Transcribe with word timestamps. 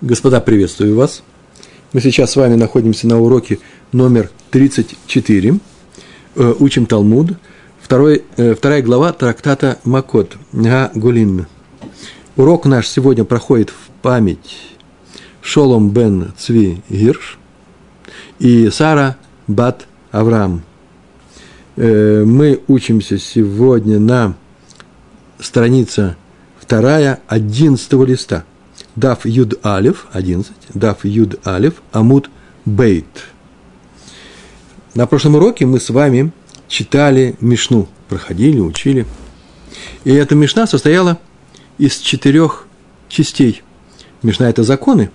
Господа, 0.00 0.40
приветствую 0.40 0.94
вас. 0.94 1.24
Мы 1.92 2.00
сейчас 2.00 2.30
с 2.30 2.36
вами 2.36 2.54
находимся 2.54 3.08
на 3.08 3.18
уроке 3.18 3.58
номер 3.90 4.30
34. 4.52 5.58
Э, 6.36 6.54
учим 6.60 6.86
Талмуд. 6.86 7.32
Второй, 7.82 8.22
э, 8.36 8.54
вторая 8.54 8.80
глава 8.80 9.12
трактата 9.12 9.80
Макот 9.82 10.36
Га 10.52 10.92
Гулин. 10.94 11.46
Урок 12.36 12.66
наш 12.66 12.86
сегодня 12.86 13.24
проходит 13.24 13.70
в 13.70 13.90
память 14.00 14.76
Шолом 15.42 15.90
бен 15.90 16.32
Цви 16.38 16.80
Гирш 16.88 17.36
и 18.38 18.70
Сара 18.70 19.16
Бат 19.48 19.88
Авраам. 20.12 20.62
Э, 21.74 22.22
мы 22.24 22.60
учимся 22.68 23.18
сегодня 23.18 23.98
на 23.98 24.36
странице 25.40 26.14
вторая, 26.60 27.18
одиннадцатого 27.26 28.04
листа– 28.04 28.44
Дав 28.98 29.24
Юд 29.24 29.64
Алиф, 29.64 30.06
11, 30.12 30.52
Дав 30.74 31.04
Юд 31.04 31.46
Алиф, 31.46 31.74
Амуд 31.92 32.30
Бейт. 32.64 33.04
На 34.94 35.06
прошлом 35.06 35.36
уроке 35.36 35.66
мы 35.66 35.78
с 35.78 35.90
вами 35.90 36.32
читали 36.66 37.36
Мишну, 37.40 37.88
проходили, 38.08 38.58
учили. 38.58 39.06
И 40.02 40.12
эта 40.12 40.34
Мишна 40.34 40.66
состояла 40.66 41.18
из 41.78 41.98
четырех 41.98 42.66
частей. 43.08 43.62
Мишна– 44.22 44.48
это 44.50 44.64
законы, 44.64 45.12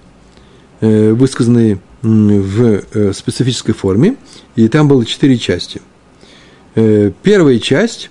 э, 0.79 1.11
высказанные 1.11 1.79
в 2.01 2.83
э, 2.93 3.11
специфической 3.13 3.73
форме, 3.73 4.15
и 4.55 4.69
там 4.69 4.87
было 4.87 5.05
четыре 5.05 5.37
части. 5.37 5.81
Э, 6.75 7.11
первая 7.21 7.59
часть 7.59 8.09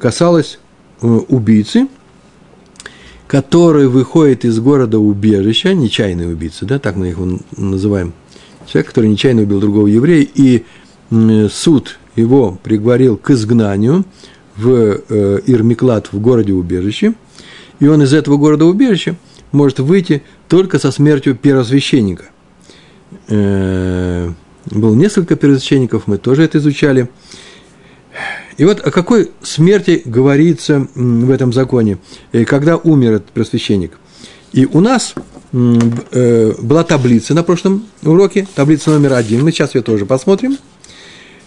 касалась 0.00 0.58
убийцы– 1.02 1.86
который 3.30 3.86
выходит 3.86 4.44
из 4.44 4.58
города 4.58 4.98
убежища, 4.98 5.72
нечаянный 5.72 6.32
убийца, 6.32 6.64
да, 6.66 6.80
так 6.80 6.96
мы 6.96 7.10
их 7.10 7.18
называем, 7.56 8.12
человек, 8.66 8.88
который 8.88 9.08
нечаянно 9.08 9.42
убил 9.42 9.60
другого 9.60 9.86
еврея, 9.86 10.26
и 10.34 10.64
суд 11.48 12.00
его 12.16 12.58
приговорил 12.60 13.16
к 13.16 13.30
изгнанию 13.30 14.04
в 14.56 14.68
э, 15.08 15.40
Ирмиклад, 15.46 16.12
в 16.12 16.18
городе 16.18 16.54
убежище, 16.54 17.14
и 17.78 17.86
он 17.86 18.02
из 18.02 18.14
этого 18.14 18.36
города 18.36 18.64
убежища 18.64 19.14
может 19.52 19.78
выйти 19.78 20.24
только 20.48 20.80
со 20.80 20.90
смертью 20.90 21.36
первосвященника. 21.36 22.24
Э, 23.28 24.28
было 24.72 24.94
несколько 24.96 25.36
первосвященников, 25.36 26.08
мы 26.08 26.18
тоже 26.18 26.42
это 26.42 26.58
изучали– 26.58 27.08
и 28.60 28.64
вот 28.66 28.86
о 28.86 28.90
какой 28.90 29.30
смерти 29.40 30.02
говорится 30.04 30.86
в 30.94 31.30
этом 31.30 31.50
законе, 31.50 31.96
э, 32.32 32.44
когда 32.44 32.76
умер 32.76 33.12
этот 33.12 33.30
просвященник. 33.30 33.92
И 34.52 34.66
у 34.66 34.80
нас 34.80 35.14
э, 35.54 36.52
была 36.60 36.84
таблица 36.84 37.32
на 37.32 37.42
прошлом 37.42 37.86
уроке, 38.02 38.46
таблица 38.54 38.90
номер 38.90 39.14
один, 39.14 39.44
мы 39.44 39.52
сейчас 39.52 39.74
ее 39.74 39.80
тоже 39.80 40.04
посмотрим. 40.04 40.58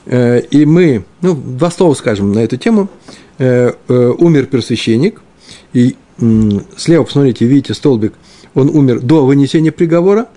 Э, 0.07 0.39
и 0.39 0.65
мы, 0.65 1.05
ну, 1.21 1.35
два 1.35 1.69
слова 1.69 1.93
скажем 1.93 2.33
на 2.33 2.39
эту 2.39 2.57
тему. 2.57 2.89
Умер 3.37 4.47
просвященник, 4.47 5.21
и 5.71 5.95
слева, 6.77 7.03
посмотрите, 7.03 7.45
видите 7.45 7.75
столбик, 7.75 8.13
он 8.55 8.69
умер 8.69 9.01
до 9.01 9.23
вынесения 9.25 9.71
приговора, 9.71 10.29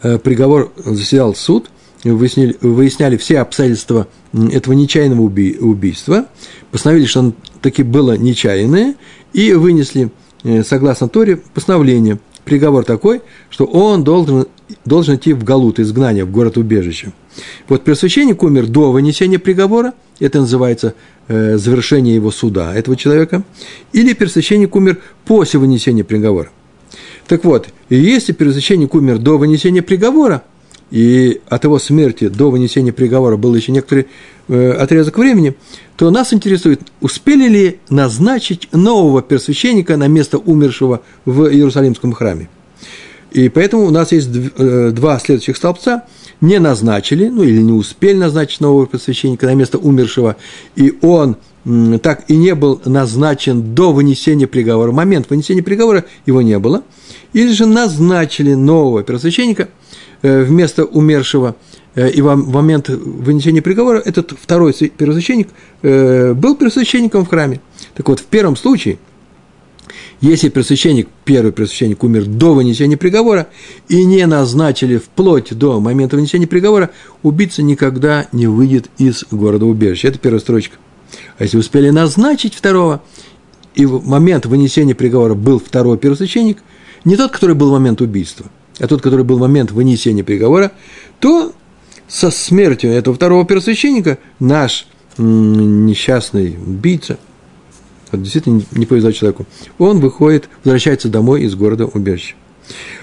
приговор 0.00 0.72
заседал 0.76 1.34
суд– 1.34 1.68
выяснили, 2.04 2.56
выясняли 2.60 3.16
все 3.16 3.38
обстоятельства 3.40 4.08
этого 4.32 4.74
нечаянного 4.74 5.22
уби, 5.22 5.56
убийства, 5.58 6.26
постановили, 6.70 7.06
что 7.06 7.20
он 7.20 7.34
таки 7.60 7.82
было 7.82 8.16
нечаянное, 8.16 8.94
и 9.32 9.52
вынесли, 9.52 10.10
э, 10.44 10.62
согласно 10.62 11.08
Торе, 11.08 11.36
постановление, 11.36 12.18
приговор 12.44 12.84
такой, 12.84 13.20
что 13.50 13.64
он 13.64 14.04
должен, 14.04 14.46
должен 14.84 15.16
идти 15.16 15.32
в 15.32 15.44
Галут, 15.44 15.80
изгнание, 15.80 16.24
в 16.24 16.30
город-убежище. 16.30 17.12
Вот 17.68 17.84
первосвященник 17.84 18.42
умер 18.42 18.66
до 18.66 18.90
вынесения 18.90 19.38
приговора, 19.38 19.92
это 20.18 20.40
называется 20.40 20.94
э, 21.28 21.56
завершение 21.56 22.14
его 22.14 22.30
суда, 22.30 22.74
этого 22.74 22.96
человека, 22.96 23.42
или 23.92 24.12
первосвященник 24.14 24.74
умер 24.76 24.98
после 25.24 25.60
вынесения 25.60 26.04
приговора. 26.04 26.50
Так 27.26 27.44
вот, 27.44 27.68
если 27.90 28.32
первосвященник 28.32 28.94
умер 28.94 29.18
до 29.18 29.36
вынесения 29.36 29.82
приговора– 29.82 30.42
и 30.90 31.40
от 31.48 31.64
его 31.64 31.78
смерти 31.78 32.28
до 32.28 32.50
вынесения 32.50 32.92
приговора 32.92 33.36
был 33.36 33.54
еще 33.54 33.72
некоторый 33.72 34.06
э, 34.48 34.70
отрезок 34.72 35.18
времени, 35.18 35.54
то 35.96 36.10
нас 36.10 36.32
интересует, 36.32 36.80
успели 37.00 37.48
ли 37.48 37.78
назначить 37.90 38.68
нового 38.72 39.20
первосвященника 39.20 39.96
на 39.96 40.08
место 40.08 40.38
умершего 40.38 41.02
в 41.24 41.50
Иерусалимском 41.50 42.12
храме. 42.12 42.48
И 43.32 43.50
поэтому 43.50 43.84
у 43.84 43.90
нас 43.90 44.12
есть 44.12 44.30
э, 44.32 44.90
два 44.92 45.18
следующих 45.18 45.56
столбца. 45.56 46.04
Не 46.40 46.60
назначили, 46.60 47.28
ну 47.28 47.42
или 47.42 47.60
не 47.60 47.72
успели 47.72 48.16
назначить 48.16 48.60
нового 48.60 48.86
первосвященника 48.86 49.46
на 49.46 49.54
место 49.54 49.76
умершего, 49.76 50.36
и 50.76 50.96
он 51.02 51.36
так 52.00 52.24
и 52.28 52.36
не 52.36 52.54
был 52.54 52.80
назначен 52.86 53.74
до 53.74 53.92
вынесения 53.92 54.46
приговора. 54.46 54.92
В 54.92 54.94
момент 54.94 55.28
вынесения 55.28 55.62
приговора 55.62 56.04
его 56.24 56.40
не 56.40 56.58
было. 56.58 56.82
Или 57.34 57.52
же 57.52 57.66
назначили 57.66 58.54
нового 58.54 59.02
первосвященника– 59.02 59.68
Э, 59.77 59.77
вместо 60.22 60.84
умершего, 60.84 61.56
э, 61.94 62.10
и 62.10 62.20
в 62.20 62.34
момент 62.34 62.88
вынесения 62.88 63.62
приговора 63.62 64.02
этот 64.04 64.32
второй 64.32 64.72
первосвященник 64.72 65.48
э, 65.82 66.34
был 66.34 66.56
первосвященником 66.56 67.24
в 67.24 67.28
храме. 67.28 67.60
Так 67.94 68.08
вот, 68.08 68.20
в 68.20 68.24
первом 68.24 68.56
случае, 68.56 68.98
если 70.20 70.48
первосвященник, 70.48 71.08
первый 71.24 71.52
первосвященник 71.52 72.02
умер 72.02 72.24
до 72.26 72.54
вынесения 72.54 72.96
приговора 72.96 73.46
и 73.88 74.04
не 74.04 74.26
назначили 74.26 74.96
вплоть 74.96 75.56
до 75.56 75.78
момента 75.78 76.16
вынесения 76.16 76.48
приговора, 76.48 76.90
убийца 77.22 77.62
никогда 77.62 78.26
не 78.32 78.48
выйдет 78.48 78.90
из 78.98 79.24
города 79.30 79.66
убежища. 79.66 80.08
Это 80.08 80.18
первая 80.18 80.40
строчка. 80.40 80.76
А 81.38 81.44
если 81.44 81.56
успели 81.56 81.90
назначить 81.90 82.54
второго, 82.54 83.02
и 83.76 83.86
в 83.86 84.04
момент 84.04 84.46
вынесения 84.46 84.96
приговора 84.96 85.34
был 85.34 85.60
второй 85.60 85.96
первосвященник, 85.98 86.58
не 87.04 87.16
тот, 87.16 87.30
который 87.30 87.54
был 87.54 87.70
в 87.70 87.74
момент 87.74 88.00
убийства– 88.00 88.46
а 88.78 88.86
тот, 88.86 89.02
который 89.02 89.24
был 89.24 89.38
момент 89.38 89.70
вынесения 89.70 90.24
приговора, 90.24 90.72
то 91.20 91.52
со 92.06 92.30
смертью 92.30 92.90
этого 92.90 93.14
второго 93.14 93.44
первосвященника 93.44 94.18
наш 94.40 94.86
несчастный 95.18 96.56
убийца, 96.56 97.18
вот 98.12 98.22
действительно 98.22 98.62
не 98.72 98.86
повезло 98.86 99.12
человеку, 99.12 99.46
он 99.78 100.00
выходит, 100.00 100.48
возвращается 100.64 101.08
домой 101.08 101.42
из 101.42 101.54
города 101.54 101.86
убежища. 101.86 102.34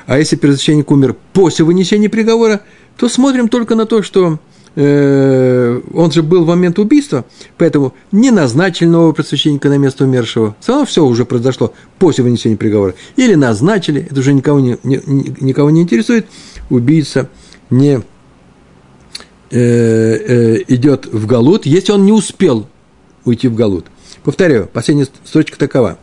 А 0.06 0.18
если 0.18 0.36
первосвященник 0.36 0.90
умер 0.91 1.16
после 1.34 1.66
вынесения 1.66 2.09
приговора, 2.09 2.62
то 2.97 3.09
смотрим 3.09 3.50
только 3.50 3.75
на 3.75 3.86
то, 3.86 4.02
что 4.02 4.40
Э, 4.75 5.81
он 5.94 6.12
же 6.12 6.22
был 6.22 6.44
в 6.44 6.47
момент 6.47 6.80
убийства, 6.80 7.25
поэтому 7.58 7.94
не 8.12 8.30
назначили 8.31 8.88
нового 8.88 9.13
просвященника 9.13 9.69
на 9.69 9.78
место 9.78 10.03
умершего. 10.03 10.56
Все 10.59 10.74
равно 10.74 10.86
все 10.86 11.06
уже 11.06 11.25
произошло 11.25 11.74
после 11.97 12.24
вынесения 12.24 12.58
приговора. 12.58 12.94
Или 13.16 13.36
назначили, 13.36 14.06
это 14.09 14.19
уже 14.19 14.34
никого 14.34 14.59
не, 14.59 14.78
не, 14.84 15.00
никого 15.40 15.69
не 15.69 15.81
интересует, 15.81 16.28
убийца 16.69 17.30
не 17.69 18.02
э, 19.52 19.58
э, 19.59 20.63
идет 20.68 21.06
в 21.06 21.25
Галут, 21.25 21.66
если 21.66 21.94
он 21.94 22.06
не 22.06 22.12
успел 22.12 22.68
уйти 23.24 23.47
в 23.47 23.56
Галут. 23.56 23.86
Повторяю, 24.24 24.69
последняя 24.72 25.07
строчка 25.24 25.57
такова. 25.57 25.97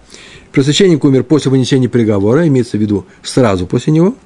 Просвященник 0.51 1.05
умер 1.05 1.25
после 1.25 1.51
вынесения 1.51 1.89
приговора, 1.89 2.47
имеется 2.49 2.79
в 2.79 2.81
виду 2.81 3.05
сразу 3.23 3.67
после 3.67 3.93
него– 3.93 4.15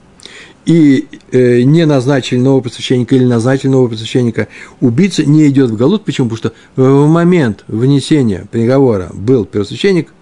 и 0.66 1.06
э, 1.30 1.62
не 1.62 1.86
назначили 1.86 2.38
нового 2.38 2.62
посвященника 2.62 3.14
или 3.14 3.24
назначили 3.24 3.70
нового 3.70 3.88
посвященника, 3.88 4.48
убийца 4.80 5.24
не 5.24 5.46
идет 5.48 5.70
в 5.70 5.76
Галут. 5.76 6.04
Почему? 6.04 6.28
Потому 6.28 6.52
что 6.74 6.82
в 6.82 7.06
момент 7.06 7.64
внесения 7.68 8.46
приговора 8.50 9.10
был 9.14 9.44
первосвященник, 9.44 10.12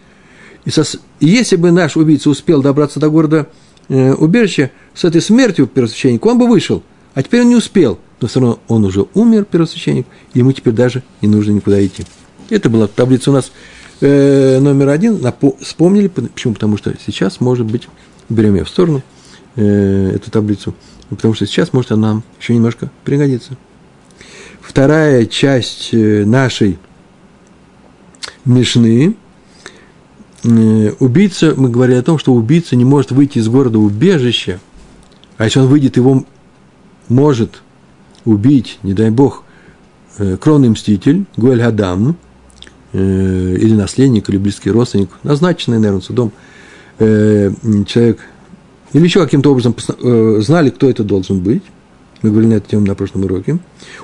и, 0.66 0.70
со, 0.70 0.82
и 1.18 1.26
если 1.26 1.56
бы 1.56 1.72
наш 1.72 1.96
убийца 1.96 2.28
успел 2.28 2.62
добраться 2.62 3.00
до 3.00 3.08
города 3.08 3.48
э, 3.88 4.12
убежища, 4.12 4.70
с 4.92 5.04
этой 5.04 5.22
смертью 5.22 5.66
первосвященника 5.66 6.26
он 6.26 6.38
бы 6.38 6.46
вышел, 6.46 6.82
а 7.14 7.22
теперь 7.22 7.40
он 7.40 7.48
не 7.48 7.56
успел, 7.56 7.98
но 8.20 8.28
все 8.28 8.40
равно 8.40 8.58
он 8.68 8.84
уже 8.84 9.06
умер, 9.14 9.46
первосвященник, 9.46 10.06
и 10.34 10.40
ему 10.40 10.52
теперь 10.52 10.74
даже 10.74 11.02
не 11.22 11.28
нужно 11.28 11.52
никуда 11.52 11.84
идти. 11.84 12.04
Это 12.50 12.68
была 12.68 12.86
таблица 12.86 13.30
у 13.30 13.34
нас 13.34 13.50
э, 14.02 14.58
номер 14.60 14.90
один, 14.90 15.16
Напо- 15.16 15.56
вспомнили, 15.62 16.08
почему? 16.08 16.52
Потому 16.52 16.76
что 16.76 16.94
сейчас, 17.04 17.40
может 17.40 17.64
быть, 17.64 17.88
берем 18.28 18.56
ее 18.56 18.64
в 18.64 18.68
сторону– 18.68 19.02
э, 19.56 20.12
эту 20.14 20.30
таблицу, 20.30 20.74
потому 21.08 21.34
что 21.34 21.46
сейчас 21.46 21.72
может 21.72 21.92
она 21.92 22.08
нам 22.08 22.22
еще 22.40 22.54
немножко 22.54 22.90
пригодиться. 23.04 23.56
Вторая 24.60 25.26
часть 25.26 25.90
э, 25.92 26.24
нашей 26.24 26.78
Мишны. 28.44 29.16
Э, 30.44 30.92
убийца, 30.98 31.54
мы 31.56 31.70
говорили 31.70 31.98
о 31.98 32.02
том, 32.02 32.18
что 32.18 32.32
убийца 32.32 32.76
не 32.76 32.84
может 32.84 33.12
выйти 33.12 33.38
из 33.38 33.48
города 33.48 33.78
убежища, 33.78 34.60
а 35.36 35.44
если 35.44 35.60
он 35.60 35.68
выйдет, 35.68 35.96
его 35.96 36.24
может 37.08 37.62
убить, 38.24 38.78
не 38.82 38.94
дай 38.94 39.10
бог, 39.10 39.42
кровный 40.40 40.68
мститель, 40.68 41.24
Гуэль 41.36 41.60
Гадам, 41.60 42.16
или 42.92 43.74
наследник, 43.74 44.28
или 44.28 44.38
близкий 44.38 44.70
родственник, 44.70 45.10
назначенный, 45.24 45.78
наверное, 45.78 46.00
судом, 46.00 46.32
человек 46.98 48.20
или 48.94 49.04
еще 49.04 49.22
каким-то 49.22 49.50
образом 49.50 49.74
э, 50.02 50.40
знали, 50.40 50.70
кто 50.70 50.88
это 50.88 51.04
должен 51.04 51.40
быть, 51.40 51.62
мы 52.22 52.30
говорили 52.30 52.52
на 52.52 52.54
эту 52.54 52.70
тему 52.70 52.86
на 52.86 52.94
прошлом 52.94 53.24
уроке, 53.24 53.58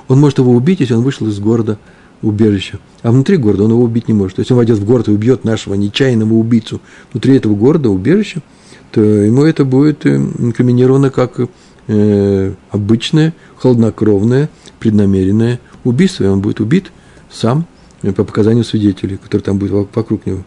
он 0.08 0.20
может 0.20 0.38
его 0.38 0.52
убить, 0.52 0.80
если 0.80 0.94
он 0.94 1.02
вышел 1.02 1.26
из 1.28 1.38
города 1.38 1.78
убежища. 2.22 2.80
А 3.02 3.12
внутри 3.12 3.36
города 3.38 3.64
он 3.64 3.70
его 3.70 3.82
убить 3.82 4.08
не 4.08 4.14
может. 4.14 4.36
То 4.36 4.40
есть 4.40 4.50
он 4.50 4.58
войдет 4.58 4.78
в 4.78 4.84
город 4.84 5.08
и 5.08 5.12
убьет 5.12 5.44
нашего 5.44 5.74
нечаянного 5.74 6.34
убийцу 6.34 6.80
внутри 7.12 7.36
этого 7.36 7.54
города, 7.54 7.88
убежища, 7.88 8.42
то 8.90 9.00
ему 9.00 9.44
это 9.44 9.64
будет 9.64 10.04
э, 10.04 10.16
инкриминировано 10.16 11.10
как 11.10 11.40
э, 11.86 12.52
обычное, 12.70 13.32
холоднокровное, 13.56 14.50
преднамеренное 14.80 15.60
убийство, 15.84 16.24
и 16.24 16.26
он 16.26 16.40
будет 16.40 16.60
убит 16.60 16.90
сам 17.30 17.64
э, 18.02 18.12
по 18.12 18.24
показанию 18.24 18.64
свидетелей, 18.64 19.16
которые 19.16 19.44
там 19.44 19.58
будут 19.58 19.94
вокруг 19.94 20.26
него. 20.26 20.42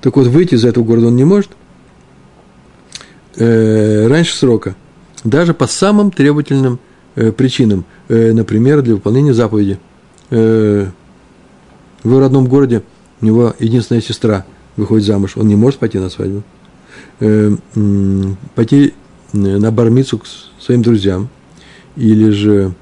Так 0.00 0.16
вот, 0.16 0.28
выйти 0.28 0.54
из 0.54 0.64
этого 0.64 0.82
города 0.82 1.08
он 1.08 1.16
не 1.16 1.24
может 1.24 1.50
э, 3.36 4.06
раньше 4.06 4.36
срока, 4.36 4.74
даже 5.24 5.54
по 5.54 5.66
самым 5.66 6.10
требовательным 6.10 6.78
э, 7.14 7.32
причинам, 7.32 7.84
э, 8.08 8.32
например, 8.32 8.82
для 8.82 8.94
выполнения 8.94 9.34
заповеди. 9.34 9.78
Э, 10.30 10.86
в 12.02 12.18
родном 12.18 12.46
городе 12.46 12.82
у 13.20 13.26
него 13.26 13.54
единственная 13.58 14.02
сестра 14.02 14.44
выходит 14.76 15.06
замуж, 15.06 15.36
он 15.36 15.46
не 15.46 15.56
может 15.56 15.78
пойти 15.78 15.98
на 15.98 16.10
свадьбу, 16.10 16.42
э, 17.20 17.56
э, 17.74 18.22
пойти 18.54 18.94
на 19.32 19.70
бармицу 19.70 20.18
к 20.18 20.26
своим 20.60 20.82
друзьям, 20.82 21.28
или 21.96 22.30
же 22.30 22.74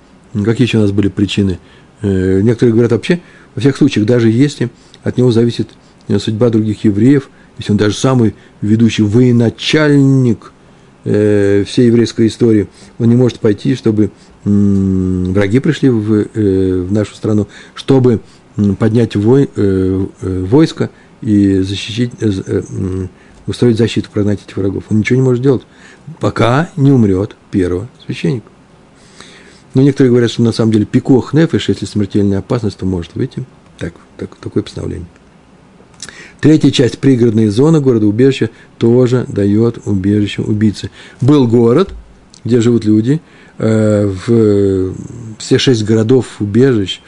какие 0.44 0.66
еще 0.66 0.78
у 0.78 0.82
нас 0.82 0.92
были 0.92 1.08
причины. 1.08 1.58
Э, 2.02 2.40
некоторые 2.40 2.72
говорят 2.72 2.92
вообще, 2.92 3.20
во 3.54 3.60
всех 3.60 3.76
случаях, 3.76 4.06
даже 4.06 4.30
если 4.30 4.70
от 5.02 5.18
него 5.18 5.32
зависит 5.32 5.68
э, 6.08 6.18
судьба 6.18 6.50
других 6.50 6.84
евреев, 6.84 7.30
если 7.60 7.72
он 7.72 7.76
даже 7.76 7.94
самый 7.94 8.34
ведущий 8.62 9.02
военачальник 9.02 10.50
э, 11.04 11.62
всей 11.66 11.88
еврейской 11.88 12.26
истории, 12.28 12.68
он 12.98 13.10
не 13.10 13.16
может 13.16 13.38
пойти, 13.38 13.74
чтобы 13.74 14.10
враги 14.44 15.58
пришли 15.58 15.90
в, 15.90 16.24
в 16.32 16.90
нашу 16.90 17.14
страну, 17.14 17.48
чтобы 17.74 18.20
поднять 18.78 19.14
вой, 19.14 19.50
войско 20.22 20.88
и 21.20 21.58
защитить, 21.58 22.12
устроить 23.46 23.76
защиту, 23.76 24.08
прогнать 24.10 24.42
этих 24.42 24.56
врагов. 24.56 24.84
Он 24.88 25.00
ничего 25.00 25.18
не 25.18 25.22
может 25.22 25.42
делать, 25.42 25.62
пока 26.18 26.70
не 26.76 26.90
умрет 26.90 27.36
первого 27.50 27.90
священника. 28.06 28.46
Но 29.74 29.82
некоторые 29.82 30.10
говорят, 30.10 30.30
что 30.30 30.42
на 30.42 30.52
самом 30.52 30.72
деле 30.72 30.86
пикох 30.86 31.34
нефиш, 31.34 31.68
если 31.68 31.84
смертельная 31.84 32.38
опасность, 32.38 32.78
то 32.78 32.86
может 32.86 33.14
выйти. 33.14 33.44
Так, 33.76 33.92
так, 34.16 34.34
такое 34.36 34.62
постановление. 34.62 35.06
Третья 36.40 36.70
часть 36.70 36.98
пригородной 36.98 37.48
зоны 37.48 37.80
города 37.80 38.06
убежища 38.06 38.50
тоже 38.78 39.26
дает 39.28 39.78
убежище 39.84 40.42
убийцы. 40.42 40.90
Был 41.20 41.46
город, 41.46 41.92
где 42.44 42.60
живут 42.60 42.84
люди, 42.84 43.20
э, 43.58 44.06
в 44.26 44.94
все 45.38 45.58
шесть 45.58 45.84
городов 45.84 46.26
убежищ, 46.40 47.00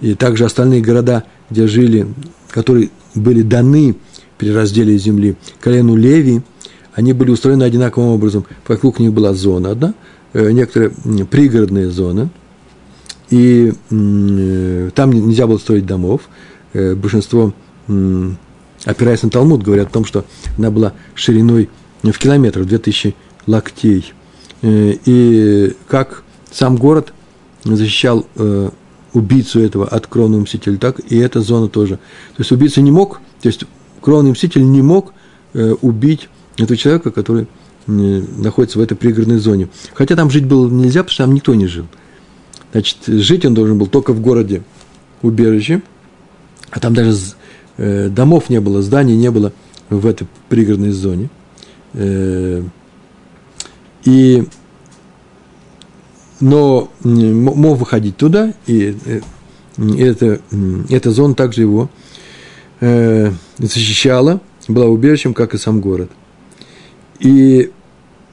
и 0.00 0.14
также 0.14 0.44
остальные 0.44 0.82
города, 0.82 1.24
где 1.50 1.66
жили, 1.66 2.06
которые 2.50 2.90
были 3.14 3.42
даны 3.42 3.96
при 4.38 4.52
разделе 4.52 4.96
земли 4.98 5.36
колену 5.60 5.96
Леви, 5.96 6.42
они 6.94 7.12
были 7.12 7.30
устроены 7.30 7.64
одинаковым 7.64 8.10
образом. 8.10 8.46
Вокруг 8.66 8.98
них 8.98 9.12
была 9.12 9.34
зона 9.34 9.72
одна– 9.72 9.94
Э, 10.32 10.52
некоторые 10.52 10.90
пригородные 11.26 11.90
зоны, 11.90 12.28
и 13.30 13.72
э, 13.90 14.90
там 14.94 15.12
нельзя 15.12 15.48
было 15.48 15.58
строить 15.58 15.86
домов. 15.86 16.22
Э, 16.72 16.94
большинство, 16.94 17.52
опираясь 18.84 19.22
на 19.22 19.30
Талмуд, 19.30 19.62
говорят 19.62 19.88
о 19.88 19.92
том, 19.92 20.04
что 20.04 20.24
она 20.58 20.70
была 20.70 20.92
шириной 21.14 21.68
в 22.02 22.18
километр, 22.18 22.64
2000 22.64 23.14
локтей. 23.46 24.12
И 24.62 25.74
как 25.88 26.22
сам 26.50 26.76
город 26.76 27.12
защищал 27.64 28.26
убийцу 29.12 29.60
этого 29.60 29.86
от 29.86 30.06
кровного 30.06 30.42
мстителя, 30.42 30.76
так 30.76 31.00
и 31.00 31.16
эта 31.16 31.40
зона 31.40 31.68
тоже. 31.68 31.96
То 31.96 32.40
есть 32.40 32.52
убийца 32.52 32.80
не 32.80 32.90
мог, 32.90 33.20
то 33.40 33.48
есть 33.48 33.64
кровный 34.00 34.32
мститель 34.32 34.64
не 34.70 34.82
мог 34.82 35.12
убить 35.54 36.28
этого 36.56 36.76
человека, 36.76 37.10
который 37.10 37.46
находится 37.86 38.78
в 38.78 38.82
этой 38.82 38.96
пригородной 38.96 39.38
зоне. 39.38 39.68
Хотя 39.94 40.16
там 40.16 40.30
жить 40.30 40.46
было 40.46 40.68
нельзя, 40.68 41.02
потому 41.02 41.12
что 41.12 41.24
там 41.24 41.34
никто 41.34 41.54
не 41.54 41.66
жил. 41.66 41.86
Значит, 42.72 42.98
жить 43.06 43.44
он 43.44 43.54
должен 43.54 43.78
был 43.78 43.86
только 43.86 44.12
в 44.12 44.20
городе 44.20 44.62
убежище, 45.22 45.82
а 46.70 46.78
там 46.78 46.94
даже 46.94 47.10
э, 47.10 47.14
домов 47.80 48.50
не 48.50 48.60
было, 48.60 48.82
зданий 48.82 49.16
не 49.16 49.30
было 49.30 49.52
в 49.88 50.06
этой 50.06 50.26
пригородной 50.48 50.90
зоне. 50.90 51.30
Э, 51.94 52.62
и, 54.04 54.44
но 56.40 56.90
мог 57.02 57.78
выходить 57.78 58.16
туда, 58.16 58.54
и 58.66 58.96
э, 59.04 59.20
это, 59.98 60.40
эта 60.88 61.10
зона 61.10 61.34
также 61.34 61.62
его 61.62 61.90
э, 62.80 63.32
защищала, 63.58 64.40
была 64.68 64.86
убежищем, 64.86 65.34
как 65.34 65.54
и 65.54 65.58
сам 65.58 65.80
город. 65.80 66.10
И 67.18 67.70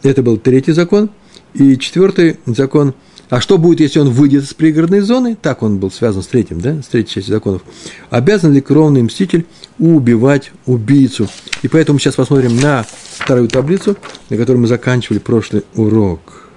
это 0.03 0.23
был 0.23 0.37
третий 0.37 0.71
закон. 0.71 1.09
И 1.53 1.77
четвертый 1.77 2.37
закон. 2.45 2.93
А 3.29 3.41
что 3.41 3.57
будет, 3.57 3.81
если 3.81 3.99
он 3.99 4.09
выйдет 4.09 4.43
из 4.43 4.53
пригородной 4.53 5.01
зоны? 5.01 5.37
Так 5.41 5.61
он 5.61 5.79
был 5.79 5.91
связан 5.91 6.23
с 6.23 6.27
третьим, 6.27 6.61
да, 6.61 6.81
с 6.81 6.87
третьей 6.87 7.15
частью 7.15 7.33
законов. 7.33 7.61
Обязан 8.09 8.53
ли 8.53 8.61
кровный 8.61 9.01
мститель 9.01 9.45
убивать 9.79 10.51
убийцу? 10.65 11.27
И 11.61 11.67
поэтому 11.67 11.99
сейчас 11.99 12.15
посмотрим 12.15 12.55
на 12.55 12.85
вторую 13.17 13.49
таблицу, 13.49 13.97
на 14.29 14.37
которой 14.37 14.57
мы 14.57 14.67
заканчивали 14.67 15.19
прошлый 15.19 15.63
урок. 15.75 16.49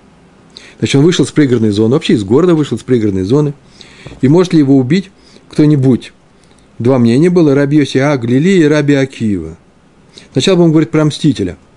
Значит, 0.78 0.96
он 0.96 1.04
вышел 1.04 1.26
с 1.26 1.32
пригородной 1.32 1.70
зоны, 1.70 1.94
вообще 1.94 2.14
из 2.14 2.24
города 2.24 2.54
вышел 2.54 2.78
с 2.78 2.82
пригородной 2.82 3.24
зоны. 3.24 3.52
И 4.20 4.28
может 4.28 4.52
ли 4.52 4.60
его 4.60 4.76
убить 4.76 5.10
кто-нибудь? 5.48 6.12
Два 6.78 6.98
мнения 6.98 7.30
было, 7.30 7.54
Раби 7.54 7.78
Йосиа 7.78 8.16
Глили 8.16 8.60
и 8.60 8.64
Раби 8.64 8.94
Акива. 8.94 9.58
Сначала 10.32 10.56
будем 10.56 10.70
говорить 10.70 10.90
про 10.90 11.04
мстителя– 11.04 11.58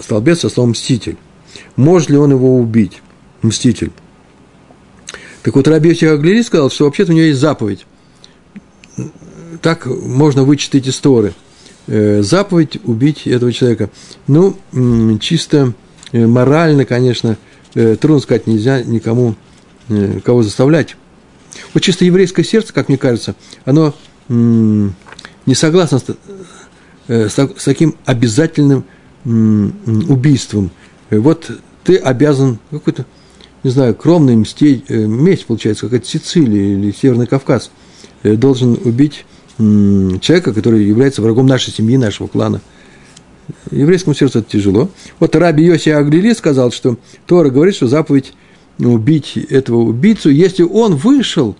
столбец 0.00 0.40
со 0.40 0.48
словом 0.48 0.70
«мститель». 0.70 1.16
Может 1.76 2.10
ли 2.10 2.16
он 2.16 2.32
его 2.32 2.56
убить? 2.56 3.02
Мститель. 3.44 3.92
Так 5.42 5.54
вот, 5.54 5.68
Раби 5.68 5.90
Аглери 5.90 6.42
сказал, 6.42 6.70
что 6.70 6.84
вообще-то 6.84 7.12
у 7.12 7.14
него 7.14 7.26
есть 7.26 7.40
заповедь. 7.40 7.86
Так 9.60 9.86
можно 9.86 10.44
вычитать 10.44 10.86
из 10.86 10.98
Торы. 10.98 11.34
Э, 11.86 12.22
заповедь 12.22 12.78
убить 12.84 13.26
этого 13.26 13.52
человека. 13.52 13.90
Ну, 14.26 14.56
чисто 15.20 15.74
э, 16.12 16.26
морально, 16.26 16.86
конечно, 16.86 17.36
э, 17.74 17.96
трудно 17.96 18.20
сказать, 18.20 18.46
нельзя 18.46 18.82
никому 18.82 19.36
кого 20.24 20.42
заставлять. 20.42 20.96
Вот 21.74 21.82
чисто 21.82 22.06
еврейское 22.06 22.42
сердце, 22.42 22.72
как 22.72 22.88
мне 22.88 22.96
кажется, 22.96 23.34
оно 23.66 23.94
не 24.30 25.54
согласно 25.54 26.00
с, 27.06 27.62
таким 27.62 27.94
обязательным 28.06 28.84
убийством. 29.26 30.70
Вот 31.10 31.50
ты 31.84 31.98
обязан 31.98 32.58
какой-то, 32.70 33.04
не 33.64 33.70
знаю, 33.70 33.94
кромный 33.94 34.36
мстить, 34.36 34.84
э, 34.88 35.06
месть, 35.06 35.46
получается, 35.46 35.86
какая-то 35.86 36.06
Сицилия 36.06 36.76
или 36.76 36.92
Северный 36.92 37.26
Кавказ, 37.26 37.70
э, 38.22 38.36
должен 38.36 38.78
убить 38.84 39.24
человека, 39.56 40.52
который 40.52 40.84
является 40.84 41.22
врагом 41.22 41.46
нашей 41.46 41.72
семьи, 41.72 41.96
нашего 41.96 42.26
клана. 42.26 42.60
Еврейскому 43.70 44.12
сердцу 44.12 44.40
это 44.40 44.50
тяжело. 44.50 44.90
Вот 45.20 45.36
Раби 45.36 45.64
Йоси 45.64 45.90
Аглили 45.90 46.32
сказал, 46.32 46.72
что 46.72 46.98
Тора 47.26 47.50
говорит, 47.50 47.76
что 47.76 47.86
заповедь 47.86 48.32
убить 48.80 49.36
этого 49.36 49.76
убийцу, 49.76 50.30
если 50.30 50.64
он 50.64 50.96
вышел 50.96 51.54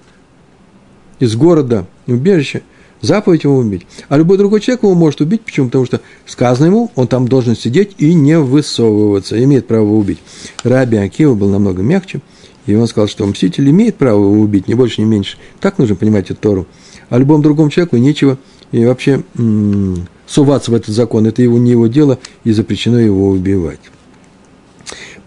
из 1.20 1.36
города 1.36 1.86
убежища– 2.06 2.62
заповедь 3.00 3.44
его 3.44 3.56
убить. 3.56 3.86
А 4.08 4.16
любой 4.16 4.38
другой 4.38 4.60
человек 4.60 4.82
его 4.82 4.94
может 4.94 5.20
убить. 5.20 5.42
Почему? 5.42 5.66
Потому 5.66 5.86
что 5.86 6.00
сказано 6.26 6.66
ему, 6.66 6.90
он 6.94 7.06
там 7.06 7.28
должен 7.28 7.56
сидеть 7.56 7.92
и 7.98 8.14
не 8.14 8.38
высовываться, 8.38 9.42
имеет 9.42 9.66
право 9.66 9.92
убить. 9.92 10.18
Раби 10.62 10.96
Акива 10.96 11.34
был 11.34 11.48
намного 11.50 11.82
мягче, 11.82 12.20
и 12.66 12.74
он 12.74 12.86
сказал, 12.86 13.08
что 13.08 13.26
мститель 13.26 13.68
имеет 13.70 13.96
право 13.96 14.24
его 14.24 14.40
убить, 14.40 14.68
не 14.68 14.74
больше, 14.74 15.00
не 15.00 15.06
меньше. 15.06 15.36
Так 15.60 15.78
нужно 15.78 15.96
понимать 15.96 16.30
эту 16.30 16.40
Тору. 16.40 16.66
А 17.10 17.18
любому 17.18 17.42
другому 17.42 17.70
человеку 17.70 17.96
нечего 17.96 18.38
и 18.72 18.84
вообще 18.84 19.22
м- 19.36 20.08
суваться 20.26 20.70
в 20.70 20.74
этот 20.74 20.94
закон. 20.94 21.26
Это 21.26 21.42
его, 21.42 21.58
не 21.58 21.72
его 21.72 21.86
дело, 21.86 22.18
и 22.44 22.52
запрещено 22.52 22.98
его 22.98 23.28
убивать. 23.28 23.80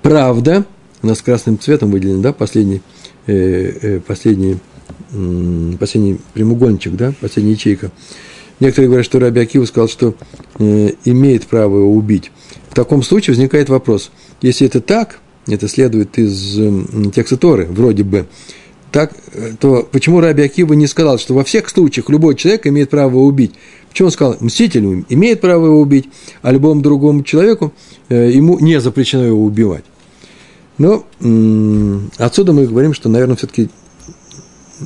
Правда, 0.02 0.66
у 1.04 1.08
нас 1.08 1.22
красным 1.22 1.60
цветом 1.60 1.92
выделен, 1.92 2.22
да, 2.22 2.34
последний, 2.34 2.82
э, 3.28 3.34
э, 3.82 4.00
последний 4.00 4.58
последний 5.80 6.20
прямоугольничек, 6.34 6.94
да, 6.94 7.14
последняя 7.20 7.54
ячейка. 7.54 7.92
Некоторые 8.60 8.88
говорят, 8.88 9.06
что 9.06 9.20
Раби 9.20 9.40
Акива 9.40 9.66
сказал, 9.66 9.88
что 9.88 10.16
э, 10.58 10.92
имеет 11.06 11.46
право 11.46 11.78
его 11.80 11.92
убить. 11.92 12.32
В 12.70 12.76
таком 12.76 13.04
случае 13.04 13.34
возникает 13.34 13.70
вопрос, 13.70 14.12
если 14.42 14.66
это 14.66 14.82
так, 14.82 15.20
это 15.48 15.68
следует 15.68 16.18
из 16.18 16.58
э, 16.60 17.12
текста 17.14 17.38
Торы, 17.38 17.68
вроде 17.70 18.04
бы, 18.04 18.26
так, 18.92 19.14
э, 19.34 19.52
то 19.60 19.88
почему 19.92 20.22
Раби 20.22 20.42
Акива 20.42 20.74
не 20.74 20.88
сказал, 20.88 21.20
что 21.20 21.36
во 21.36 21.44
всех 21.44 21.70
случаях 21.70 22.10
любой 22.10 22.36
человек 22.36 22.66
имеет 22.66 22.90
право 22.90 23.12
его 23.12 23.26
убить? 23.26 23.54
Почему 23.90 24.08
он 24.08 24.12
сказал, 24.12 24.38
мститель 24.40 25.06
имеет 25.10 25.40
право 25.40 25.68
его 25.68 25.80
убить, 25.80 26.10
а 26.42 26.52
любому 26.52 26.82
другому 26.82 27.24
человеку 27.24 27.74
э, 28.10 28.32
ему 28.32 28.58
не 28.60 28.80
запрещено 28.80 29.26
его 29.26 29.44
убивать. 29.44 29.84
Но 30.78 31.06
отсюда 32.20 32.54
мы 32.54 32.68
говорим, 32.68 32.94
что, 32.94 33.10
наверное, 33.10 33.36
все-таки 33.36 33.70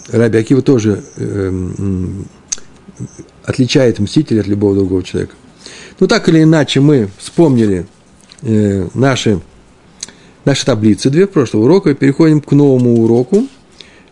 Раби 0.09 0.39
Акива 0.39 0.61
тоже 0.61 1.03
э, 1.17 1.51
отличает 3.43 3.99
мстителя 3.99 4.41
от 4.41 4.47
любого 4.47 4.75
другого 4.75 5.03
человека. 5.03 5.35
Ну, 5.99 6.07
так 6.07 6.27
или 6.29 6.43
иначе, 6.43 6.79
мы 6.79 7.09
вспомнили 7.17 7.85
э, 8.41 8.87
наши, 8.93 9.41
наши 10.45 10.65
таблицы 10.65 11.09
две 11.09 11.27
прошлого 11.27 11.65
урока 11.65 11.91
и 11.91 11.93
переходим 11.93 12.41
к 12.41 12.51
новому 12.51 13.03
уроку. 13.03 13.47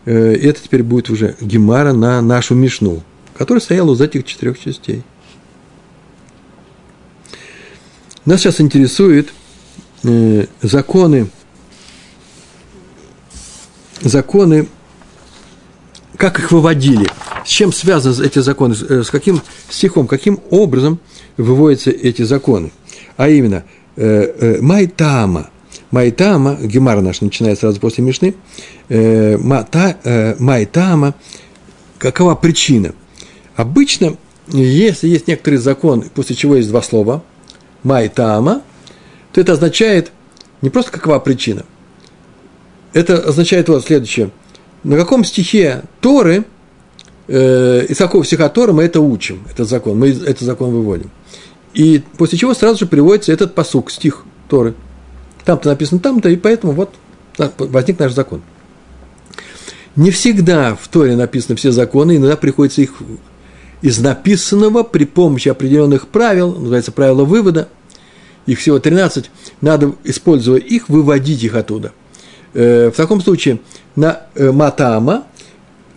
Э, 0.04 0.34
это 0.34 0.60
теперь 0.62 0.82
будет 0.82 1.10
уже 1.10 1.36
Гемара 1.40 1.92
на 1.92 2.20
нашу 2.20 2.54
Мишну, 2.54 3.02
которая 3.36 3.60
стояла 3.60 3.94
из 3.94 4.00
этих 4.00 4.24
четырех 4.24 4.58
частей. 4.58 5.02
Нас 8.24 8.40
сейчас 8.40 8.60
интересуют 8.60 9.32
э, 10.04 10.46
законы, 10.62 11.28
законы 14.02 14.68
как 16.20 16.38
их 16.38 16.52
выводили, 16.52 17.08
с 17.46 17.48
чем 17.48 17.72
связаны 17.72 18.26
эти 18.26 18.40
законы, 18.40 18.76
э, 18.88 19.02
с 19.02 19.10
каким 19.10 19.40
стихом, 19.70 20.06
каким 20.06 20.38
образом 20.50 21.00
выводятся 21.38 21.90
эти 21.90 22.20
законы. 22.22 22.72
А 23.16 23.30
именно, 23.30 23.64
э, 23.96 24.34
э, 24.38 24.60
Майтама, 24.60 25.48
Майтама, 25.90 26.58
Гемара 26.60 27.00
наш 27.00 27.22
начинает 27.22 27.58
сразу 27.58 27.80
после 27.80 28.04
Мишны, 28.04 28.34
Майтама, 30.38 31.14
какова 31.98 32.34
причина? 32.34 32.92
Обычно, 33.56 34.16
если 34.48 35.08
есть 35.08 35.26
некоторый 35.26 35.56
закон, 35.56 36.04
после 36.14 36.36
чего 36.36 36.56
есть 36.56 36.68
два 36.68 36.82
слова, 36.82 37.24
Майтама, 37.82 38.62
то 39.32 39.40
это 39.40 39.54
означает 39.54 40.12
не 40.60 40.68
просто 40.68 40.92
какова 40.92 41.18
причина, 41.18 41.64
это 42.92 43.16
означает 43.26 43.70
вот 43.70 43.86
следующее– 43.86 44.30
на 44.84 44.96
каком 44.96 45.24
стихе 45.24 45.82
Торы, 46.00 46.44
э, 47.28 47.86
из 47.88 47.96
стиха 48.26 48.48
Торы 48.48 48.72
мы 48.72 48.84
это 48.84 49.00
учим, 49.00 49.42
этот 49.50 49.68
закон, 49.68 49.98
мы 49.98 50.10
этот 50.10 50.40
закон 50.40 50.70
выводим. 50.70 51.10
И 51.74 52.02
после 52.18 52.38
чего 52.38 52.54
сразу 52.54 52.80
же 52.80 52.86
приводится 52.86 53.32
этот 53.32 53.54
посук, 53.54 53.90
стих 53.90 54.24
Торы. 54.48 54.74
Там-то 55.44 55.68
написано 55.68 56.00
там-то, 56.00 56.28
и 56.28 56.36
поэтому 56.36 56.72
вот 56.72 56.94
возник 57.58 57.98
наш 57.98 58.12
закон. 58.12 58.42
Не 59.96 60.10
всегда 60.10 60.76
в 60.80 60.88
Торе 60.88 61.16
написаны 61.16 61.56
все 61.56 61.72
законы, 61.72 62.16
иногда 62.16 62.36
приходится 62.36 62.80
их 62.80 62.94
из 63.82 63.98
написанного 63.98 64.82
при 64.82 65.04
помощи 65.04 65.48
определенных 65.48 66.08
правил, 66.08 66.54
называется 66.54 66.92
правило 66.92 67.24
вывода, 67.24 67.68
их 68.46 68.58
всего 68.58 68.78
13, 68.78 69.30
надо, 69.60 69.94
используя 70.04 70.58
их, 70.58 70.88
выводить 70.88 71.42
их 71.42 71.54
оттуда. 71.54 71.92
Э, 72.52 72.90
в 72.92 72.96
таком 72.96 73.20
случае 73.20 73.60
на 73.96 74.22
э, 74.34 74.50
матама, 74.50 75.24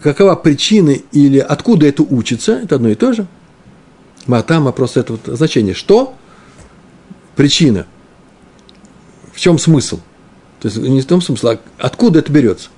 какова 0.01 0.35
причина 0.35 0.91
или 1.11 1.39
откуда 1.39 1.87
это 1.87 2.03
учится, 2.03 2.53
это 2.53 2.75
одно 2.75 2.89
и 2.89 2.95
то 2.95 3.13
же. 3.13 3.27
Матама 4.27 4.71
просто 4.71 4.99
это 4.99 5.13
вот 5.13 5.21
значение. 5.37 5.73
Что? 5.73 6.13
Причина. 7.35 7.87
В 9.33 9.39
чем 9.39 9.57
смысл? 9.57 9.99
То 10.59 10.67
есть 10.67 10.77
не 10.77 11.01
в 11.01 11.05
том 11.05 11.21
смысле, 11.21 11.49
а 11.49 11.59
откуда 11.85 12.19
это 12.19 12.31
берется. 12.31 12.69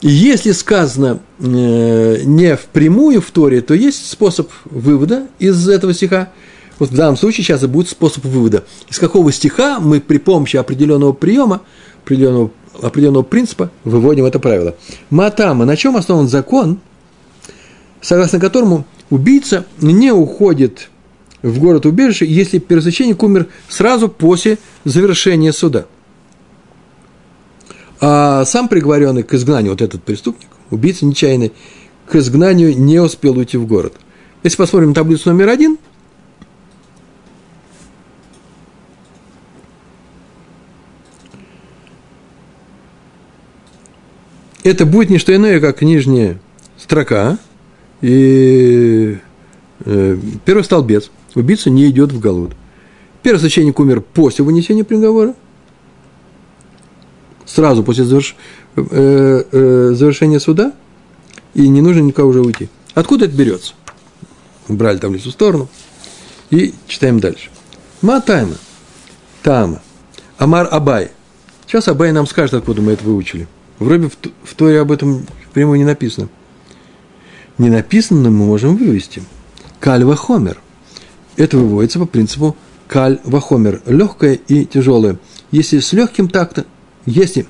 И 0.00 0.08
если 0.08 0.52
сказано 0.52 1.20
э, 1.38 2.22
не 2.24 2.56
впрямую 2.56 3.20
в 3.20 3.30
Торе, 3.30 3.60
то 3.60 3.74
есть 3.74 4.08
способ 4.10 4.50
вывода 4.64 5.26
из 5.38 5.68
этого 5.68 5.92
стиха. 5.92 6.30
Вот 6.78 6.90
в 6.90 6.94
данном 6.94 7.18
случае 7.18 7.44
сейчас 7.44 7.62
и 7.62 7.66
будет 7.66 7.90
способ 7.90 8.24
вывода. 8.24 8.64
Из 8.88 8.98
какого 8.98 9.30
стиха 9.30 9.78
мы 9.80 10.00
при 10.00 10.16
помощи 10.16 10.56
определенного 10.56 11.12
приема 11.12 11.60
определенного, 12.10 12.50
определенного 12.82 13.22
принципа 13.22 13.70
выводим 13.84 14.24
это 14.24 14.38
правило. 14.38 14.74
Матама, 15.10 15.64
на 15.64 15.76
чем 15.76 15.96
основан 15.96 16.28
закон, 16.28 16.80
согласно 18.00 18.40
которому 18.40 18.84
убийца 19.10 19.64
не 19.80 20.12
уходит 20.12 20.90
в 21.42 21.58
город 21.58 21.86
убежище, 21.86 22.26
если 22.26 22.58
первосвященник 22.58 23.22
умер 23.22 23.46
сразу 23.68 24.08
после 24.08 24.58
завершения 24.84 25.52
суда. 25.52 25.86
А 28.00 28.44
сам 28.44 28.68
приговоренный 28.68 29.22
к 29.22 29.34
изгнанию, 29.34 29.72
вот 29.72 29.82
этот 29.82 30.02
преступник, 30.02 30.48
убийца 30.70 31.04
нечаянный, 31.04 31.52
к 32.06 32.16
изгнанию 32.16 32.76
не 32.76 32.98
успел 32.98 33.38
уйти 33.38 33.56
в 33.56 33.66
город. 33.66 33.94
Если 34.42 34.56
посмотрим 34.56 34.94
таблицу 34.94 35.30
номер 35.30 35.48
один– 35.48 35.78
это 44.62 44.86
будет 44.86 45.10
не 45.10 45.18
что 45.18 45.34
иное, 45.34 45.60
как 45.60 45.82
нижняя 45.82 46.38
строка, 46.76 47.38
и 48.00 49.18
э, 49.84 50.18
первый 50.44 50.64
столбец. 50.64 51.10
Убийца 51.34 51.70
не 51.70 51.88
идет 51.88 52.12
в 52.12 52.20
голод. 52.20 52.52
Первый 53.22 53.38
священник 53.38 53.78
умер 53.78 54.00
после 54.00 54.44
вынесения 54.44 54.84
приговора, 54.84 55.34
сразу 57.46 57.84
после 57.84 58.04
заверш, 58.04 58.34
э, 58.76 58.82
э, 59.52 59.90
завершения 59.94 60.40
суда, 60.40 60.72
и 61.54 61.68
не 61.68 61.80
нужно 61.80 62.00
никого 62.00 62.30
уже 62.30 62.40
уйти. 62.40 62.68
Откуда 62.94 63.26
это 63.26 63.36
берется? 63.36 63.74
Убрали 64.68 64.98
таблицу 64.98 65.30
в 65.30 65.32
сторону 65.32 65.68
и 66.50 66.74
читаем 66.86 67.20
дальше. 67.20 67.50
Матайма, 68.02 68.54
Тама, 69.42 69.82
Амар 70.38 70.68
Абай. 70.70 71.10
Сейчас 71.66 71.88
Абай 71.88 72.12
нам 72.12 72.26
скажет, 72.26 72.54
откуда 72.54 72.82
мы 72.82 72.92
это 72.92 73.04
выучили– 73.04 73.46
Вроде 73.80 74.08
в, 74.08 74.16
в 74.44 74.54
Торе 74.54 74.80
об 74.80 74.92
этом 74.92 75.26
прямо 75.52 75.76
не 75.76 75.84
написано. 75.84 76.28
Не 77.58 77.70
написано, 77.70 78.20
но 78.20 78.30
мы 78.30 78.44
можем 78.44 78.76
вывести. 78.76 79.22
Кальва 79.80 80.14
хомер. 80.14 80.60
Это 81.36 81.56
выводится 81.56 81.98
по 81.98 82.06
принципу 82.06 82.56
кальва 82.86 83.40
хомер. 83.40 83.80
Легкое 83.86 84.34
и 84.34 84.66
тяжелое. 84.66 85.16
Если 85.50 85.80
с 85.80 85.92
легким 85.94 86.28
так-то, 86.28 86.66
если, 87.06 87.46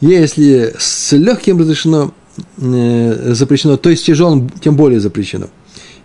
если 0.00 0.74
с 0.78 1.12
легким 1.12 1.58
разрешено, 1.58 2.12
э, 2.58 3.32
запрещено, 3.32 3.78
то 3.78 3.88
есть 3.88 4.02
с 4.02 4.06
тяжелым 4.06 4.50
тем 4.50 4.76
более 4.76 5.00
запрещено. 5.00 5.46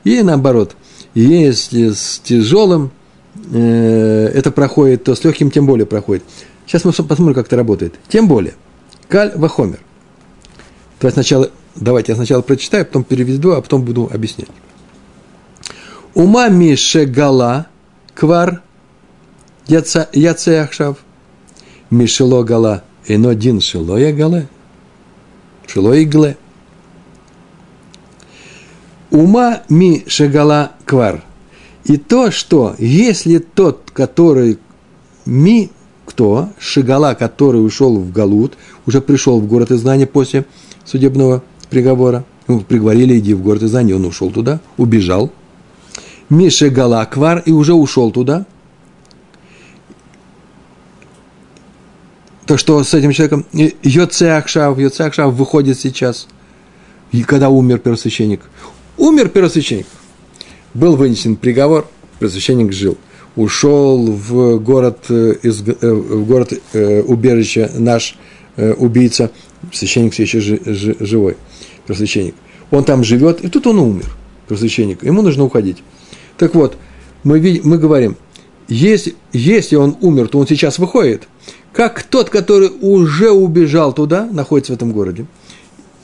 И 0.05 0.21
наоборот, 0.21 0.77
если 1.13 1.89
с 1.89 2.21
тяжелым 2.23 2.91
э, 3.51 4.31
это 4.33 4.51
проходит, 4.51 5.03
то 5.03 5.13
с 5.13 5.23
легким 5.25 5.51
тем 5.51 5.65
более 5.65 5.85
проходит. 5.85 6.23
Сейчас 6.65 6.85
мы 6.85 6.93
посмотрим, 6.93 7.33
как 7.33 7.47
это 7.47 7.57
работает. 7.57 7.95
Тем 8.07 8.29
более– 8.29 8.53
Каль 9.09 9.31
вахомер. 9.35 9.79
То 11.00 11.07
есть 11.07 11.15
сначала, 11.15 11.50
давайте 11.75 12.12
я 12.12 12.15
сначала 12.15 12.41
прочитаю, 12.41 12.85
потом 12.85 13.03
переведу, 13.03 13.51
а 13.51 13.62
потом 13.62 13.83
буду 13.83 14.09
объяснять. 14.12 14.50
Ума 16.13 16.47
мише 16.47 17.05
гала 17.05 17.67
квар 18.13 18.62
яцеахшав. 19.67 20.97
Мишело 21.89 22.43
гала 22.43 22.83
ино 23.05 23.33
дин 23.33 23.62
шело 23.62 23.97
я 23.97 24.13
гале. 24.13 24.47
Шело 25.67 25.93
игле. 26.01 26.38
Ума 29.12 29.62
ми 29.69 30.03
шагала 30.07 30.71
квар. 30.85 31.24
И 31.83 31.97
то, 31.97 32.31
что 32.31 32.75
если 32.79 33.38
тот, 33.38 33.91
который 33.93 34.57
ми 35.25 35.71
кто? 36.05 36.50
Шигала, 36.59 37.13
который 37.13 37.65
ушел 37.65 37.97
в 37.97 38.12
Галут, 38.12 38.57
уже 38.85 39.01
пришел 39.01 39.39
в 39.39 39.47
город 39.47 39.71
изгнания 39.71 40.05
после 40.05 40.45
судебного 40.83 41.43
приговора. 41.69 42.25
Ну, 42.47 42.61
приговорили, 42.61 43.17
иди 43.17 43.33
в 43.33 43.41
город 43.41 43.63
изгнания, 43.63 43.95
он 43.95 44.05
ушел 44.05 44.31
туда, 44.31 44.59
убежал. 44.77 45.31
Миша 46.29 46.69
Галаквар 46.69 47.43
и 47.45 47.51
уже 47.51 47.73
ушел 47.73 48.11
туда. 48.11 48.45
То, 52.45 52.57
что 52.57 52.83
с 52.83 52.93
этим 52.93 53.11
человеком 53.11 53.45
Йоцеахшав, 53.51 54.77
Йоцеахшав 54.77 55.33
выходит 55.33 55.79
сейчас, 55.79 56.27
и 57.11 57.23
когда 57.23 57.49
умер 57.49 57.79
первосвященник. 57.79 58.41
Умер 58.97 59.29
первосвященник. 59.29 59.87
Был 60.75 60.95
вынесен 60.95 61.35
приговор, 61.37 61.87
первосвященник 62.19 62.71
жил– 62.71 62.97
ушел 63.35 64.11
в 64.11 64.59
город, 64.59 65.05
э, 65.09 65.35
из, 65.43 65.61
э, 65.61 65.91
в 65.91 66.25
город 66.25 66.53
э, 66.73 67.01
убежище 67.01 67.69
наш 67.75 68.17
убийца, 68.57 69.31
священник 69.71 70.13
все 70.13 70.24
еще 70.24 70.39
живой, 70.39 71.38
священник. 71.88 72.35
Он 72.71 72.83
там 72.83 73.03
живет, 73.03 73.41
и 73.43 73.50
тут 73.50 73.67
он 73.67 73.79
умер, 73.79 74.15
священник. 74.50 75.03
Ему 75.03 75.21
нужно 75.21 75.43
уходить. 75.43 75.83
Так 76.38 76.55
вот, 76.55 76.77
мы, 77.24 77.39
видим, 77.39 77.63
мы 77.65 77.77
говорим, 77.77 78.17
если, 78.67 79.15
если 79.31 79.75
он 79.75 79.97
умер, 80.01 80.29
то 80.29 80.39
он 80.39 80.47
сейчас 80.47 80.79
выходит, 80.79 81.27
как 81.71 82.03
тот, 82.03 82.29
который 82.29 82.69
уже 82.81 83.31
убежал 83.31 83.93
туда, 83.93 84.25
находится 84.31 84.74
в 84.74 84.75
этом 84.75 84.91
городе, 84.91 85.25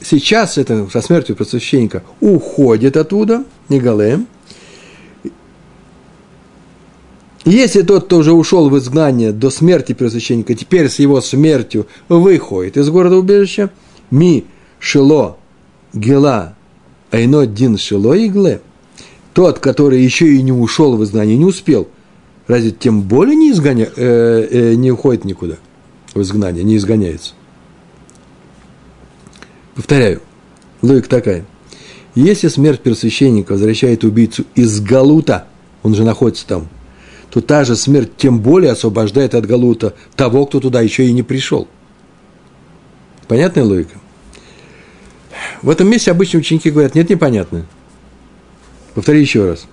сейчас 0.02 0.58
это 0.58 0.88
со 0.92 1.02
смертью 1.02 1.36
просвященника 1.36 2.04
уходит 2.20 2.98
оттуда, 2.98 3.46
не 3.70 3.80
Галем. 3.80 4.28
Если 7.46 7.82
тот, 7.82 8.06
кто 8.06 8.18
уже 8.18 8.34
ушел 8.34 8.70
в 8.70 8.78
изгнание 8.78 9.32
до 9.32 9.50
смерти 9.50 9.94
первосвященника, 9.94 10.54
теперь 10.54 10.90
с 10.90 11.00
его 11.00 11.22
смертью 11.22 11.88
выходит 12.08 12.78
из 12.78 12.90
города 12.90 13.18
убежища, 13.18 13.72
ми 14.12 14.46
шило 14.80 15.38
гела 15.94 16.56
айно 17.10 17.46
дин 17.46 17.78
шило 17.78 18.14
игле, 18.14 18.62
тот, 19.34 19.60
который 19.60 20.02
еще 20.02 20.34
и 20.34 20.42
не 20.42 20.52
ушел 20.52 20.98
в 20.98 21.04
изгнание, 21.04 21.38
не 21.38 21.46
успел, 21.46 21.88
разве 22.48 22.72
тем 22.72 23.02
более 23.02 23.36
не, 23.36 23.52
изгоня, 23.52 23.90
э, 23.96 24.48
э, 24.52 24.74
не 24.76 24.92
уходит 24.92 25.26
никуда 25.26 25.56
в 26.14 26.22
изгнание, 26.22 26.64
не 26.64 26.78
изгоняется? 26.78 27.34
Повторяю, 29.76 30.22
логика 30.82 31.10
такая. 31.10 31.46
Если 32.14 32.50
смерть 32.50 32.82
первосвященника 32.82 33.54
возвращает 33.54 34.04
убийцу 34.04 34.44
из 34.54 34.82
Галута, 34.82 35.48
он 35.82 35.96
же 35.96 36.04
находится 36.04 36.46
там, 36.46 36.68
то 37.32 37.42
та 37.42 37.64
же 37.64 37.76
смерть 37.76 38.12
тем 38.18 38.42
более 38.42 38.74
освобождает 38.74 39.34
от 39.36 39.46
Галута 39.46 39.94
того, 40.16 40.46
кто 40.46 40.60
туда 40.60 40.82
еще 40.82 41.06
и 41.06 41.14
не 41.14 41.24
пришел. 41.24 41.68
Понятная 43.28 43.64
логика? 43.64 43.98
В 45.62 45.70
этом 45.70 45.90
месте 45.90 46.12
обычно 46.12 46.40
ученики 46.40 46.70
говорят, 46.70 46.94
нет, 46.94 47.10
непонятно. 47.10 47.66
Повтори 48.94 49.22
еще 49.22 49.48
раз. 49.48 49.66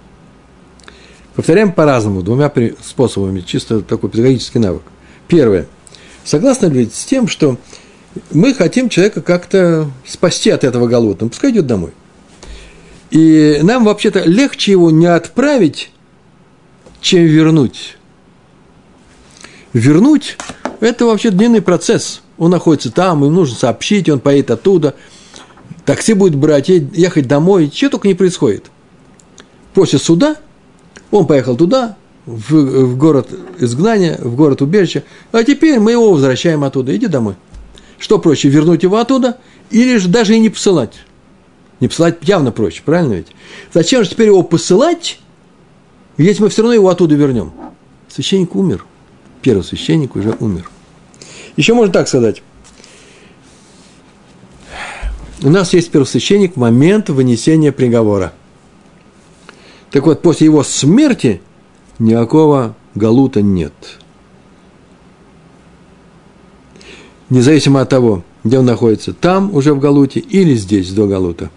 Повторяем 1.34 1.72
по-разному, 1.72 2.22
двумя 2.22 2.52
способами, 2.80 3.40
чисто 3.40 3.80
такой 3.80 4.10
педагогический 4.10 4.60
навык. 4.60 4.82
Первое. 5.26 5.66
Согласны 6.24 6.66
ли 6.66 6.88
с 6.92 7.04
тем, 7.04 7.26
что 7.26 7.58
мы 8.30 8.54
хотим 8.54 8.88
человека 8.88 9.20
как-то 9.20 9.90
спасти 10.06 10.50
от 10.50 10.62
этого 10.62 10.86
голода, 10.86 11.24
ну, 11.24 11.30
пускай 11.30 11.50
идет 11.50 11.66
домой. 11.66 11.92
И 13.10 13.58
нам 13.62 13.84
вообще-то 13.84 14.22
легче 14.24 14.72
его 14.72 14.90
не 14.90 15.06
отправить, 15.06 15.90
чем 17.00 17.24
вернуть. 17.24 17.96
Вернуть– 19.72 20.36
это 20.80 21.06
вообще 21.06 21.30
длинный 21.30 21.62
процесс. 21.62 22.22
Он 22.38 22.50
находится 22.50 22.90
там, 22.90 23.24
им 23.24 23.34
нужно 23.34 23.56
сообщить, 23.56 24.08
он 24.08 24.20
поедет 24.20 24.50
оттуда. 24.50 24.94
Такси 25.84 26.14
будет 26.14 26.34
брать, 26.36 26.68
ехать 26.68 27.26
домой, 27.26 27.70
чего 27.70 27.90
только 27.90 28.08
не 28.08 28.14
происходит. 28.14 28.66
После 29.74 29.98
суда 29.98 30.36
он 31.10 31.26
поехал 31.26 31.56
туда, 31.56 31.96
в, 32.26 32.52
в 32.52 32.96
город 32.98 33.30
изгнания, 33.58 34.18
в 34.20 34.36
город 34.36 34.60
убежища, 34.60 35.02
а 35.32 35.42
теперь 35.44 35.80
мы 35.80 35.92
его 35.92 36.12
возвращаем 36.12 36.62
оттуда, 36.62 36.94
иди 36.94 37.06
домой. 37.06 37.36
Что 37.98 38.18
проще, 38.18 38.48
вернуть 38.48 38.82
его 38.82 38.98
оттуда 38.98 39.38
или 39.70 39.96
же 39.96 40.08
даже 40.08 40.34
и 40.34 40.38
не 40.38 40.50
посылать? 40.50 40.94
Не 41.80 41.88
посылать 41.88 42.18
явно 42.22 42.52
проще, 42.52 42.82
правильно 42.84 43.14
ведь? 43.14 43.28
Зачем 43.72 44.04
же 44.04 44.10
теперь 44.10 44.26
его 44.26 44.42
посылать, 44.42 45.20
если 46.24 46.42
мы 46.42 46.48
все 46.48 46.62
равно 46.62 46.74
его 46.74 46.88
оттуда 46.88 47.14
вернем? 47.14 47.52
Священник 48.08 48.54
умер. 48.54 48.84
Первый 49.42 49.62
священник 49.62 50.16
уже 50.16 50.36
умер. 50.40 50.70
Еще 51.56 51.74
можно 51.74 51.92
так 51.92 52.08
сказать. 52.08 52.42
У 55.42 55.50
нас 55.50 55.72
есть 55.72 55.90
первосвященник 55.90 56.54
в 56.54 56.58
момент 56.58 57.08
вынесения 57.10 57.70
приговора. 57.70 58.32
Так 59.90 60.04
вот, 60.06 60.20
после 60.20 60.46
его 60.46 60.62
смерти 60.62 61.40
никакого 61.98 62.74
галута 62.94 63.42
нет– 63.42 63.72
независимо 67.30 67.80
от 67.80 67.88
того, 67.88 68.24
где 68.44 68.58
он 68.58 68.66
находится, 68.66 69.12
там 69.12 69.54
уже 69.54 69.74
в 69.74 69.80
Галуте 69.80 70.20
или 70.20 70.54
здесь, 70.54 70.90
до 70.92 71.06
Галута. 71.06 71.50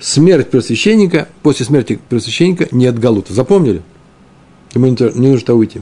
Смерть 0.00 0.50
просвященника, 0.50 1.28
после 1.42 1.66
смерти 1.66 1.98
просвященника 2.08 2.68
нет 2.70 2.98
Галута. 2.98 3.34
Запомнили? 3.34 3.82
Ему 4.74 4.86
не 4.86 5.28
нужно 5.28 5.54
уйти. 5.54 5.80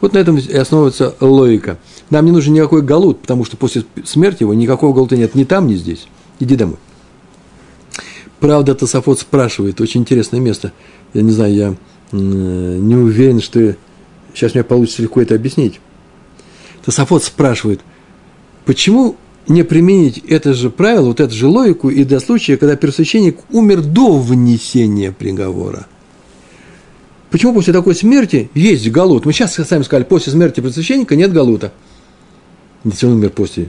Вот 0.00 0.14
на 0.14 0.18
этом 0.18 0.38
и 0.38 0.52
основывается 0.54 1.14
логика. 1.20 1.78
Нам 2.08 2.24
не 2.24 2.32
нужен 2.32 2.54
никакой 2.54 2.82
галут, 2.82 3.20
потому 3.20 3.44
что 3.44 3.56
после 3.56 3.84
смерти 4.04 4.42
его 4.42 4.54
никакого 4.54 4.94
галута 4.94 5.16
нет 5.16 5.34
ни 5.34 5.44
там, 5.44 5.66
ни 5.66 5.74
здесь. 5.74 6.08
Иди 6.38 6.56
домой. 6.56 6.78
Правда, 8.40 8.74
Тософот 8.74 9.20
спрашивает, 9.20 9.80
очень 9.80 10.00
интересное 10.00 10.40
место. 10.40 10.72
Я 11.12 11.22
не 11.22 11.30
знаю, 11.30 11.54
я 11.54 11.74
не 12.12 12.96
уверен, 12.96 13.40
что 13.40 13.76
сейчас 14.34 14.54
меня 14.54 14.64
получится 14.64 15.02
легко 15.02 15.20
это 15.20 15.34
объяснить. 15.34 15.80
Тософот 16.82 17.22
спрашивает, 17.22 17.80
почему 18.64 19.16
не 19.50 19.64
применить 19.64 20.18
это 20.28 20.54
же 20.54 20.70
правило, 20.70 21.06
вот 21.08 21.20
эту 21.20 21.34
же 21.34 21.46
логику 21.48 21.90
и 21.90 22.04
до 22.04 22.20
случая, 22.20 22.56
когда 22.56 22.76
первосвященник 22.76 23.38
умер 23.50 23.82
до 23.82 24.18
внесения 24.18 25.12
приговора? 25.12 25.86
Почему 27.30 27.52
после 27.52 27.72
такой 27.72 27.94
смерти 27.94 28.50
есть 28.54 28.90
галут? 28.90 29.26
Мы 29.26 29.32
сейчас 29.32 29.54
сами 29.54 29.82
сказали, 29.82 30.04
после 30.04 30.32
смерти 30.32 30.56
первосвященника 30.56 31.16
нет 31.16 31.32
галута. 31.32 31.72
Если 32.84 33.06
он 33.06 33.14
умер 33.14 33.30
после 33.30 33.68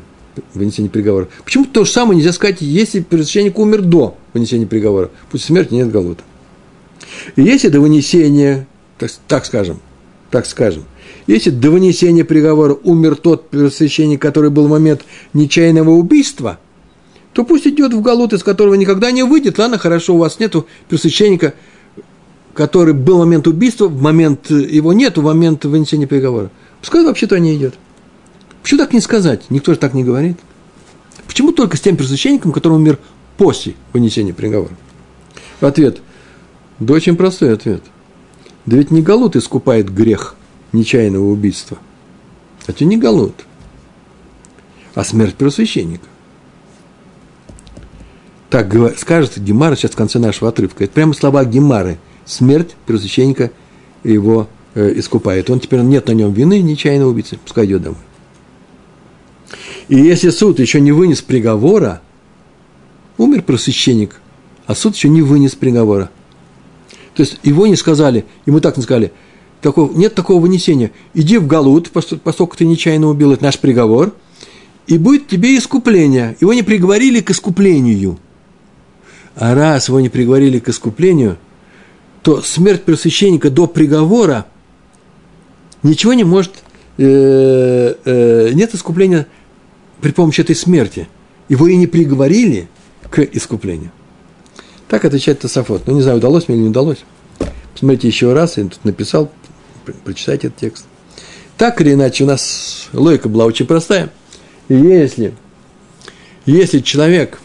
вынесения 0.54 0.90
приговора. 0.90 1.28
Почему 1.44 1.66
то 1.66 1.84
же 1.84 1.92
самое 1.92 2.18
нельзя 2.18 2.32
сказать, 2.32 2.62
если 2.62 3.02
первосвященник 3.02 3.60
умер 3.60 3.82
до 3.82 4.18
вынесения 4.34 4.66
приговора? 4.66 5.12
После 5.30 5.48
смерти 5.48 5.74
нет 5.74 5.92
галута. 5.92 6.24
И 7.36 7.42
если 7.42 7.68
до 7.68 7.82
вынесения, 7.82 8.68
так, 8.98 9.12
так 9.28 9.46
скажем, 9.46 9.80
так 10.30 10.46
скажем, 10.46 10.86
если 11.34 11.50
до 11.50 11.72
вынесения 11.72 12.26
приговора 12.26 12.78
умер 12.84 13.16
тот 13.16 13.48
священник, 13.74 14.22
который 14.22 14.50
был 14.50 14.68
в 14.68 14.70
момент 14.70 15.06
нечаянного 15.34 15.92
убийства, 15.92 16.60
то 17.34 17.46
пусть 17.46 17.66
идет 17.66 17.94
в 17.94 18.02
Галут, 18.02 18.34
из 18.34 18.44
которого 18.44 18.74
никогда 18.74 19.12
не 19.12 19.24
выйдет. 19.24 19.58
Ладно, 19.58 19.78
хорошо, 19.78 20.16
у 20.16 20.18
вас 20.18 20.40
нету 20.40 20.68
священника, 20.90 21.54
который 22.54 22.94
был 22.94 23.16
в 23.16 23.20
момент 23.20 23.48
убийства, 23.48 23.88
в 23.88 24.02
момент 24.02 24.50
его 24.50 24.92
нету, 24.92 25.22
в 25.22 25.26
момент 25.26 25.64
вынесения 25.64 26.06
приговора. 26.06 26.52
Пускай 26.82 27.06
вообще-то 27.06 27.40
не 27.40 27.56
идет. 27.56 27.76
Почему 28.62 28.80
так 28.80 28.92
не 28.92 29.00
сказать? 29.00 29.44
Никто 29.50 29.74
же 29.74 29.80
так 29.80 29.94
не 29.94 30.04
говорит. 30.04 30.38
Почему 31.28 31.54
только 31.54 31.78
с 31.78 31.82
тем 31.82 31.96
первосвященником, 31.96 32.52
который 32.52 32.74
умер 32.74 33.00
после 33.38 33.76
вынесения 33.94 34.34
приговора? 34.34 34.76
Ответ. 35.62 36.02
Да 36.80 36.94
очень 36.94 37.16
простой 37.16 37.54
ответ. 37.54 37.84
Да 38.66 38.76
ведь 38.76 38.92
не 38.92 39.02
Галут 39.02 39.38
искупает 39.38 39.94
грех– 39.94 40.36
нечаянного 40.74 41.26
убийства. 41.26 41.78
Это 42.68 42.86
не 42.86 42.98
голод, 42.98 43.46
а 44.96 45.04
смерть 45.04 45.36
первосвященника. 45.36 46.06
Так 48.50 48.74
скажет 48.98 49.38
Гемара 49.38 49.76
сейчас 49.76 49.92
в 49.92 49.96
конце 49.96 50.20
нашего 50.20 50.50
отрывка. 50.50 50.84
Это 50.84 50.94
прямо 50.94 51.14
слова 51.14 51.46
Гемары. 51.46 51.98
Смерть 52.26 52.76
первосвященника 52.86 53.52
его 54.04 54.48
э, 54.76 54.94
искупает. 55.00 55.50
Он 55.50 55.60
теперь 55.60 55.80
нет 55.82 56.08
на 56.08 56.12
нем 56.12 56.34
вины 56.34 56.62
нечаянного 56.62 57.10
убийцы. 57.10 57.38
Пускай 57.38 57.66
идет 57.66 57.84
домой. 57.84 58.00
И 59.88 59.96
если 59.96 60.30
суд 60.30 60.60
еще 60.60 60.82
не 60.82 60.92
вынес 60.92 61.22
приговора, 61.22 62.02
умер 63.18 63.44
просвященник, 63.44 64.20
а 64.66 64.76
суд 64.76 64.96
еще 64.96 65.10
не 65.10 65.22
вынес 65.22 65.56
приговора. 65.56 66.10
То 67.16 67.24
есть 67.24 67.40
его 67.44 67.68
не 67.68 67.76
сказали, 67.76 68.26
ему 68.46 68.60
так 68.60 68.78
не 68.78 68.84
сказали– 68.84 69.12
такого, 69.62 69.94
нет 69.94 70.16
такого 70.16 70.42
вынесения. 70.42 70.92
Иди 71.14 71.38
в 71.38 71.48
Галут, 71.48 71.92
поскольку 71.92 72.58
ты 72.58 72.66
нечаянно 72.66 73.08
убил, 73.08 73.32
это 73.32 73.44
наш 73.44 73.60
приговор, 73.60 74.14
и 74.88 74.98
будет 74.98 75.28
тебе 75.28 75.58
искупление. 75.58 76.36
Его 76.42 76.54
не 76.54 76.64
приговорили 76.64 77.22
к 77.22 77.32
искуплению. 77.32 78.20
А 79.36 79.56
раз 79.56 79.88
его 79.88 80.00
не 80.00 80.10
приговорили 80.10 80.60
к 80.60 80.70
искуплению, 80.70 81.38
то 82.22 82.42
смерть 82.42 82.84
просвященника 82.84 83.50
до 83.50 83.68
приговора 83.68 84.46
ничего 85.84 86.14
не 86.14 86.24
может, 86.24 86.52
э, 86.98 87.96
э, 88.04 88.50
нет 88.54 88.76
искупления 88.76 89.28
при 90.02 90.12
помощи 90.12 90.42
этой 90.42 90.56
смерти. 90.56 91.08
Его 91.48 91.68
и 91.68 91.76
не 91.76 91.88
приговорили 91.88 92.68
к 93.10 93.20
искуплению. 93.20 93.92
Так 94.88 95.06
отвечает 95.06 95.40
Тософот. 95.40 95.88
Ну, 95.88 95.96
не 95.96 96.02
знаю, 96.02 96.18
удалось 96.18 96.48
мне 96.48 96.58
или 96.58 96.64
не 96.64 96.70
удалось. 96.70 97.00
Посмотрите 97.74 98.08
еще 98.08 98.34
раз, 98.34 98.58
я 98.58 98.66
тут 98.66 98.84
написал, 98.84 99.32
прочитайте 100.04 100.48
этот 100.48 100.60
текст. 100.60 100.86
Так 101.58 101.82
или 101.82 101.94
иначе, 101.94 102.24
у 102.24 102.28
нас 102.28 102.90
логика 102.94 103.30
была 103.30 103.46
очень 103.46 103.66
простая. 103.66 104.12
Если, 104.68 105.34
если 106.46 106.80
человек 106.80 107.40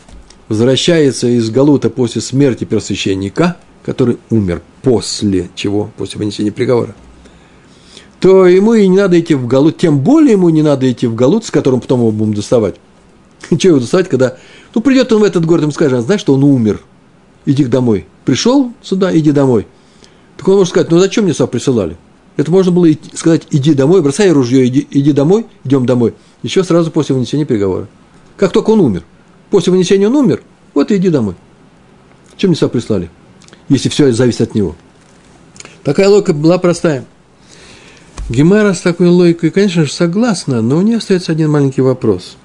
возвращается 0.48 1.26
из 1.26 1.50
Галута 1.50 1.90
после 1.90 2.22
смерти 2.22 2.64
первосвященника, 2.64 3.56
который 3.84 4.18
умер 4.30 4.62
после 4.82 5.50
чего? 5.54 5.90
После 5.96 6.18
вынесения 6.18 6.52
приговора, 6.52 6.94
то 8.20 8.46
ему 8.46 8.74
и 8.74 8.86
не 8.86 8.96
надо 8.96 9.20
идти 9.20 9.34
в 9.34 9.46
Галут, 9.46 9.76
тем 9.76 9.98
более 9.98 10.32
ему 10.32 10.48
не 10.48 10.62
надо 10.62 10.90
идти 10.90 11.06
в 11.06 11.14
Галут, 11.14 11.44
с 11.44 11.50
которым 11.50 11.80
потом 11.80 12.00
его 12.00 12.10
будем 12.10 12.34
доставать. 12.34 12.76
Чего 13.58 13.72
его 13.72 13.80
доставать, 13.80 14.08
когда... 14.08 14.36
Ну, 14.74 14.80
придет 14.80 15.12
он 15.12 15.20
в 15.20 15.24
этот 15.24 15.46
город, 15.46 15.62
ему 15.62 15.72
скажет, 15.72 16.04
знаешь, 16.04 16.20
что 16.20 16.34
он 16.34 16.44
умер, 16.44 16.80
иди 17.44 17.64
домой. 17.64 18.06
Пришел 18.24 18.72
сюда, 18.82 19.16
иди 19.16 19.32
домой. 19.32 19.66
Так 20.36 20.48
он 20.48 20.56
может 20.56 20.70
сказать, 20.70 20.90
ну 20.90 20.98
зачем 20.98 21.24
мне 21.24 21.32
сюда 21.32 21.46
присылали? 21.46 21.96
Это 22.36 22.50
можно 22.50 22.70
было 22.70 22.88
сказать, 23.14 23.46
иди 23.50 23.72
домой, 23.72 24.02
бросай 24.02 24.30
ружье, 24.30 24.66
иди, 24.66 24.86
иди 24.90 25.12
домой, 25.12 25.46
идем 25.64 25.86
домой. 25.86 26.14
Еще 26.42 26.62
сразу 26.64 26.90
после 26.90 27.14
вынесения 27.14 27.46
приговора. 27.46 27.88
Как 28.36 28.52
только 28.52 28.70
он 28.70 28.80
умер. 28.80 29.04
после 29.50 29.72
вынесения 29.72 30.08
он 30.08 30.16
умер, 30.16 30.42
вот 30.74 30.90
и 30.90 30.96
иди 30.96 31.08
домой. 31.08 31.34
Чем 32.36 32.50
мне 32.50 32.68
прислали? 32.68 33.10
Если 33.68 33.88
все 33.88 34.12
зависит 34.12 34.42
от 34.42 34.54
него. 34.54 34.76
Такая 35.82 36.08
логика 36.08 36.34
была 36.34 36.58
простая. 36.58 37.06
Гемара 38.28 38.74
с 38.74 38.80
такой 38.80 39.08
логикой, 39.08 39.50
конечно 39.50 39.84
же, 39.84 39.92
согласна, 39.92 40.60
но 40.60 40.76
у 40.76 40.82
нее 40.82 40.98
остается 40.98 41.32
один 41.32 41.50
маленький 41.50 41.80
вопрос. 41.80 42.36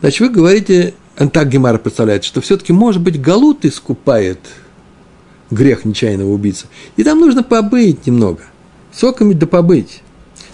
Значит, 0.00 0.20
вы 0.20 0.28
говорите, 0.30 0.94
так 1.32 1.48
Гемара 1.48 1.78
представляет, 1.78 2.24
что 2.24 2.40
все-таки, 2.40 2.72
может 2.72 3.00
быть, 3.00 3.20
Галут 3.20 3.64
искупает 3.64 4.40
грех 5.50 5.84
нечаянного 5.84 6.30
убийцы. 6.30 6.66
И 6.96 7.04
там 7.04 7.20
нужно 7.20 7.42
побыть 7.42 8.06
немного. 8.06 8.42
Соками 8.92 9.34
да 9.34 9.46
побыть. 9.46 10.02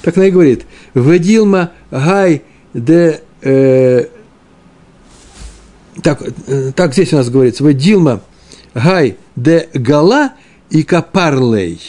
Так 0.03 0.17
она 0.17 0.27
и 0.27 0.31
говорит. 0.31 0.67
Ведилма 0.95 1.73
гай 1.91 2.43
де... 2.75 3.23
Э, 3.43 4.07
так, 6.03 6.23
э, 6.47 6.73
так 6.75 6.93
здесь 6.93 7.13
у 7.13 7.17
нас 7.17 7.29
говорится. 7.29 7.65
Ведилма 7.65 8.23
гай 8.75 9.17
де 9.35 9.69
гала 9.75 10.33
и 10.71 10.83
капарлей. 10.83 11.81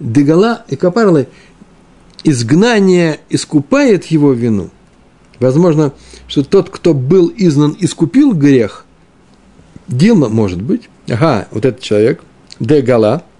Де 0.00 0.22
гала 0.22 0.64
и 0.68 0.76
капарлей. 0.76 1.28
Изгнание 2.24 3.20
искупает 3.30 4.06
его 4.06 4.32
вину. 4.32 4.70
Возможно, 5.38 5.92
что 6.26 6.42
тот, 6.42 6.68
кто 6.68 6.94
был 6.94 7.32
изгнан, 7.34 7.76
искупил 7.78 8.32
грех. 8.32 8.84
Дилма, 9.86 10.28
может 10.28 10.60
быть. 10.60 10.88
Ага, 11.10 11.48
вот 11.50 11.64
этот 11.64 11.80
человек. 11.80 12.22
Де 12.60 12.80
гала– 12.82 13.22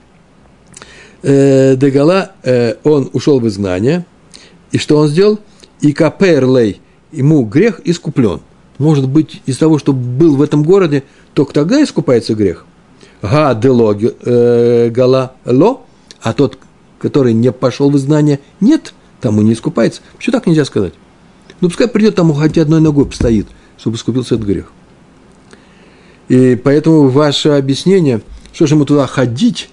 э, 1.22 1.76
Дегала, 1.76 2.32
э, 2.42 2.74
он 2.84 3.10
ушел 3.12 3.40
в 3.40 3.48
изгнание, 3.48 4.04
и 4.70 4.78
что 4.78 4.98
он 4.98 5.08
сделал? 5.08 5.38
И 5.80 5.92
каперлей, 5.92 6.80
ему 7.12 7.44
грех 7.44 7.80
искуплен. 7.84 8.40
Может 8.78 9.08
быть, 9.08 9.42
из 9.46 9.56
того, 9.58 9.78
что 9.78 9.92
был 9.92 10.36
в 10.36 10.42
этом 10.42 10.62
городе, 10.62 11.04
только 11.34 11.52
тогда 11.52 11.82
искупается 11.82 12.34
грех. 12.34 12.64
Га 13.22 13.54
дело 13.54 13.96
э, 13.98 14.90
гала 14.90 15.32
ло, 15.44 15.82
а 16.22 16.32
тот, 16.32 16.58
который 17.00 17.32
не 17.32 17.50
пошел 17.50 17.90
в 17.90 17.96
изгнание, 17.96 18.40
нет, 18.60 18.94
тому 19.20 19.42
не 19.42 19.52
искупается. 19.52 20.02
Почему 20.16 20.32
так 20.32 20.46
нельзя 20.46 20.64
сказать? 20.64 20.94
Ну, 21.60 21.68
пускай 21.68 21.88
придет 21.88 22.14
тому, 22.14 22.34
хотя 22.34 22.62
одной 22.62 22.80
ногой 22.80 23.06
постоит, 23.06 23.48
чтобы 23.78 23.96
искупился 23.96 24.36
этот 24.36 24.46
грех. 24.46 24.72
И 26.28 26.56
поэтому 26.56 27.08
ваше 27.08 27.50
объяснение, 27.50 28.20
что 28.52 28.66
же 28.66 28.74
ему 28.74 28.84
туда 28.84 29.06
ходить, 29.06 29.70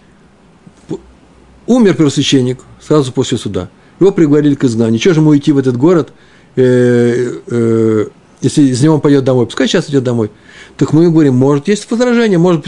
Умер 1.67 1.95
первосвященник 1.95 2.59
сразу 2.79 3.11
после 3.11 3.37
суда. 3.37 3.69
Его 3.99 4.11
приговорили 4.11 4.55
к 4.55 4.63
изгнанию. 4.63 4.99
Чего 4.99 5.13
же 5.13 5.19
ему 5.21 5.35
идти 5.35 5.51
в 5.51 5.57
этот 5.57 5.77
город, 5.77 6.11
э, 6.55 7.39
э, 7.47 8.05
если 8.41 8.61
из 8.63 8.81
него 8.83 8.95
он 8.95 9.01
пойдет 9.01 9.23
домой? 9.23 9.45
Пускай 9.45 9.67
сейчас 9.67 9.89
идет 9.89 10.03
домой. 10.03 10.29
Так 10.77 10.93
мы 10.93 11.09
говорим, 11.09 11.35
может, 11.35 11.67
есть 11.67 11.89
возражение, 11.89 12.37
может, 12.37 12.65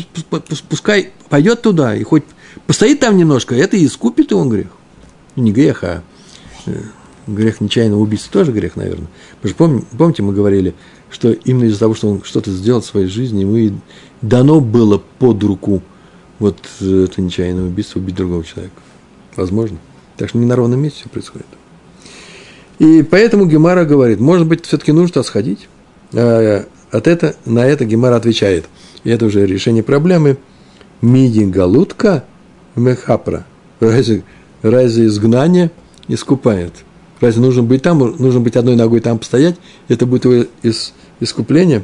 пускай 0.69 1.11
пойдет 1.29 1.61
туда 1.61 1.95
и 1.95 2.03
хоть 2.03 2.23
постоит 2.65 3.01
там 3.01 3.17
немножко, 3.17 3.53
это 3.53 3.77
и 3.77 3.85
искупит 3.85 4.33
он 4.33 4.49
грех. 4.49 4.67
Не 5.35 5.51
грех, 5.51 5.83
а 5.83 6.01
э, 6.65 6.81
грех 7.27 7.61
нечаянного 7.61 8.01
убийства 8.01 8.31
тоже 8.31 8.51
грех, 8.51 8.75
наверное. 8.75 9.07
Вы 9.43 9.49
же 9.49 9.55
помните, 9.55 9.85
помните, 9.97 10.23
мы 10.23 10.33
говорили, 10.33 10.73
что 11.09 11.31
именно 11.31 11.65
из-за 11.65 11.79
того, 11.79 11.93
что 11.93 12.09
он 12.09 12.23
что-то 12.23 12.51
сделал 12.51 12.81
в 12.81 12.85
своей 12.85 13.07
жизни, 13.07 13.41
ему 13.41 13.55
и 13.57 13.71
дано 14.21 14.59
было 14.59 15.01
под 15.19 15.43
руку 15.43 15.81
вот 16.39 16.57
это 16.79 17.21
нечаянное 17.21 17.65
убийство 17.65 17.99
убить 17.99 18.15
другого 18.15 18.43
человека. 18.43 18.75
Возможно. 19.35 19.77
Так 20.17 20.29
что 20.29 20.37
не 20.37 20.45
на 20.45 20.55
ровном 20.55 20.79
месте 20.79 21.01
все 21.01 21.09
происходит. 21.09 21.47
И 22.79 23.03
поэтому 23.03 23.45
Гемара 23.45 23.85
говорит, 23.85 24.19
может 24.19 24.47
быть, 24.47 24.65
все-таки 24.65 24.91
нужно 24.91 25.23
сходить. 25.23 25.67
А 26.13 26.65
от 26.91 27.07
это, 27.07 27.35
на 27.45 27.65
это 27.65 27.85
Гемара 27.85 28.15
отвечает. 28.15 28.65
И 29.03 29.09
это 29.09 29.25
уже 29.25 29.45
решение 29.45 29.83
проблемы. 29.83 30.37
Миди 31.01 31.43
галутка 31.43 32.23
мехапра. 32.75 33.45
Разве, 33.79 34.23
разве 34.61 35.05
изгнание 35.05 35.71
искупает? 36.07 36.73
Разве 37.19 37.41
нужно 37.41 37.63
быть 37.63 37.81
там, 37.81 37.99
нужно 37.99 38.39
быть 38.39 38.55
одной 38.55 38.75
ногой 38.75 38.99
там 38.99 39.19
постоять? 39.19 39.55
Это 39.87 40.05
будет 40.05 40.25
его 40.25 40.45
из, 40.61 40.93
искупление? 41.19 41.83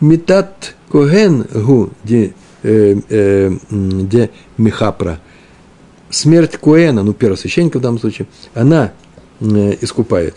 Метат 0.00 0.74
коген 0.90 1.46
гу 1.52 1.90
де, 2.02 2.34
э, 2.62 2.96
э, 3.08 3.50
де 3.70 4.30
мехапра– 4.56 5.20
смерть 6.14 6.56
Коэна, 6.56 7.02
ну, 7.02 7.12
первосвященника 7.12 7.78
в 7.78 7.82
данном 7.82 8.00
случае, 8.00 8.26
она 8.54 8.92
э, 9.40 9.76
искупает. 9.80 10.36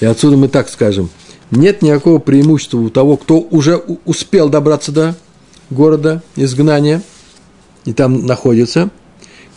И 0.00 0.06
отсюда 0.06 0.36
мы 0.36 0.48
так 0.48 0.68
скажем, 0.68 1.10
нет 1.50 1.82
никакого 1.82 2.18
преимущества 2.18 2.78
у 2.78 2.90
того, 2.90 3.16
кто 3.16 3.40
уже 3.40 3.76
успел 4.04 4.48
добраться 4.48 4.92
до 4.92 5.14
города 5.70 6.22
изгнания 6.36 7.02
и 7.84 7.92
там 7.92 8.26
находится, 8.26 8.90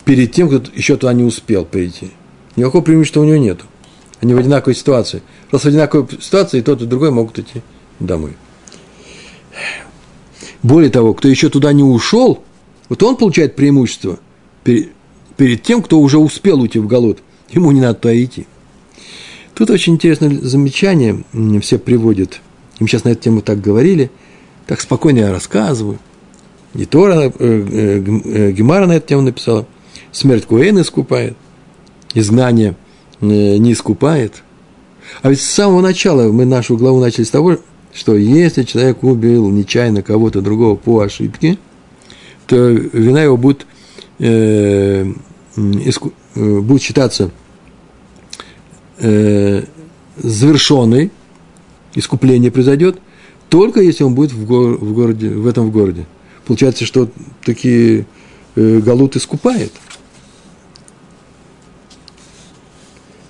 перед 0.04 0.32
тем, 0.32 0.48
кто 0.48 0.70
еще 0.74 0.96
туда 0.96 1.12
не 1.12 1.24
успел 1.24 1.64
прийти. 1.64 2.12
Никакого 2.58 2.82
преимущества 2.82 3.20
у 3.20 3.24
него 3.24 3.36
нету. 3.36 3.64
Они 4.20 4.34
в 4.34 4.38
одинаковой 4.38 4.74
ситуации. 4.74 5.22
Раз 5.50 5.62
в 5.62 5.66
одинаковой 5.66 6.08
ситуации, 6.20 6.58
и 6.58 6.62
тот, 6.62 6.82
и 6.82 6.86
другой 6.86 7.10
могут 7.10 7.38
идти 7.38 7.62
домой. 8.00 8.32
Более 10.62 10.90
того, 10.90 11.14
кто 11.14 11.28
еще 11.28 11.48
туда 11.48 11.72
не 11.72 11.84
ушел, 11.84 12.42
вот 12.88 13.02
он 13.02 13.16
получает 13.16 13.56
преимущество– 13.56 14.18
перед, 14.68 14.90
перед 15.38 15.62
тем, 15.62 15.82
кто 15.82 15.98
уже 15.98 16.18
успел 16.18 16.60
уйти 16.60 16.78
в 16.78 16.86
голод. 16.86 17.20
Ему 17.48 17.70
не 17.70 17.80
надо 17.80 17.94
туда 17.94 18.22
идти. 18.22 18.46
Тут 19.54 19.70
очень 19.70 19.94
интересное 19.94 20.30
замечание 20.30 21.24
все 21.62 21.78
приводят. 21.78 22.40
Им 22.78 22.86
сейчас 22.86 23.04
на 23.04 23.10
эту 23.10 23.22
тему 23.22 23.40
так 23.40 23.60
говорили, 23.60 24.10
так 24.66 24.82
спокойно 24.82 25.20
я 25.20 25.32
рассказываю. 25.32 25.98
И 26.74 26.84
Тора, 26.84 27.22
э, 27.22 27.32
э, 27.38 28.04
э, 28.24 28.52
Гемара 28.52 28.86
на 28.86 28.96
эту 28.96 29.08
тему 29.08 29.22
написала. 29.22 29.66
Смерть 30.12 30.44
Куэна 30.44 30.80
искупает, 30.80 31.34
изгнание 32.14 32.76
не 33.20 33.72
искупает. 33.72 34.42
А 35.22 35.30
ведь 35.30 35.40
с 35.40 35.50
самого 35.50 35.80
начала 35.80 36.30
мы 36.30 36.44
нашу 36.44 36.76
главу 36.76 37.00
начали 37.00 37.24
с 37.24 37.30
того, 37.30 37.58
что 37.94 38.16
если 38.16 38.62
человек 38.62 39.02
убил 39.02 39.48
нечаянно 39.50 40.02
кого-то 40.02 40.40
другого 40.40 40.76
по 40.76 41.00
ошибке, 41.00 41.58
то 42.46 42.68
вина 42.68 43.22
его 43.22 43.36
будет 43.36 43.66
э, 44.18 45.06
иску, 45.56 46.12
э, 46.34 46.60
будет 46.60 46.82
считаться 46.82 47.30
э, 48.98 49.64
завершенной, 50.16 51.10
искупление 51.94 52.50
произойдет, 52.50 52.98
только 53.48 53.80
если 53.80 54.04
он 54.04 54.14
будет 54.14 54.32
в, 54.32 54.46
гор, 54.46 54.78
в, 54.78 54.92
городе, 54.92 55.30
в 55.30 55.46
этом 55.46 55.70
городе. 55.70 56.06
Получается, 56.46 56.84
что 56.84 57.08
такие 57.44 58.06
э, 58.56 58.78
Галут 58.78 59.16
искупает. 59.16 59.72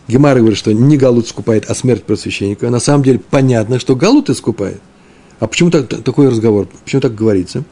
Гемара 0.09 0.39
говорит, 0.39 0.59
что 0.59 0.73
не 0.73 0.97
Галут 0.97 1.27
искупает, 1.27 1.67
а 1.69 1.75
смерть 1.75 2.05
просвященника. 2.05 2.71
На 2.71 2.81
самом 2.81 3.05
деле 3.05 3.21
понятно, 3.31 3.79
что 3.79 3.95
Галут 3.95 4.31
искупает. 4.31 4.81
А 5.39 5.47
почему 5.47 5.71
так, 5.71 5.87
такой 5.89 6.29
разговор? 6.29 6.67
Почему 6.83 7.01
так 7.01 7.15
говорится? 7.15 7.63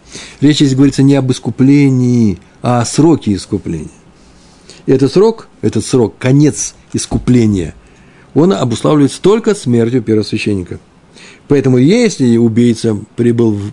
Речь 0.41 0.57
здесь 0.57 0.75
говорится 0.75 1.03
не 1.03 1.15
об 1.15 1.33
искуплении, 1.33 2.39
а 2.63 2.85
сроки 2.85 3.35
искупления. 3.35 3.89
И 4.85 4.93
этот 4.93 5.13
срок, 5.13 5.49
этот 5.63 5.85
срок, 5.85 6.15
конец 6.19 6.75
искупления, 6.93 7.75
он 8.35 8.53
обуславливается 8.53 9.21
только 9.21 9.55
смертью 9.55 10.03
первосвященника. 10.03 10.79
Поэтому 11.49 11.79
если 11.79 12.37
убийца 12.37 12.97
прибыл, 13.17 13.53
в, 13.53 13.73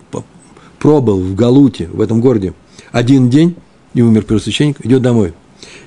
пробыл 0.78 1.20
в 1.20 1.34
Галуте, 1.34 1.88
в 1.92 2.00
этом 2.00 2.20
городе, 2.20 2.54
один 2.90 3.28
день 3.28 3.56
и 3.92 4.02
умер 4.02 4.22
первосвященник, 4.22 4.84
идет 4.84 5.02
домой. 5.02 5.34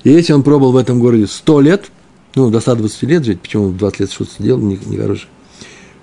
И 0.03 0.11
если 0.11 0.31
он 0.31 0.43
пробыл 0.43 0.71
в 0.71 0.77
этом 0.77 0.99
городе 0.99 1.27
сто 1.27 1.59
лет, 1.59 1.91
ну, 2.38 2.50
до 2.50 2.60
120 2.60 3.04
лет 3.04 3.26
жить, 3.26 3.41
почему 3.41 3.69
в 3.69 3.78
20 3.78 4.00
лет 4.00 4.12
что-то 4.12 4.32
сделал, 4.39 4.60
нехорошее, 4.60 5.28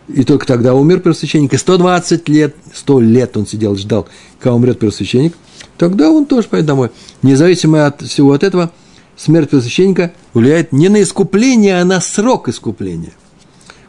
не 0.09 0.21
и 0.21 0.25
только 0.25 0.47
тогда 0.47 0.75
умер 0.75 1.01
первосвященник, 1.01 1.55
и 1.55 1.57
120 1.57 2.29
лет, 2.29 2.55
100 2.75 3.01
лет 3.01 3.37
он 3.37 3.47
сидел, 3.47 3.77
ждал, 3.77 4.07
когда 4.39 4.55
умрет 4.55 4.79
первосвященник, 4.79 5.35
тогда 5.79 6.11
он 6.11 6.27
тоже 6.27 6.49
пойдет 6.49 6.67
домой. 6.67 6.91
Независимо 7.23 7.87
от 7.87 8.03
всего 8.03 8.33
от 8.33 8.43
этого, 8.43 8.71
смерть 9.17 9.51
первосвященника 9.51 10.13
влияет 10.35 10.73
не 10.73 10.89
на 10.89 11.03
искупление, 11.03 11.81
а 11.81 11.85
на 11.85 12.01
срок 12.01 12.49
искупления. 12.49 13.13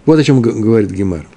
Вот 0.06 0.20
о 0.20 0.24
чем 0.24 0.42
говорит 0.42 0.92
Гемар. 0.92 1.28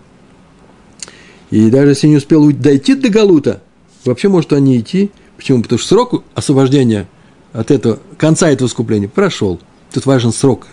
И 1.51 1.71
даже 1.71 1.91
если 1.91 2.07
не 2.09 2.17
успел 2.17 2.53
дойти 2.53 2.95
до 2.95 3.09
Галута, 3.09 3.63
вообще 4.05 4.29
может 4.29 4.53
он 4.53 4.65
не 4.65 4.79
идти. 4.79 5.11
Почему? 5.37 5.63
Потому 5.63 5.79
что 5.79 5.89
срок 5.89 6.25
освобождения 6.35 7.09
от 7.53 7.71
этого, 7.71 7.99
конца 8.19 8.51
этого 8.51 8.69
искупления 8.69 9.09
прошел. 9.09 9.59
Тут 9.93 10.05
важен 10.05 10.33
срок, 10.33 10.67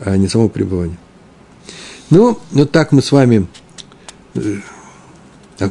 а 0.00 0.16
не 0.16 0.28
само 0.28 0.48
пребывание. 0.48 0.96
Ну, 2.10 2.38
вот 2.50 2.70
так 2.70 2.92
мы 2.92 3.02
с 3.02 3.12
вами 3.12 3.46
э, 4.34 4.58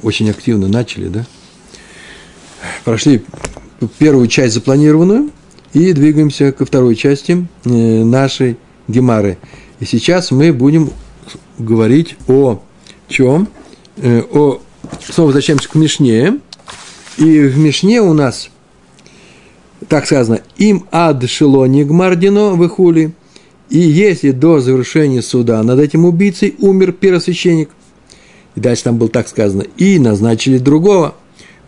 очень 0.01 0.29
активно 0.29 0.67
начали, 0.67 1.07
да? 1.07 1.25
Прошли 2.83 3.23
первую 3.97 4.27
часть 4.27 4.53
запланированную 4.53 5.29
и 5.73 5.93
двигаемся 5.93 6.51
ко 6.51 6.65
второй 6.65 6.95
части 6.95 7.47
э, 7.65 7.69
нашей 7.69 8.57
гемары. 8.87 9.37
И 9.79 9.85
сейчас 9.85 10.31
мы 10.31 10.53
будем 10.53 10.91
говорить 11.57 12.15
о 12.27 12.61
чем? 13.07 13.47
Э, 13.97 14.21
о, 14.31 14.61
снова 15.01 15.27
возвращаемся 15.27 15.69
к 15.69 15.75
Мишне. 15.75 16.39
И 17.17 17.39
в 17.41 17.57
Мишне 17.57 18.01
у 18.01 18.13
нас, 18.13 18.49
так 19.87 20.05
сказано, 20.05 20.41
им 20.57 20.87
ад 20.91 21.29
шелони 21.29 21.83
гмардино 21.83 22.51
выхули. 22.51 23.13
И 23.69 23.79
если 23.79 24.31
до 24.31 24.59
завершения 24.59 25.21
суда 25.21 25.63
над 25.63 25.79
этим 25.79 26.05
убийцей 26.05 26.55
умер 26.59 26.91
первосвященник, 26.91 27.69
и 28.55 28.59
дальше 28.59 28.83
там 28.83 28.97
было 28.97 29.09
так 29.09 29.27
сказано, 29.27 29.65
и 29.77 29.97
назначили 29.99 30.57
другого, 30.57 31.15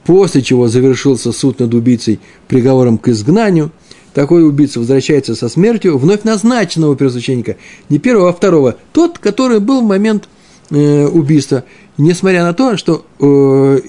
после 0.03 0.41
чего 0.41 0.67
завершился 0.67 1.31
суд 1.31 1.59
над 1.59 1.73
убийцей 1.73 2.19
приговором 2.47 2.97
к 2.97 3.07
изгнанию, 3.07 3.71
такой 4.13 4.47
убийца 4.47 4.79
возвращается 4.79 5.35
со 5.35 5.49
смертью 5.49 5.97
вновь 5.97 6.23
назначенного 6.23 6.95
первосвященника, 6.95 7.57
не 7.89 7.99
первого, 7.99 8.29
а 8.29 8.33
второго, 8.33 8.75
тот, 8.93 9.17
который 9.17 9.59
был 9.59 9.81
в 9.81 9.85
момент 9.85 10.29
э, 10.69 11.05
убийства, 11.05 11.65
несмотря 11.97 12.43
на 12.43 12.53
то, 12.53 12.77
что 12.77 13.05
э, 13.19 13.79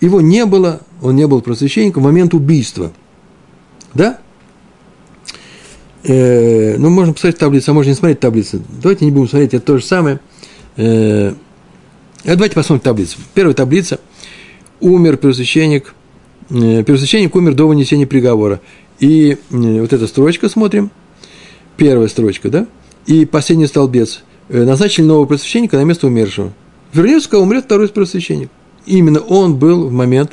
его 0.00 0.20
не 0.20 0.46
было, 0.46 0.80
он 1.02 1.16
не 1.16 1.26
был 1.26 1.42
просвященником 1.42 2.02
в 2.02 2.06
момент 2.06 2.34
убийства. 2.34 2.92
Да? 3.94 4.18
Э, 6.04 6.76
ну, 6.78 6.90
можно 6.90 7.12
посмотреть 7.12 7.38
таблицу, 7.38 7.70
а 7.70 7.74
можно 7.74 7.90
не 7.90 7.96
смотреть 7.96 8.20
таблицу. 8.20 8.62
Давайте 8.82 9.04
не 9.04 9.10
будем 9.10 9.28
смотреть, 9.28 9.54
это 9.54 9.66
то 9.66 9.78
же 9.78 9.84
самое. 9.84 10.20
Э, 10.76 11.32
давайте 12.24 12.54
посмотрим 12.54 12.80
таблицу. 12.82 13.18
Первая 13.34 13.54
таблица. 13.54 14.00
Умер 14.80 15.16
первосвященник. 15.16 15.94
Э, 16.50 16.82
первосвященник 16.84 17.34
умер 17.34 17.54
до 17.54 17.66
вынесения 17.66 18.06
приговора. 18.06 18.60
И 19.00 19.32
э, 19.32 19.36
вот 19.50 19.92
эта 19.92 20.06
строчка 20.06 20.48
смотрим. 20.48 20.90
Первая 21.76 22.08
строчка, 22.08 22.48
да? 22.48 22.66
И 23.06 23.24
последний 23.26 23.66
столбец. 23.66 24.22
Э, 24.48 24.64
назначили 24.64 25.04
нового 25.04 25.26
первосвященника 25.26 25.76
на 25.76 25.84
место 25.84 26.06
умершего. 26.06 26.52
Вернется, 26.92 27.38
умрет 27.38 27.64
второй 27.64 27.88
первосвященник. 27.88 28.50
Именно 28.86 29.20
он 29.20 29.56
был 29.56 29.88
в 29.88 29.92
момент, 29.92 30.32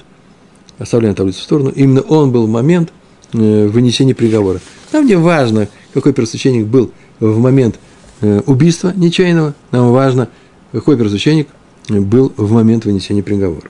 оставляем 0.79 1.15
таблицу 1.15 1.39
в 1.39 1.43
сторону, 1.43 1.71
именно 1.75 2.01
он 2.01 2.31
был 2.31 2.47
в 2.47 2.49
момент 2.49 2.89
э, 2.89 3.04
вынесения 3.33 4.15
приговора. 4.15 4.59
Нам 4.91 5.05
не 5.05 5.15
важно, 5.15 5.67
какой 5.93 6.13
первосвященник 6.13 6.67
был 6.67 6.91
в 7.19 7.37
момент 7.39 7.79
э, 8.21 8.41
убийства 8.45 8.93
нечаянного, 8.95 9.53
нам 9.71 9.91
важно, 9.91 10.29
какой 10.71 10.97
первосвященник 10.97 11.47
был 11.89 12.33
в 12.37 12.51
момент 12.51 12.85
вынесения 12.85 13.23
приговора. 13.23 13.69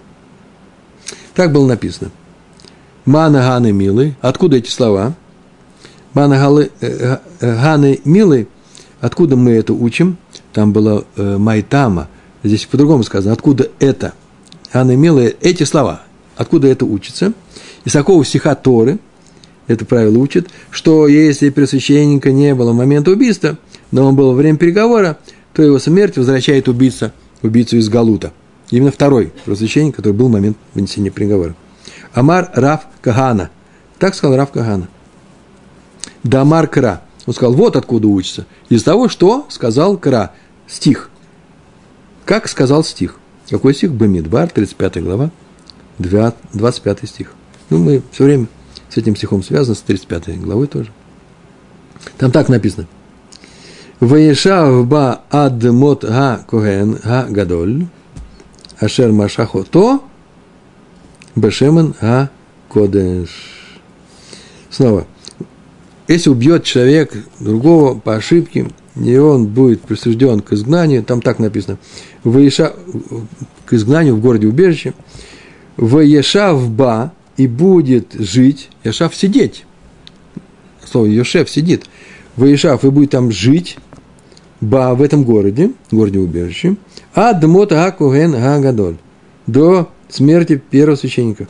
Так 1.33 1.51
было 1.51 1.67
написано. 1.67 2.11
Мана 3.05 3.39
Ганы 3.39 3.71
Милы. 3.71 4.15
Откуда 4.21 4.57
эти 4.57 4.69
слова? 4.69 5.13
Мана 6.13 6.37
Ганы 6.37 6.69
э, 6.81 7.97
Милы. 8.05 8.47
Откуда 9.01 9.35
мы 9.35 9.51
это 9.51 9.73
учим? 9.73 10.17
Там 10.53 10.71
было 10.71 11.05
Майтама. 11.15 12.07
Здесь 12.43 12.65
по-другому 12.65 13.03
сказано. 13.03 13.33
Откуда 13.33 13.69
это? 13.79 14.13
Анна 14.75 14.97
Милая, 14.97 15.33
эти 15.39 15.63
слова, 15.63 16.01
откуда 16.35 16.67
это 16.67 16.85
учится? 16.85 17.31
Из 17.85 17.93
такого 17.93 18.25
стиха 18.25 18.55
Торы, 18.55 18.99
это 19.67 19.85
правило 19.85 20.17
учит, 20.17 20.49
что 20.69 21.07
если 21.07 21.49
пресвященника 21.49 22.31
не 22.31 22.53
было 22.53 22.71
в 22.71 22.75
момент 22.75 23.07
убийства, 23.07 23.57
но 23.91 24.05
он 24.05 24.15
был 24.15 24.29
во 24.29 24.33
время 24.35 24.57
переговора, 24.57 25.17
то 25.53 25.63
его 25.63 25.79
смерть 25.79 26.17
возвращает 26.17 26.67
убийца, 26.67 27.13
убийцу 27.41 27.77
из 27.77 27.89
Галута. 27.89 28.31
Именно 28.71 28.91
второй 28.91 29.31
просвященник, 29.45 29.95
который 29.95 30.13
был 30.13 30.27
в 30.27 30.31
момент 30.31 30.57
вынесения 30.73 31.11
приговора. 31.11 31.55
Амар 32.13 32.49
Раф 32.53 32.81
Кагана. 33.01 33.51
Так 33.99 34.15
сказал 34.15 34.37
Раф 34.37 34.51
Кагана. 34.51 34.87
Дамар 36.23 36.67
Кра. 36.67 37.01
Он 37.25 37.33
сказал, 37.33 37.53
вот 37.53 37.75
откуда 37.75 38.07
учится. 38.07 38.45
Из 38.69 38.83
того, 38.83 39.09
что 39.09 39.45
сказал 39.49 39.97
Кра. 39.97 40.33
Стих. 40.67 41.09
Как 42.25 42.47
сказал 42.47 42.83
стих. 42.83 43.17
Какой 43.49 43.75
стих? 43.75 43.93
Бамидбар, 43.93 44.49
35 44.49 45.03
глава, 45.03 45.29
25 45.99 47.07
стих. 47.07 47.33
Ну, 47.69 47.77
мы 47.77 48.01
все 48.11 48.23
время 48.23 48.47
с 48.89 48.97
этим 48.97 49.15
стихом 49.15 49.43
связаны, 49.43 49.75
с 49.75 49.81
35 49.81 50.41
главой 50.41 50.67
тоже. 50.67 50.91
Там 52.17 52.31
так 52.31 52.49
написано. 52.49 52.87
Ваешав 53.99 54.87
ба 54.87 55.21
ад 55.31 55.63
мот 55.63 56.03
га 56.03 56.43
коген 56.47 56.99
га 57.03 57.25
гадоль, 57.29 57.87
ашер 58.79 59.11
машахото, 59.11 60.01
бешемен 61.35 61.95
га 62.01 62.29
кодеш. 62.67 63.29
Снова. 64.69 65.07
Если 66.07 66.29
убьет 66.29 66.63
человек 66.63 67.13
другого 67.39 67.97
по 67.97 68.15
ошибке, 68.15 68.67
и 68.95 69.17
он 69.17 69.47
будет 69.47 69.81
присужден 69.81 70.41
к 70.41 70.53
изгнанию, 70.53 71.03
там 71.03 71.21
так 71.21 71.39
написано, 71.39 71.77
Ваеша, 72.23 72.73
к 73.65 73.73
изгнанию 73.73 74.15
в 74.15 74.21
городе 74.21 74.47
убежище, 74.47 74.93
Ваешав 75.77 76.69
ба, 76.69 77.11
и 77.37 77.47
будет 77.47 78.13
жить, 78.13 78.69
Яшав 78.83 79.15
сидеть, 79.15 79.65
слово 80.83 81.05
Йошев 81.05 81.49
сидит, 81.49 81.85
Ваешав 82.35 82.83
и 82.83 82.89
будет 82.89 83.11
там 83.11 83.31
жить, 83.31 83.77
ба 84.61 84.93
в 84.93 85.01
этом 85.01 85.23
городе, 85.23 85.71
городе 85.91 86.19
убежище, 86.19 86.75
а 87.13 87.33
дмот 87.33 87.71
акуген 87.71 88.31
гагадоль, 88.31 88.97
до 89.47 89.89
смерти 90.09 90.61
первого 90.69 90.95
священника. 90.95 91.47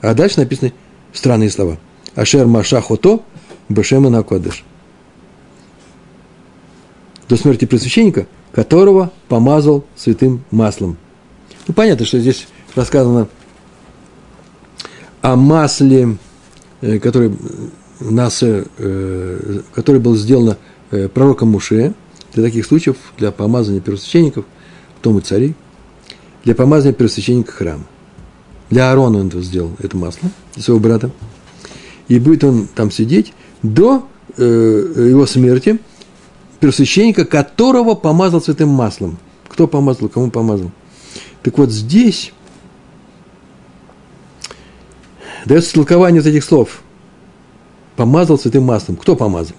А 0.00 0.14
дальше 0.14 0.40
написаны 0.40 0.72
странные 1.12 1.50
слова. 1.50 1.78
Ашер 2.14 2.46
машахото 2.46 3.22
бешема 3.68 4.10
накодыш 4.10 4.64
до 7.28 7.36
смерти 7.36 7.66
пресвященника, 7.66 8.26
которого 8.52 9.12
помазал 9.28 9.84
святым 9.96 10.42
маслом. 10.50 10.96
Ну, 11.66 11.74
понятно, 11.74 12.06
что 12.06 12.18
здесь 12.18 12.46
рассказано 12.74 13.28
о 15.22 15.36
масле, 15.36 16.16
э, 16.80 16.98
который, 16.98 17.32
нас, 18.00 18.40
э, 18.42 19.60
который 19.74 20.00
был 20.00 20.16
сделано 20.16 20.56
э, 20.90 21.08
пророком 21.08 21.50
Муше, 21.50 21.94
для 22.34 22.44
таких 22.44 22.66
случаев, 22.66 22.96
для 23.16 23.32
помазания 23.32 23.80
первосвященников, 23.80 24.44
потом 24.96 25.18
и 25.18 25.20
царей, 25.22 25.54
для 26.44 26.54
помазания 26.54 26.92
первосвященника 26.92 27.52
храма. 27.52 27.84
Для 28.70 28.90
Аарона 28.90 29.18
он 29.20 29.28
это 29.28 29.40
сделал, 29.40 29.72
это 29.78 29.96
масло, 29.96 30.30
для 30.54 30.62
своего 30.62 30.80
брата. 30.80 31.10
И 32.06 32.18
будет 32.18 32.44
он 32.44 32.68
там 32.74 32.90
сидеть 32.90 33.32
до 33.62 34.06
его 34.36 35.26
смерти, 35.26 35.78
первосвященника, 36.60 37.24
которого 37.24 37.94
помазал 37.94 38.42
святым 38.42 38.68
маслом. 38.68 39.18
Кто 39.48 39.66
помазал, 39.66 40.08
кому 40.08 40.30
помазал. 40.30 40.70
Так 41.42 41.56
вот 41.58 41.70
здесь 41.70 42.32
дается 45.48 45.74
толкование 45.74 46.20
из 46.20 46.26
этих 46.26 46.44
слов. 46.44 46.82
Помазал 47.96 48.38
святым 48.38 48.64
маслом. 48.64 48.96
Кто 48.96 49.16
помазал? 49.16 49.56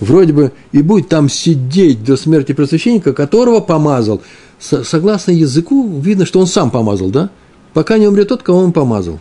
Вроде 0.00 0.32
бы 0.32 0.52
и 0.70 0.80
будет 0.80 1.08
там 1.08 1.28
сидеть 1.28 2.04
до 2.04 2.16
смерти 2.16 2.52
первосвященника, 2.52 3.12
которого 3.12 3.60
помазал. 3.60 4.22
Согласно 4.60 5.32
языку, 5.32 6.00
видно, 6.00 6.24
что 6.24 6.40
он 6.40 6.46
сам 6.46 6.70
помазал, 6.70 7.10
да? 7.10 7.30
Пока 7.74 7.98
не 7.98 8.06
умрет 8.06 8.28
тот, 8.28 8.42
кого 8.42 8.60
он 8.60 8.72
помазал. 8.72 9.18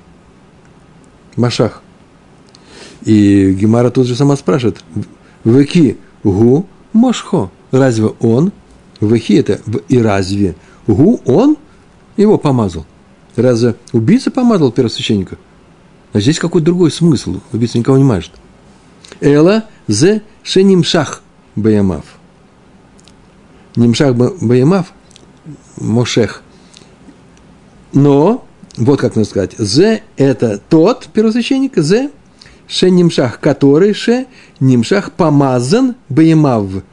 Машах. 1.35 1.81
И 3.03 3.51
Гемара 3.53 3.89
тут 3.89 4.07
же 4.07 4.15
сама 4.15 4.35
спрашивает, 4.35 4.77
Веки, 5.43 5.97
Гу 6.23 6.65
Мошхо. 6.93 7.51
Разве 7.71 8.07
он? 8.19 8.51
Вахи 8.99 9.33
это 9.33 9.59
и 9.89 9.99
разве? 9.99 10.55
Гу 10.87 11.21
он 11.25 11.57
его 12.15 12.37
помазал. 12.37 12.85
Разве 13.35 13.75
убийца 13.91 14.31
помазал 14.31 14.71
первосвященника? 14.71 15.37
А 16.13 16.19
здесь 16.19 16.39
какой-то 16.39 16.65
другой 16.65 16.91
смысл. 16.91 17.39
Убийца 17.51 17.77
никого 17.77 17.97
не 17.97 18.03
мажет. 18.03 18.31
Эла 19.19 19.65
зе 19.87 20.21
шенимшах 20.43 21.21
баямав. 21.55 22.05
Нимшах 23.75 24.15
баямав, 24.15 24.93
мошех. 25.79 26.41
Но, 27.93 28.45
вот 28.75 28.99
как 28.99 29.15
надо 29.15 29.27
сказать, 29.27 29.55
зе– 29.57 30.03
это 30.17 30.59
тот 30.69 31.07
первосвященник, 31.13 31.77
зе 31.77 32.11
ше 32.67 32.89
нимшах, 32.89 33.39
который 33.39 33.93
ше 33.93 34.27
нимшах 34.59 35.11
помазан 35.11 35.95
баемав. 36.09 36.83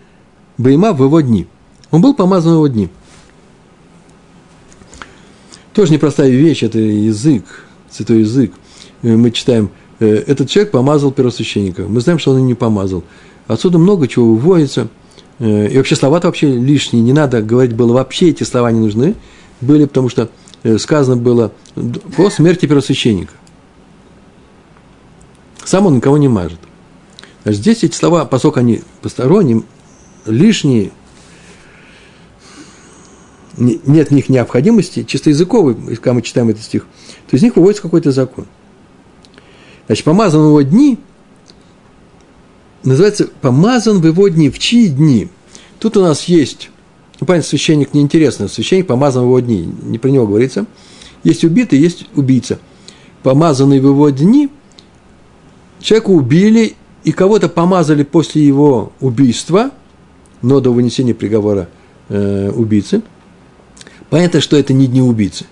Баемав 0.57 0.98
в 0.98 1.05
его 1.05 1.20
дни. 1.20 1.46
Он 1.90 2.00
был 2.00 2.14
помазан 2.14 2.53
в 2.53 2.57
его 2.57 2.68
дни. 2.68 2.88
Тоже 5.72 5.92
непростая 5.92 6.31
вещь, 6.31 6.62
это 6.62 6.79
язык, 6.79 7.44
святой 7.90 8.20
язык. 8.20 8.53
Э, 9.05 9.17
мы 9.17 9.31
читаем, 9.31 9.71
э, 10.01 10.07
этот 10.27 10.49
человек 10.49 10.73
помазал 10.73 11.12
первосвященника. 11.12 11.83
Мы 11.83 12.01
знаем, 12.01 12.19
что 12.19 12.33
он 12.33 12.38
и 12.38 12.43
не 12.43 12.55
помазал. 12.55 13.05
Отсюда 13.47 13.79
много 13.79 14.09
чего 14.09 14.35
выводится. 14.35 14.88
Э, 15.38 15.69
и 15.69 15.77
вообще 15.77 15.95
слова-то 15.95 16.29
вообще 16.29 16.53
лишние. 16.57 17.03
Не 17.03 17.12
надо 17.12 17.43
говорить 17.43 17.77
было, 17.77 17.93
вообще 17.93 18.31
эти 18.31 18.43
слова 18.43 18.73
не 18.73 18.81
нужны 18.81 19.14
были, 19.61 19.85
потому 19.85 20.09
что 20.09 20.31
сказано 20.79 21.17
было 21.17 21.53
по 22.17 22.31
смерти 22.31 22.67
первосвященника. 22.67 23.35
Сам 25.62 25.87
он 25.87 25.97
никого 25.97 26.17
не 26.17 26.29
мажет. 26.29 26.59
Значит, 27.43 27.61
здесь 27.61 27.85
эти 27.85 27.95
слова, 27.95 28.25
поскольку 28.25 28.61
они 28.61 28.81
посторонние, 29.03 29.62
лишние, 30.25 30.90
нет 33.59 34.09
в 34.09 34.11
них 34.11 34.31
необходимости, 34.31 35.05
чисто 35.05 35.31
языковый, 35.31 35.75
когда 35.75 36.14
мы 36.14 36.23
читаем 36.23 36.49
этот 36.49 36.62
стих, 36.62 36.87
то 37.31 37.37
из 37.37 37.43
них 37.43 37.57
выводится 37.57 37.83
какой-то 37.83 38.11
закон. 38.11 38.47
Значит, 39.87 40.05
помазан 40.05 40.42
в 40.42 40.47
его 40.47 40.62
дни, 40.62 40.99
называется 42.83 43.29
помазан 43.40 44.01
в 44.01 44.07
его 44.07 44.29
дни, 44.29 44.51
в 44.51 44.59
чьи 44.59 44.88
дни? 44.88 45.29
Тут 45.79 45.97
у 45.97 46.03
нас 46.03 46.25
есть, 46.25 46.70
ну, 47.20 47.27
понятно, 47.27 47.49
священник 47.49 47.94
неинтересно, 47.94 48.49
священник 48.49 48.87
помазан 48.87 49.25
в 49.25 49.27
его 49.27 49.40
дни, 49.40 49.68
не 49.83 49.99
про 49.99 50.09
него 50.09 50.27
говорится. 50.27 50.66
Есть 51.23 51.44
убитый, 51.44 51.79
есть 51.79 52.07
убийца. 52.14 52.59
Помазанный 53.23 53.81
в 53.81 53.87
его 53.87 54.11
дни, 54.11 54.51
человека 55.81 56.11
убили 56.11 56.77
и 57.05 57.12
кого-то 57.12 57.49
помазали 57.49 58.03
после 58.03 58.44
его 58.47 58.92
убийства, 59.01 59.70
но 60.42 60.61
до 60.61 60.70
вынесения 60.70 61.14
приговора 61.14 61.68
э, 62.09 62.51
убийцы– 62.51 63.03
Понятно, 64.14 64.40
что 64.40 64.57
это 64.57 64.73
не 64.73 64.87
дни 64.87 65.03
убийцы. 65.03 65.44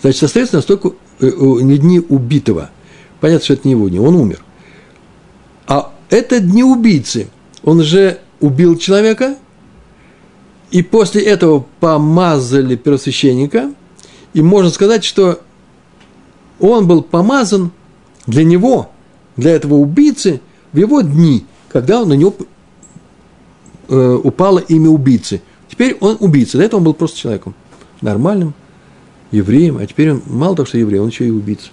Значит, 0.00 0.22
остается 0.22 0.54
настолько 0.54 0.92
э, 1.18 1.26
не 1.28 1.76
дни 1.76 1.98
убитого. 1.98 2.70
Понятно, 3.20 3.44
что 3.44 3.54
это 3.54 3.68
не 3.68 3.72
его 3.72 3.88
дни, 3.88 3.98
он 3.98 4.14
умер. 4.14 4.42
А 5.66 5.92
это 6.08 6.40
дни 6.40 6.64
убийцы. 6.64 7.28
Он 7.62 7.82
же 7.82 8.18
убил 8.40 8.78
человека, 8.78 9.36
и 10.70 10.82
после 10.82 11.22
этого 11.22 11.66
помазали 11.80 12.76
первосвященника, 12.76 13.72
и 14.32 14.40
можно 14.40 14.70
сказать, 14.70 15.04
что 15.04 15.40
он 16.58 16.86
был 16.86 17.02
помазан 17.02 17.72
для 18.26 18.44
него, 18.44 18.90
для 19.36 19.52
этого 19.52 19.74
убийцы, 19.74 20.40
в 20.72 20.78
его 20.78 21.00
дни, 21.00 21.44
когда 21.68 22.04
на 22.04 22.14
него 22.14 22.34
э, 23.88 24.20
упало 24.22 24.60
имя 24.60 24.88
убийцы. 24.88 25.42
Теперь 25.68 25.96
он 26.00 26.16
убийца, 26.20 26.58
до 26.58 26.64
этого 26.64 26.78
он 26.78 26.84
был 26.84 26.94
просто 26.94 27.18
человеком 27.18 27.54
нормальным 28.00 28.54
евреем, 29.30 29.78
а 29.78 29.86
теперь 29.86 30.12
он 30.12 30.22
мало 30.26 30.56
того, 30.56 30.66
что 30.66 30.78
еврей, 30.78 31.00
он 31.00 31.08
еще 31.08 31.26
и 31.26 31.30
убийца. 31.30 31.70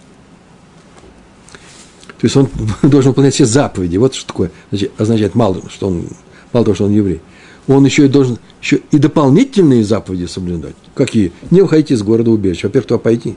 То 2.19 2.25
есть 2.25 2.35
он 2.35 2.49
должен 2.83 3.11
выполнять 3.11 3.33
все 3.33 3.45
заповеди. 3.45 3.97
Вот 3.97 4.15
что 4.15 4.27
такое 4.27 4.51
значит, 4.71 4.91
означает 4.97 5.35
мало, 5.35 5.61
что 5.69 5.87
он, 5.87 6.07
мало 6.51 6.65
того, 6.65 6.75
что 6.75 6.85
он 6.85 6.91
еврей. 6.91 7.21
Он 7.67 7.83
еще 7.85 8.05
и 8.05 8.07
должен 8.07 8.39
еще 8.61 8.79
и 8.91 8.97
дополнительные 8.97 9.83
заповеди 9.83 10.25
соблюдать. 10.25 10.75
Какие? 10.95 11.33
Не 11.51 11.61
уходите 11.61 11.95
из 11.95 12.01
города 12.01 12.31
убежища. 12.31 12.67
Во-первых, 12.67 12.87
туда 12.87 12.97
пойти. 12.97 13.35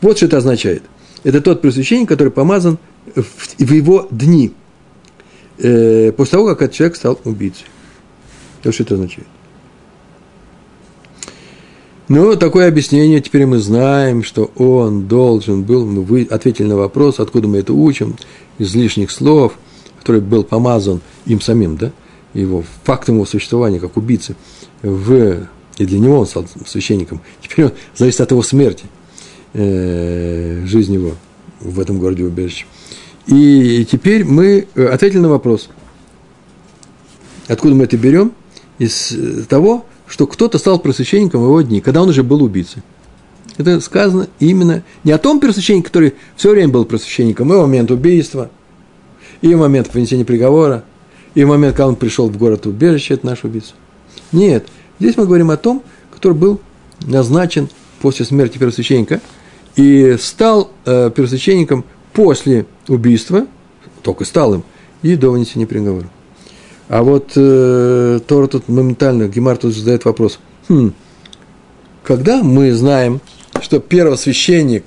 Вот 0.00 0.16
что 0.16 0.26
это 0.26 0.38
означает. 0.38 0.82
Это 1.22 1.40
тот 1.40 1.60
пресвященник, 1.60 2.08
который 2.08 2.32
помазан 2.32 2.78
в, 3.14 3.22
в 3.22 3.72
его 3.72 4.08
дни, 4.10 4.52
э, 5.58 6.12
после 6.12 6.32
того, 6.32 6.46
как 6.48 6.62
этот 6.62 6.74
человек 6.74 6.96
стал 6.96 7.20
убийцей. 7.24 7.66
Вот 8.64 8.74
что 8.74 8.82
это 8.82 8.94
означает. 8.94 9.26
Ну, 12.14 12.36
такое 12.36 12.68
объяснение 12.68 13.22
теперь 13.22 13.46
мы 13.46 13.56
знаем, 13.56 14.22
что 14.22 14.50
он 14.56 15.08
должен 15.08 15.62
был, 15.62 15.86
мы 15.86 16.02
вы 16.02 16.28
ответили 16.30 16.66
на 16.66 16.76
вопрос, 16.76 17.20
откуда 17.20 17.48
мы 17.48 17.56
это 17.56 17.72
учим, 17.72 18.16
из 18.58 18.74
лишних 18.74 19.10
слов, 19.10 19.54
который 19.98 20.20
был 20.20 20.44
помазан 20.44 21.00
им 21.24 21.40
самим, 21.40 21.78
да, 21.78 21.90
его 22.34 22.64
фактом 22.84 23.14
его 23.14 23.24
существования 23.24 23.80
как 23.80 23.96
убийцы, 23.96 24.36
в, 24.82 25.46
и 25.78 25.86
для 25.86 25.98
него 25.98 26.18
он 26.18 26.26
стал 26.26 26.44
священником. 26.66 27.22
Теперь 27.40 27.64
он 27.64 27.72
зависит 27.96 28.20
от 28.20 28.30
его 28.30 28.42
смерти, 28.42 28.84
э, 29.54 30.66
жизнь 30.66 30.92
его 30.92 31.12
в 31.60 31.80
этом 31.80 31.98
городе 31.98 32.24
убежище. 32.24 32.66
И 33.26 33.86
теперь 33.90 34.26
мы 34.26 34.66
ответили 34.74 35.20
на 35.20 35.30
вопрос, 35.30 35.70
откуда 37.48 37.74
мы 37.74 37.84
это 37.84 37.96
берем? 37.96 38.32
Из 38.78 39.16
того, 39.48 39.86
что 40.12 40.26
кто-то 40.26 40.58
стал 40.58 40.78
просвященником 40.78 41.40
в 41.40 41.44
его 41.44 41.62
дни, 41.62 41.80
когда 41.80 42.02
он 42.02 42.10
уже 42.10 42.22
был 42.22 42.42
убийцей. 42.42 42.82
Это 43.56 43.80
сказано 43.80 44.28
именно 44.40 44.82
не 45.04 45.12
о 45.12 45.16
том 45.16 45.40
первосвященнике, 45.40 45.86
который 45.86 46.14
все 46.36 46.50
время 46.50 46.68
был 46.68 46.84
просвященником, 46.84 47.50
и 47.50 47.56
в 47.56 47.60
момент 47.60 47.90
убийства, 47.90 48.50
и 49.40 49.54
в 49.54 49.58
момент 49.58 49.88
понесения 49.88 50.26
приговора, 50.26 50.84
и 51.34 51.42
в 51.44 51.48
момент, 51.48 51.76
когда 51.76 51.88
он 51.88 51.96
пришел 51.96 52.28
в 52.28 52.36
город 52.36 52.66
убежище, 52.66 53.14
это 53.14 53.24
наш 53.24 53.42
убийца. 53.44 53.72
Нет, 54.32 54.66
здесь 55.00 55.16
мы 55.16 55.24
говорим 55.24 55.50
о 55.50 55.56
том, 55.56 55.82
который 56.12 56.34
был 56.34 56.60
назначен 57.00 57.70
после 58.02 58.26
смерти 58.26 58.58
первосвященника 58.58 59.22
и 59.76 60.18
стал 60.20 60.72
э, 60.84 61.10
первосвященником 61.10 61.86
после 62.12 62.66
убийства, 62.86 63.46
только 64.02 64.26
стал 64.26 64.56
им, 64.56 64.64
и 65.00 65.16
до 65.16 65.30
вынесения 65.30 65.66
приговора. 65.66 66.10
А 66.88 67.02
вот 67.02 67.32
э, 67.36 68.20
Тора 68.26 68.46
тут 68.48 68.68
моментально, 68.68 69.28
Гемар 69.28 69.56
тут 69.56 69.74
задает 69.74 70.04
вопрос. 70.04 70.38
Хм, 70.68 70.92
когда 72.02 72.42
мы 72.42 72.72
знаем, 72.72 73.20
что 73.60 73.78
первосвященник 73.78 74.84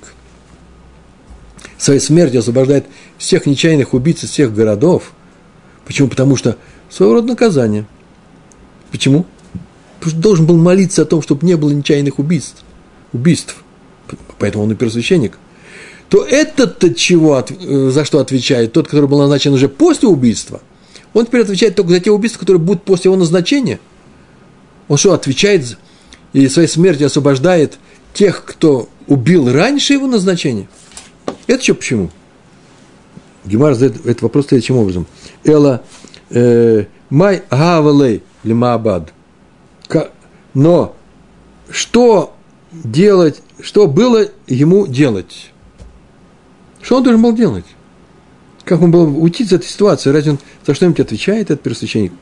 своей 1.78 2.00
смертью 2.00 2.40
освобождает 2.40 2.86
всех 3.18 3.46
нечаянных 3.46 3.94
убийц 3.94 4.24
из 4.24 4.30
всех 4.30 4.54
городов, 4.54 5.12
почему? 5.86 6.08
Потому 6.08 6.36
что 6.36 6.56
своего 6.90 7.14
рода 7.14 7.28
наказание. 7.28 7.86
Почему? 8.90 9.26
Потому 9.98 10.10
что 10.10 10.20
должен 10.20 10.46
был 10.46 10.56
молиться 10.56 11.02
о 11.02 11.06
том, 11.06 11.22
чтобы 11.22 11.46
не 11.46 11.56
было 11.56 11.70
нечаянных 11.70 12.18
убийств. 12.18 12.62
убийств. 13.12 13.56
Поэтому 14.38 14.64
он 14.64 14.72
и 14.72 14.74
первосвященник. 14.74 15.38
То 16.08 16.24
этот-то 16.24 16.94
чего, 16.94 17.44
э, 17.48 17.90
за 17.90 18.04
что 18.04 18.20
отвечает? 18.20 18.72
Тот, 18.72 18.86
который 18.86 19.08
был 19.08 19.18
назначен 19.18 19.54
уже 19.54 19.68
после 19.68 20.08
убийства– 20.08 20.60
он 21.16 21.24
теперь 21.24 21.40
отвечает 21.40 21.74
только 21.74 21.92
за 21.92 22.00
те 22.00 22.10
убийства, 22.10 22.40
которые 22.40 22.60
будут 22.60 22.82
после 22.82 23.08
его 23.08 23.16
назначения. 23.16 23.80
Он 24.86 24.98
что, 24.98 25.14
отвечает 25.14 25.78
и 26.34 26.46
своей 26.46 26.68
смертью 26.68 27.06
освобождает 27.06 27.78
тех, 28.12 28.44
кто 28.44 28.90
убил 29.06 29.50
раньше 29.50 29.94
его 29.94 30.06
назначения? 30.06 30.68
Это 31.46 31.62
что 31.62 31.74
почему? 31.74 32.10
Гемар 33.46 33.72
задает 33.72 34.04
этот 34.04 34.20
вопрос 34.20 34.48
следующим 34.48 34.76
образом. 34.76 35.06
Эла 35.42 35.82
э, 36.28 36.84
май 37.08 37.42
гавалей 37.50 38.22
лимаабад. 38.44 39.14
Но 40.52 40.94
что 41.70 42.34
делать, 42.70 43.40
что 43.62 43.86
было 43.86 44.26
ему 44.46 44.86
делать? 44.86 45.50
Что 46.82 46.98
он 46.98 47.04
должен 47.04 47.22
был 47.22 47.32
делать? 47.32 47.64
Как 48.66 48.82
он 48.82 48.90
был 48.90 49.22
уйти 49.22 49.44
из 49.44 49.52
этой 49.52 49.66
ситуации? 49.66 50.10
Разве 50.10 50.32
он 50.32 50.38
за 50.66 50.74
что-нибудь 50.74 50.98
отвечает, 50.98 51.52
этот 51.52 51.62
первосвященник? 51.62 52.12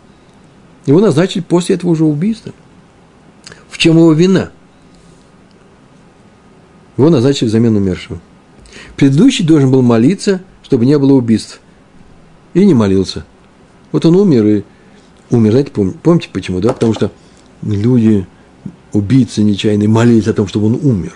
Его 0.85 1.01
назначили 1.01 1.43
после 1.43 1.75
этого 1.75 1.91
уже 1.91 2.05
убийства. 2.05 2.53
В 3.71 3.79
чем 3.79 3.97
его 3.97 4.13
вина? 4.13 4.51
Его 6.99 7.09
назначили 7.09 7.49
взамен 7.49 7.75
умершего. 7.75 8.21
Предыдущий 8.95 9.43
должен 9.43 9.71
был 9.71 9.81
молиться, 9.81 10.43
чтобы 10.63 10.85
не 10.85 10.99
было 10.99 11.15
убийств. 11.15 11.61
И 12.53 12.63
не 12.67 12.75
молился. 12.75 13.25
Вот 13.91 14.05
он 14.05 14.15
умер 14.15 14.47
и 14.47 14.65
умер. 15.31 15.53
Знаете, 15.53 15.71
помните, 15.71 16.29
почему? 16.31 16.61
Да? 16.61 16.75
Потому 16.75 16.93
что 16.93 17.11
люди, 17.63 18.27
убийцы 18.93 19.43
нечаянные, 19.43 19.89
молились 19.89 20.29
о 20.29 20.35
том, 20.35 20.47
чтобы 20.47 20.67
он 20.67 20.75
умер, 20.75 21.15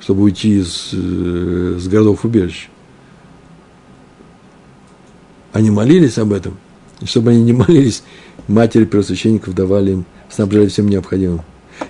чтобы 0.00 0.22
уйти 0.22 0.58
из, 0.58 0.88
э, 0.92 1.76
из 1.78 1.86
городов 1.86 2.24
убежища. 2.24 2.71
Они 5.52 5.70
молились 5.70 6.18
об 6.18 6.32
этом. 6.32 6.58
И 7.00 7.06
чтобы 7.06 7.30
они 7.30 7.42
не 7.42 7.52
молились, 7.52 8.02
матери 8.48 8.84
первосвященников 8.84 9.54
давали 9.54 9.92
им, 9.92 10.04
снабжали 10.30 10.68
всем 10.68 10.88
необходимым. 10.88 11.42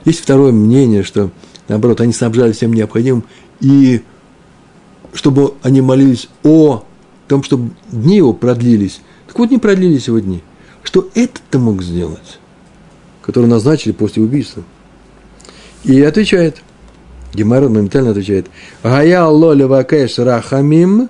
Есть 0.04 0.20
второе 0.20 0.52
мнение, 0.52 1.02
что, 1.02 1.30
наоборот, 1.68 2.00
они 2.00 2.12
снабжали 2.12 2.52
всем 2.52 2.72
необходимым, 2.72 3.24
и 3.60 4.02
чтобы 5.12 5.54
они 5.62 5.80
молились 5.80 6.28
о 6.42 6.84
том, 7.28 7.42
чтобы 7.42 7.70
дни 7.90 8.16
его 8.16 8.32
продлились. 8.32 9.00
Так 9.26 9.38
вот, 9.38 9.50
не 9.50 9.58
продлились 9.58 10.08
его 10.08 10.18
дни. 10.18 10.42
Что 10.82 11.08
этот-то 11.14 11.58
мог 11.58 11.82
сделать, 11.82 12.38
который 13.22 13.46
назначили 13.46 13.92
после 13.92 14.22
убийства? 14.22 14.62
И 15.84 16.00
отвечает, 16.02 16.62
Гемара 17.34 17.68
моментально 17.68 18.10
отвечает, 18.10 18.46
«Гая 18.82 19.24
алло 19.24 19.52
левакэш 19.52 20.18
рахамим 20.18 21.08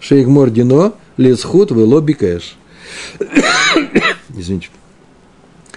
шейгмор 0.00 0.50
дино 0.50 0.94
лесхут 1.20 1.70
в 1.70 1.78
лобби 1.78 2.14
кэш. 2.14 2.56
Извините. 4.34 4.68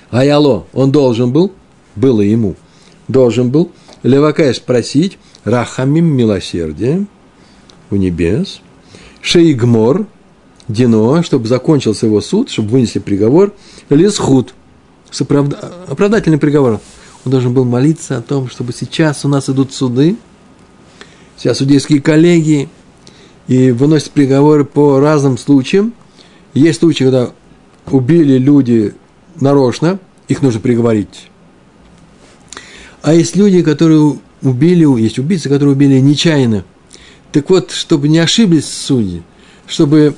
Аяло, 0.09 0.65
он 0.73 0.91
должен 0.91 1.33
был, 1.33 1.51
было 1.95 2.21
ему, 2.21 2.55
должен 3.07 3.49
был 3.49 3.71
Левакаеш 4.03 4.61
просить 4.61 5.17
Рахамим 5.43 6.05
милосердие 6.05 7.05
у 7.89 7.95
небес, 7.95 8.61
Шейгмор, 9.21 10.07
Дино, 10.69 11.23
чтобы 11.23 11.47
закончился 11.47 12.05
его 12.05 12.21
суд, 12.21 12.49
чтобы 12.49 12.69
вынесли 12.69 12.99
приговор, 12.99 13.53
Лесхут, 13.89 14.53
с 15.11 15.21
оправда... 15.21 15.73
оправдательный 15.87 16.37
приговор. 16.37 16.79
Он 17.25 17.31
должен 17.31 17.53
был 17.53 17.65
молиться 17.65 18.17
о 18.17 18.21
том, 18.21 18.49
чтобы 18.49 18.71
сейчас 18.71 19.25
у 19.25 19.27
нас 19.27 19.49
идут 19.49 19.73
суды, 19.73 20.15
сейчас 21.37 21.57
судейские 21.57 22.01
коллегии– 22.01 22.69
и 23.47 23.71
выносят 23.71 24.11
приговоры 24.11 24.65
по 24.65 24.99
разным 24.99 25.37
случаям. 25.37 25.93
Есть 26.53 26.79
случаи, 26.79 27.03
когда 27.05 27.31
убили 27.87 28.37
люди 28.37 28.93
нарочно, 29.39 29.99
их 30.27 30.41
нужно 30.41 30.59
приговорить. 30.59 31.29
А 33.01 33.13
есть 33.13 33.35
люди, 33.35 33.61
которые 33.61 34.17
убили, 34.41 35.01
есть 35.01 35.19
убийцы, 35.19 35.49
которые 35.49 35.75
убили 35.75 35.99
нечаянно. 35.99 36.63
Так 37.31 37.49
вот, 37.49 37.71
чтобы 37.71 38.07
не 38.07 38.19
ошиблись 38.19 38.69
судьи, 38.69 39.23
чтобы 39.67 40.15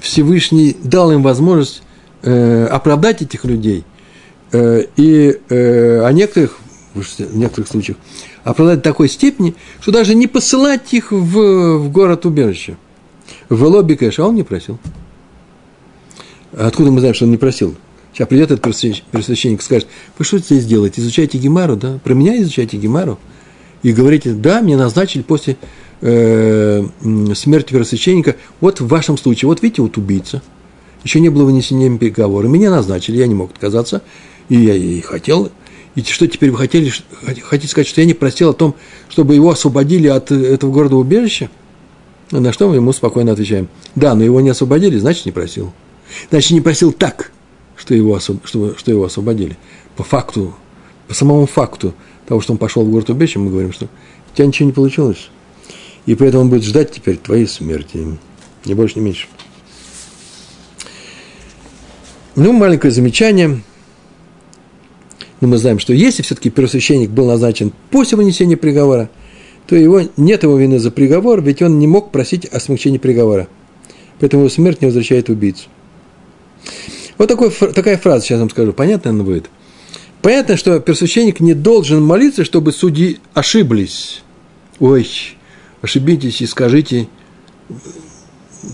Всевышний 0.00 0.76
дал 0.82 1.12
им 1.12 1.22
возможность 1.22 1.82
э, 2.22 2.66
оправдать 2.66 3.22
этих 3.22 3.44
людей, 3.44 3.84
э, 4.52 4.84
и 4.96 5.38
э, 5.48 6.00
о 6.04 6.12
некоторых, 6.12 6.58
в 6.96 7.36
некоторых 7.36 7.68
случаях, 7.68 7.98
оправдать 8.44 8.82
такой 8.82 9.08
степени, 9.08 9.54
что 9.80 9.92
даже 9.92 10.14
не 10.14 10.26
посылать 10.26 10.92
их 10.92 11.12
в, 11.12 11.78
в 11.78 11.90
город 11.90 12.26
убежище. 12.26 12.76
В 13.48 13.62
лобби 13.64 13.94
кэш, 13.94 14.18
а 14.18 14.26
он 14.26 14.34
не 14.34 14.42
просил. 14.42 14.78
Откуда 16.52 16.90
мы 16.90 17.00
знаем, 17.00 17.14
что 17.14 17.24
он 17.24 17.30
не 17.30 17.36
просил? 17.36 17.76
Сейчас 18.12 18.28
придет 18.28 18.50
этот 18.50 18.62
первосвященник 18.62 19.60
и 19.60 19.62
скажет, 19.62 19.88
вы 20.18 20.24
что 20.24 20.38
здесь 20.38 20.64
делаете? 20.64 21.02
Изучайте 21.02 21.36
Гемару, 21.36 21.76
да? 21.76 21.98
Про 22.02 22.14
меня 22.14 22.40
изучайте 22.40 22.78
Гемару. 22.78 23.18
И 23.82 23.92
говорите, 23.92 24.32
да, 24.32 24.62
мне 24.62 24.76
назначили 24.76 25.22
после 25.22 25.58
э, 26.00 26.86
смерти 27.34 27.72
первосвященника, 27.72 28.36
вот 28.60 28.80
в 28.80 28.88
вашем 28.88 29.18
случае, 29.18 29.48
вот 29.48 29.62
видите, 29.62 29.82
вот 29.82 29.98
убийца, 29.98 30.42
еще 31.04 31.20
не 31.20 31.28
было 31.28 31.44
вынесения 31.44 31.96
переговора, 31.98 32.48
меня 32.48 32.70
назначили, 32.70 33.18
я 33.18 33.26
не 33.26 33.34
мог 33.34 33.50
отказаться, 33.50 34.02
и 34.48 34.56
я 34.56 34.74
и 34.74 35.00
хотел, 35.02 35.50
и 35.96 36.02
что 36.02 36.28
теперь 36.28 36.50
вы 36.50 36.58
хотели, 36.58 36.92
хотите 37.42 37.68
сказать, 37.68 37.88
что 37.88 38.02
я 38.02 38.06
не 38.06 38.12
просил 38.12 38.50
о 38.50 38.52
том, 38.52 38.74
чтобы 39.08 39.34
его 39.34 39.50
освободили 39.50 40.08
от 40.08 40.30
этого 40.30 40.70
города 40.70 40.96
убежища? 40.96 41.50
На 42.30 42.52
что 42.52 42.68
мы 42.68 42.76
ему 42.76 42.92
спокойно 42.92 43.32
отвечаем, 43.32 43.68
да, 43.94 44.14
но 44.14 44.22
его 44.22 44.40
не 44.40 44.50
освободили, 44.50 44.98
значит, 44.98 45.24
не 45.24 45.32
просил. 45.32 45.72
Значит, 46.30 46.50
не 46.50 46.60
просил 46.60 46.92
так, 46.92 47.32
что 47.76 47.94
его, 47.94 48.20
что, 48.20 48.36
что 48.44 48.90
его 48.90 49.04
освободили. 49.04 49.56
По 49.96 50.04
факту, 50.04 50.54
по 51.08 51.14
самому 51.14 51.46
факту 51.46 51.94
того, 52.26 52.42
что 52.42 52.52
он 52.52 52.58
пошел 52.58 52.84
в 52.84 52.90
город 52.90 53.08
убежище, 53.08 53.38
мы 53.38 53.50
говорим, 53.50 53.72
что 53.72 53.86
у 53.86 54.36
тебя 54.36 54.46
ничего 54.46 54.66
не 54.66 54.72
получилось. 54.72 55.30
И 56.04 56.14
поэтому 56.14 56.42
он 56.42 56.50
будет 56.50 56.64
ждать 56.64 56.92
теперь 56.92 57.16
твоей 57.16 57.46
смерти. 57.46 58.18
Ни 58.66 58.74
больше, 58.74 58.98
ни 58.98 59.04
меньше. 59.04 59.28
Ну, 62.34 62.52
маленькое 62.52 62.92
замечание. 62.92 63.62
Но 65.40 65.48
мы 65.48 65.58
знаем, 65.58 65.78
что 65.78 65.92
если 65.92 66.22
все-таки 66.22 66.50
первосвященник 66.50 67.10
был 67.10 67.26
назначен 67.26 67.72
после 67.90 68.16
вынесения 68.16 68.56
приговора, 68.56 69.10
то 69.66 69.76
его, 69.76 70.02
нет 70.16 70.42
его 70.42 70.56
вины 70.56 70.78
за 70.78 70.90
приговор, 70.90 71.42
ведь 71.42 71.60
он 71.62 71.78
не 71.78 71.86
мог 71.86 72.10
просить 72.12 72.46
о 72.46 72.60
смягчении 72.60 72.98
приговора. 72.98 73.48
Поэтому 74.18 74.42
его 74.42 74.50
смерть 74.50 74.80
не 74.80 74.86
возвращает 74.86 75.28
убийцу. 75.28 75.68
Вот 77.18 77.28
такой, 77.28 77.50
такая 77.50 77.98
фраза 77.98 78.24
сейчас 78.24 78.40
вам 78.40 78.50
скажу. 78.50 78.72
Понятно 78.72 79.10
она 79.10 79.24
будет? 79.24 79.50
Понятно, 80.22 80.56
что 80.56 80.78
первосвященник 80.80 81.40
не 81.40 81.54
должен 81.54 82.02
молиться, 82.02 82.44
чтобы 82.44 82.72
судьи 82.72 83.18
ошиблись. 83.34 84.22
Ой, 84.78 85.08
ошибитесь 85.82 86.40
и 86.40 86.46
скажите 86.46 87.08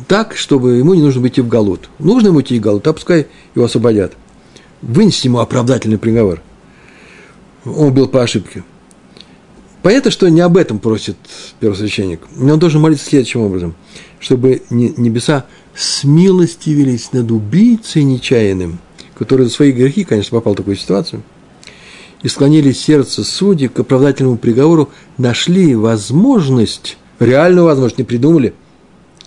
так, 0.09 0.37
чтобы 0.37 0.75
ему 0.75 0.95
не 0.95 1.03
нужно 1.03 1.21
быть 1.21 1.35
идти 1.35 1.41
в 1.41 1.49
Галут. 1.49 1.89
Нужно 1.99 2.29
ему 2.29 2.41
идти 2.41 2.59
в 2.59 2.63
Галут, 2.63 2.87
а 2.87 2.93
пускай 2.93 3.27
его 3.55 3.65
освободят. 3.65 4.15
Вынести 4.81 5.27
ему 5.27 5.41
оправдательный 5.41 5.99
приговор. 5.99 6.41
Он 7.65 7.89
убил 7.89 8.09
по 8.09 8.23
ошибке. 8.23 8.65
Понятно, 9.83 10.11
что 10.11 10.29
не 10.29 10.41
об 10.41 10.57
этом 10.57 10.79
просит 10.79 11.17
первосвященник. 11.59 12.21
Но 12.37 12.55
он 12.55 12.59
должен 12.59 12.81
молиться 12.81 13.07
следующим 13.07 13.41
образом, 13.41 13.75
чтобы 14.21 14.63
небеса 14.71 15.47
смилостивились 15.75 17.13
над 17.13 17.31
убийцей 17.31 18.05
нечаянным, 18.05 18.79
который 19.19 19.47
за 19.47 19.53
свои 19.53 19.73
грехи, 19.73 20.05
конечно, 20.05 20.39
попал 20.39 20.55
в 20.55 20.57
такую 20.57 20.77
ситуацию, 20.77 21.23
и 22.23 22.29
склонили 22.29 22.71
сердце 22.71 23.25
судей 23.25 23.69
к 23.69 23.81
оправдательному 23.81 24.37
приговору, 24.37 24.91
нашли 25.19 25.75
возможность, 25.75 26.97
реальную 27.19 27.67
возможность, 27.67 27.99
не 27.99 28.05
придумали, 28.05 28.55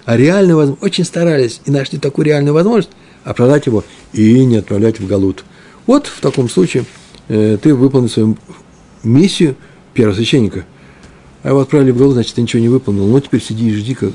а 0.06 0.16
реальную 0.16 0.58
возможность, 0.58 0.84
очень 0.84 1.04
старались 1.04 1.60
и 1.66 1.72
нашли 1.72 2.00
такую 2.00 2.26
реальную 2.26 2.54
возможность 2.54 2.92
оправдать 3.26 3.66
его 3.66 3.84
и 4.14 4.46
не 4.46 4.58
отправлять 4.58 5.00
в 5.00 5.08
Галут. 5.08 5.44
Вот 5.88 6.08
в 6.08 6.22
таком 6.22 6.48
случае 6.48 6.86
э, 7.28 7.58
ты 7.62 7.74
выполнил 7.74 8.10
свою 8.10 8.38
миссию 9.04 9.56
первосвященника. 9.94 10.66
А 11.44 11.50
его 11.50 11.60
отправили 11.60 11.92
в 11.92 11.98
Галут, 11.98 12.14
значит, 12.14 12.36
ты 12.36 12.42
ничего 12.42 12.62
не 12.62 12.70
выполнил. 12.70 13.08
Ну, 13.08 13.20
теперь 13.20 13.42
сиди 13.42 13.70
и 13.70 13.74
жди, 13.74 13.94
как, 13.94 14.12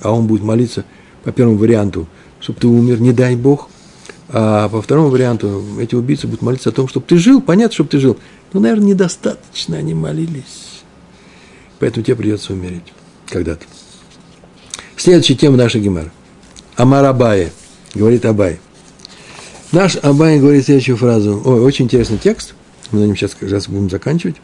а 0.00 0.12
он 0.12 0.26
будет 0.26 0.42
молиться 0.42 0.84
по 1.24 1.32
первому 1.32 1.58
варианту, 1.58 2.06
чтобы 2.40 2.60
ты 2.60 2.66
умер, 2.66 3.00
не 3.00 3.12
дай 3.12 3.36
Бог– 3.36 3.68
а 4.32 4.68
по 4.68 4.80
второму 4.80 5.08
варианту 5.08 5.62
эти 5.80 5.96
убийцы 5.96 6.28
будут 6.28 6.42
молиться 6.42 6.68
о 6.68 6.72
том, 6.72 6.86
чтобы 6.86 7.04
ты 7.06 7.16
жил, 7.16 7.42
понятно, 7.42 7.74
чтобы 7.74 7.90
ты 7.90 7.98
жил. 7.98 8.16
Но, 8.52 8.60
наверное, 8.60 8.88
недостаточно 8.88 9.76
они 9.76 9.92
молились. 9.92 10.82
Поэтому 11.80 12.04
тебе 12.04 12.16
придется 12.16 12.52
умереть 12.52 12.92
когда-то. 13.26 13.64
Следующая 14.96 15.34
тема 15.34 15.56
нашей 15.56 15.80
Гемара. 15.80 16.12
Амар 16.76 17.04
Абай, 17.06 17.50
говорит 17.94 18.24
Абай. 18.24 18.60
Наш 19.72 19.96
Абай 20.02 20.38
говорит 20.40 20.64
следующую 20.64 20.96
фразу. 20.96 21.40
Ой, 21.44 21.60
очень 21.60 21.84
интересный 21.84 22.18
текст. 22.18 22.54
Мы 22.90 23.00
на 23.00 23.04
нем 23.04 23.16
сейчас 23.16 23.36
раз 23.40 23.68
будем 23.68 23.88
заканчивать. 23.88 24.36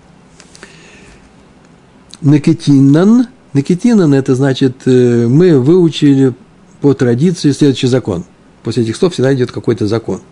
Накетинан. 2.20 3.27
Накетинан– 3.53 4.14
это 4.14 4.35
значит, 4.35 4.83
э, 4.87 5.27
мы 5.27 5.59
выучили 5.59 6.35
по 6.81 6.95
традиции 6.95 7.53
следующий 7.53 7.87
закон– 7.87 8.24
после 8.66 8.83
этих 8.83 8.97
слов 8.97 9.12
всегда 9.12 9.33
идет 9.33 9.53
какой-то 9.53 9.87
закон. 9.87 10.22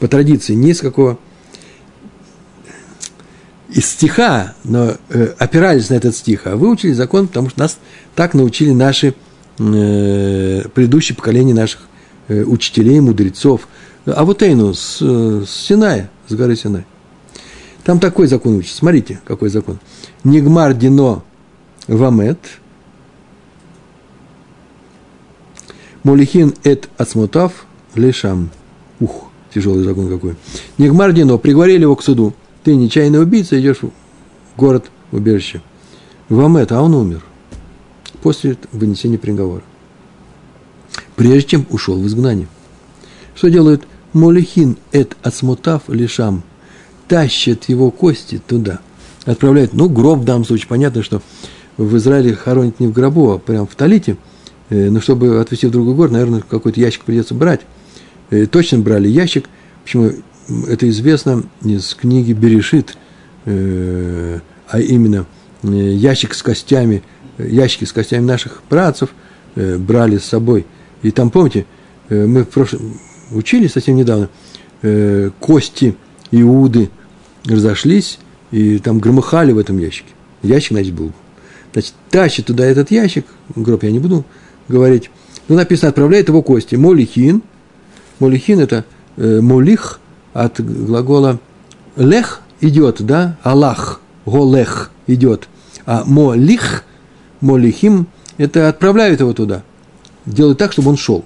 По 0.00 0.08
традиции, 0.08 0.54
не 0.54 0.72
из 0.72 0.80
какого 0.80 1.16
из 3.68 3.86
стиха, 3.86 4.54
но 4.64 4.96
э, 5.10 5.34
опирались 5.38 5.88
на 5.88 5.94
этот 5.94 6.16
стих, 6.16 6.48
а 6.48 6.56
выучили 6.56 6.90
закон, 6.90 7.28
потому 7.28 7.50
что 7.50 7.60
нас 7.60 7.78
так 8.16 8.34
научили 8.34 8.72
наши 8.72 9.14
э, 9.60 10.62
предыдущие 10.74 11.14
поколения 11.14 11.54
наших 11.54 11.82
э, 12.26 12.42
учителей, 12.42 12.98
мудрецов. 12.98 13.68
А 14.14 14.24
вот 14.24 14.42
Эйну 14.42 14.74
с, 14.74 14.98
э, 15.00 15.44
с 15.46 15.50
Синая, 15.50 16.10
с 16.28 16.34
горы 16.34 16.56
Синай. 16.56 16.86
Там 17.84 18.00
такой 18.00 18.26
закон 18.26 18.56
учится. 18.56 18.78
Смотрите, 18.78 19.20
какой 19.24 19.48
закон. 19.48 19.78
Нигмар 20.24 20.74
дино 20.74 21.22
вамет– 21.86 22.38
Молихин 26.08 26.54
эт 26.64 26.88
ацмутав 26.96 27.66
лешам. 27.94 28.50
Ух, 28.98 29.28
тяжелый 29.52 29.84
закон 29.84 30.08
какой. 30.08 30.36
Нигмар 30.78 31.12
Дино, 31.12 31.36
приговорили 31.36 31.82
его 31.82 31.96
к 31.96 32.02
суду. 32.02 32.32
Ты 32.64 32.76
нечаянный 32.76 33.20
убийца, 33.20 33.60
идешь 33.60 33.82
в 33.82 33.90
город 34.56 34.90
убежище. 35.12 35.60
Вам 36.30 36.56
это, 36.56 36.78
а 36.78 36.82
он 36.82 36.94
умер. 36.94 37.22
После 38.22 38.56
вынесения 38.72 39.18
приговора. 39.18 39.62
Прежде 41.14 41.50
чем 41.50 41.66
ушел 41.68 42.00
в 42.00 42.06
изгнание. 42.06 42.48
Что 43.34 43.50
делают? 43.50 43.86
Молихин 44.12 44.76
эт 44.92 45.16
ацмутав 45.22 45.82
лишам. 45.88 46.42
Тащат 47.08 47.68
его 47.68 47.90
кости 47.90 48.40
туда. 48.46 48.80
Отправляют, 49.24 49.74
ну, 49.74 49.88
гроб 49.88 50.20
в 50.20 50.24
данном 50.24 50.44
случае. 50.44 50.68
Понятно, 50.68 51.02
что 51.02 51.22
в 51.76 51.96
Израиле 51.96 52.34
хоронят 52.34 52.80
не 52.80 52.86
в 52.86 52.92
гробу, 52.92 53.32
а 53.32 53.38
прямо 53.38 53.66
в 53.66 53.74
талите. 53.74 54.16
Э, 54.70 54.90
но 54.90 55.00
чтобы 55.00 55.40
отвезти 55.40 55.66
в 55.66 55.70
другой 55.70 55.94
город, 55.94 56.12
наверное, 56.12 56.40
какой-то 56.40 56.80
ящик 56.80 57.04
придется 57.04 57.34
брать. 57.34 57.60
Э, 58.30 58.46
точно 58.46 58.78
брали 58.78 59.08
ящик. 59.08 59.48
Почему? 59.84 60.12
Это 60.66 60.88
известно 60.88 61.44
из 61.62 61.94
книги 61.94 62.32
Берешит, 62.32 62.96
э, 63.44 64.40
а 64.68 64.80
именно 64.80 65.26
ящик 65.62 66.34
с 66.34 66.42
костями, 66.42 67.02
ящики 67.36 67.84
с 67.84 67.92
костями 67.92 68.24
наших 68.24 68.62
працев 68.62 69.10
брали 69.56 70.18
с 70.18 70.24
собой. 70.24 70.66
И 71.02 71.10
там, 71.10 71.30
помните, 71.30 71.66
мы 72.08 72.44
в 72.44 72.48
прошлом 72.48 72.98
учили 73.30 73.66
совсем 73.66 73.96
недавно, 73.96 74.28
кости 75.40 75.96
Иуды 76.30 76.90
разошлись, 77.44 78.18
и 78.50 78.78
там 78.78 78.98
громыхали 78.98 79.52
в 79.52 79.58
этом 79.58 79.78
ящике. 79.78 80.10
Ящик, 80.42 80.72
значит, 80.72 80.94
был. 80.94 81.12
Значит, 81.72 81.94
тащит 82.10 82.46
туда 82.46 82.64
этот 82.64 82.90
ящик, 82.90 83.26
гроб 83.54 83.82
я 83.82 83.90
не 83.90 83.98
буду 83.98 84.24
говорить. 84.68 85.10
Ну, 85.48 85.56
написано, 85.56 85.88
отправляет 85.88 86.28
его 86.28 86.42
кости. 86.42 86.76
Молихин. 86.76 87.42
Молихин– 88.18 88.60
это 88.60 88.84
э, 89.16 89.40
молих 89.40 90.00
от 90.34 90.60
глагола 90.60 91.40
лех 91.96 92.42
идет, 92.60 93.00
да? 93.00 93.38
Аллах, 93.42 94.00
голех 94.26 94.90
идет. 95.06 95.48
А 95.86 96.04
молих, 96.04 96.84
молихим– 97.40 98.06
это 98.36 98.68
отправляют 98.68 99.20
его 99.20 99.32
туда. 99.32 99.62
Делают 100.26 100.58
так, 100.58 100.72
чтобы 100.72 100.90
он 100.90 100.96
шел. 100.96 101.24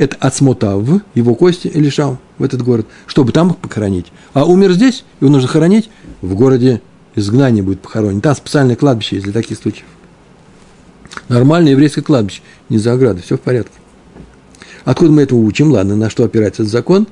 Это 0.00 0.16
отсмотав 0.18 0.88
его 1.12 1.34
кости 1.34 1.66
или 1.66 1.90
шам 1.90 2.18
в 2.38 2.42
этот 2.42 2.62
город, 2.62 2.86
чтобы 3.06 3.32
там 3.32 3.50
их 3.50 3.58
похоронить. 3.58 4.06
А 4.32 4.46
умер 4.46 4.72
здесь, 4.72 5.04
его 5.20 5.30
нужно 5.30 5.46
хоронить 5.46 5.90
в 6.22 6.34
городе 6.34 6.80
изгнания 7.14 7.62
будет 7.62 7.80
похоронен. 7.82 8.22
Там 8.22 8.34
специальное 8.34 8.76
кладбище 8.76 9.16
есть 9.16 9.24
для 9.24 9.34
таких 9.34 9.58
случаев. 9.58 9.84
Нормальное 11.28 11.72
еврейское 11.72 12.00
кладбище, 12.00 12.40
не 12.70 12.78
за 12.78 12.94
оградой, 12.94 13.20
все 13.20 13.36
в 13.36 13.42
порядке. 13.42 13.74
Откуда 14.86 15.12
мы 15.12 15.20
этого 15.20 15.40
учим? 15.40 15.70
Ладно, 15.70 15.96
на 15.96 16.08
что 16.08 16.24
опирается 16.24 16.62
этот 16.62 16.72
закон? 16.72 17.06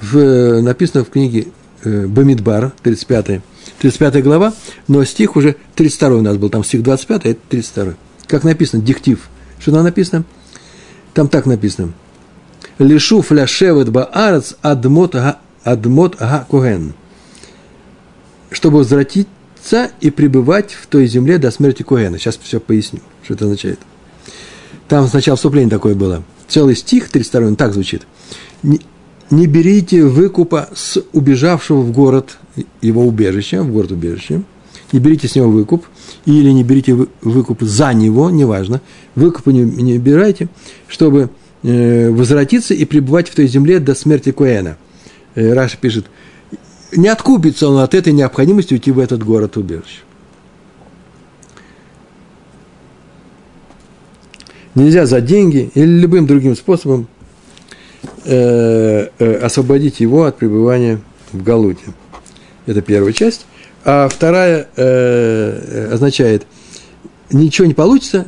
В, 0.00 0.60
написано 0.60 1.04
в 1.04 1.10
книге 1.10 1.46
э, 1.84 2.08
Бамидбар, 2.08 2.72
35 2.82 3.42
35 3.78 4.24
глава, 4.24 4.54
но 4.88 5.04
стих 5.04 5.36
уже 5.36 5.54
32 5.76 6.16
у 6.16 6.20
нас 6.20 6.36
был, 6.36 6.50
там 6.50 6.64
стих 6.64 6.82
25, 6.82 7.26
а 7.26 7.28
это 7.28 7.40
32. 7.48 7.94
Как 8.26 8.42
написано, 8.42 8.82
диктив. 8.82 9.28
Что 9.60 9.70
там 9.70 9.84
написано? 9.84 10.24
Там 11.12 11.28
так 11.28 11.46
написано. 11.46 11.92
Лишу 12.78 13.22
фляшевет 13.22 13.90
баарец 13.90 14.56
адмот, 14.62 15.16
адмот 15.62 16.16
ага 16.18 16.46
куген. 16.48 16.94
Чтобы 18.50 18.78
возвратиться 18.78 19.90
и 20.00 20.10
пребывать 20.10 20.72
в 20.72 20.86
той 20.86 21.06
земле 21.06 21.38
до 21.38 21.50
смерти 21.50 21.82
Куэна. 21.82 22.18
Сейчас 22.18 22.38
все 22.42 22.60
поясню, 22.60 23.00
что 23.22 23.34
это 23.34 23.44
означает. 23.44 23.80
Там 24.88 25.06
сначала 25.08 25.36
вступление 25.36 25.70
такое 25.70 25.94
было. 25.94 26.22
Целый 26.48 26.76
стих 26.76 27.08
32, 27.08 27.48
он 27.48 27.56
так 27.56 27.72
звучит. 27.72 28.06
Не, 28.62 28.80
не 29.30 29.46
берите 29.46 30.04
выкупа 30.04 30.68
с 30.74 31.02
убежавшего 31.12 31.80
в 31.80 31.92
город 31.92 32.36
его 32.82 33.06
убежища, 33.06 33.62
в 33.62 33.72
город 33.72 33.92
убежища. 33.92 34.42
Не 34.92 35.00
берите 35.00 35.26
с 35.26 35.34
него 35.34 35.48
выкуп, 35.48 35.86
или 36.26 36.50
не 36.50 36.62
берите 36.62 36.94
выкуп 37.22 37.62
за 37.62 37.92
него, 37.94 38.30
неважно. 38.30 38.80
Выкупа 39.14 39.50
не, 39.50 39.62
не 39.62 39.98
берите, 39.98 40.48
чтобы 40.86 41.30
возвратиться 41.64 42.74
и 42.74 42.84
пребывать 42.84 43.28
в 43.28 43.34
той 43.34 43.46
земле 43.46 43.80
до 43.80 43.94
смерти 43.94 44.32
Куэна. 44.32 44.76
Э, 45.34 45.52
Раша 45.54 45.76
пишет, 45.76 46.06
не 46.92 47.08
откупится 47.08 47.68
он 47.68 47.78
от 47.78 47.94
этой 47.94 48.12
необходимости 48.12 48.74
уйти 48.74 48.90
в 48.90 48.98
этот 48.98 49.24
город 49.24 49.56
убежище. 49.56 50.02
Нельзя 54.74 55.06
за 55.06 55.20
деньги 55.20 55.70
или 55.74 55.86
любым 55.86 56.26
другим 56.26 56.56
способом 56.56 57.06
э, 58.24 59.08
э, 59.18 59.34
освободить 59.36 60.00
его 60.00 60.24
от 60.24 60.36
пребывания 60.36 61.00
в 61.32 61.42
Галуте. 61.42 61.84
Это 62.66 62.82
первая 62.82 63.12
часть. 63.12 63.46
А 63.84 64.08
вторая 64.08 64.68
э, 64.76 65.90
означает, 65.92 66.46
ничего 67.30 67.66
не 67.66 67.74
получится, 67.74 68.26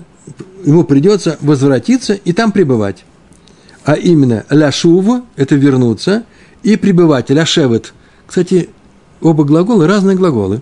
ему 0.64 0.84
придется 0.84 1.39
возвратиться 1.41 2.14
и 2.14 2.32
там 2.32 2.53
пребывать. 2.53 3.05
А 3.87 3.95
именно, 3.95 4.45
ляшува– 4.51 5.22
это 5.37 5.55
вернуться, 5.55 6.24
и 6.64 6.76
пребывать, 6.76 7.30
ляшевет. 7.30 7.95
Кстати, 8.26 8.68
оба 9.20 9.45
глагола– 9.45 9.87
разные 9.89 10.16
глаголы. 10.16 10.61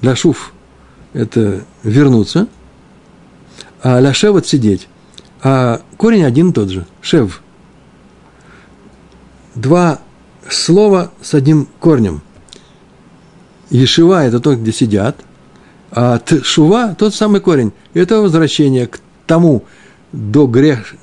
Ляшув– 0.00 0.52
это 1.12 1.64
вернуться– 1.82 2.46
а 3.82 4.00
ляшеват– 4.00 4.46
сидеть. 4.48 4.88
А 5.42 5.82
корень 5.96 6.24
один 6.24 6.50
и 6.50 6.52
тот 6.52 6.70
же– 6.70 6.86
шев. 7.02 7.42
Два 9.56 9.98
слова 10.48 11.10
с 11.20 11.34
одним 11.34 11.68
корнем. 11.80 12.22
Ешива– 13.70 14.24
это 14.24 14.38
то, 14.38 14.54
где 14.54 14.72
сидят, 14.72 15.16
а 15.90 16.20
тшува– 16.20 16.94
тот 16.98 17.12
самый 17.12 17.40
корень. 17.40 17.72
Это 17.92 18.20
возвращение 18.20 18.86
к 18.86 19.00
тому, 19.26 19.64
до 20.14 20.46
грех, 20.46 20.94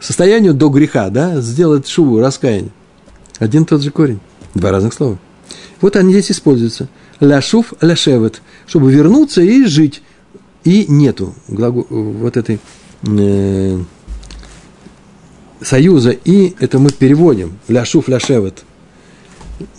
состоянию 0.00 0.52
до 0.52 0.68
греха, 0.68 1.08
да, 1.10 1.40
сделать 1.40 1.86
шуву, 1.86 2.20
раскаяние. 2.20 2.72
Один 3.38 3.64
тот 3.64 3.82
же 3.82 3.90
корень, 3.90 4.20
два 4.54 4.70
разных 4.70 4.92
слова. 4.92 5.18
Вот 5.80 5.96
они 5.96 6.12
здесь 6.12 6.32
используются. 6.32 6.88
Ляшув, 7.20 7.72
ляшевет, 7.80 8.42
чтобы 8.66 8.92
вернуться 8.92 9.42
и 9.42 9.64
жить 9.64 10.02
и 10.64 10.86
нету 10.88 11.34
глагол, 11.46 11.86
вот 11.88 12.36
этой 12.36 12.58
э, 13.06 13.78
союза, 15.60 16.10
и 16.10 16.54
это 16.58 16.80
мы 16.80 16.90
переводим, 16.90 17.58
ляшуф 17.68 18.08
ляшевет. 18.08 18.64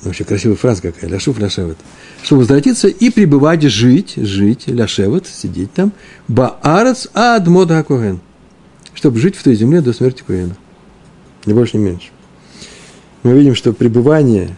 Вообще 0.04 0.24
красивая 0.24 0.56
фраза 0.56 0.82
какая, 0.82 1.10
ляшуф 1.10 1.38
ляшевет. 1.38 1.78
Чтобы 2.24 2.42
возвратиться 2.42 2.88
и 2.88 3.10
пребывать, 3.10 3.64
жить, 3.64 4.14
жить, 4.16 4.68
ляшевет, 4.68 5.28
сидеть 5.28 5.74
там, 5.74 5.92
баарец 6.30 7.10
адмод 7.14 7.72
акоген. 7.72 8.22
Чтобы 8.94 9.20
жить 9.20 9.36
в 9.36 9.44
той 9.44 9.56
земле 9.56 9.82
до 9.82 9.94
смерти 9.94 10.24
Куэна. 10.26 10.56
Ни 11.46 11.54
больше, 11.54 11.78
ни 11.78 11.82
меньше. 11.82 12.10
Мы 13.24 13.34
видим, 13.34 13.56
что 13.56 13.74
пребывание, 13.74 14.56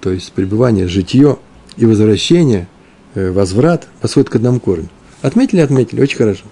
то 0.00 0.10
есть 0.10 0.32
пребывание, 0.32 0.88
житье 0.88 1.38
и 1.76 1.86
возвращение, 1.86 2.68
э, 3.14 3.30
возврат 3.30 3.88
восходит 4.02 4.30
к 4.30 4.36
одному 4.36 4.60
корню. 4.60 4.88
Отметили, 5.22 5.60
отметили, 5.60 6.00
очень 6.00 6.16
хорошо. 6.16 6.44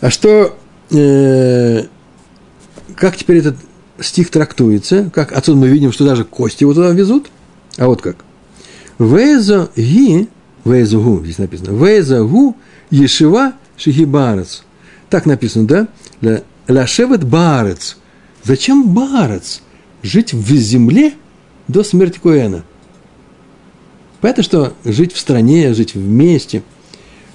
А 0.00 0.10
что, 0.10 0.56
э, 0.90 1.84
как 2.94 3.16
теперь 3.16 3.38
этот 3.38 3.56
стих 4.00 4.30
трактуется? 4.30 5.10
Как 5.12 5.32
отсюда 5.32 5.58
мы 5.58 5.68
видим, 5.68 5.92
что 5.92 6.04
даже 6.04 6.24
кости 6.24 6.62
его 6.62 6.72
туда 6.72 6.90
везут? 6.90 7.30
А 7.76 7.86
вот 7.86 8.00
как. 8.00 8.24
Везо 8.98 9.70
ги, 9.76 10.28
везо 10.64 11.00
гу, 11.00 11.22
здесь 11.22 11.38
написано, 11.38 11.70
везо 11.70 12.26
гу 12.26 12.56
ешива 12.90 13.52
шихибарец. 13.78 14.64
Так 15.08 15.24
написано, 15.24 15.66
да? 15.66 15.88
Ляшевет 16.66 17.24
барец. 17.24 17.96
Зачем 18.44 18.92
барец? 18.92 19.62
Жить 20.02 20.34
в 20.34 20.52
земле 20.56 21.14
до 21.66 21.82
смерти 21.82 22.20
Коэна. 22.22 22.64
Понятно, 24.20 24.42
что 24.42 24.74
жить 24.84 25.12
в 25.12 25.18
стране, 25.18 25.72
жить 25.74 25.94
вместе. 25.94 26.62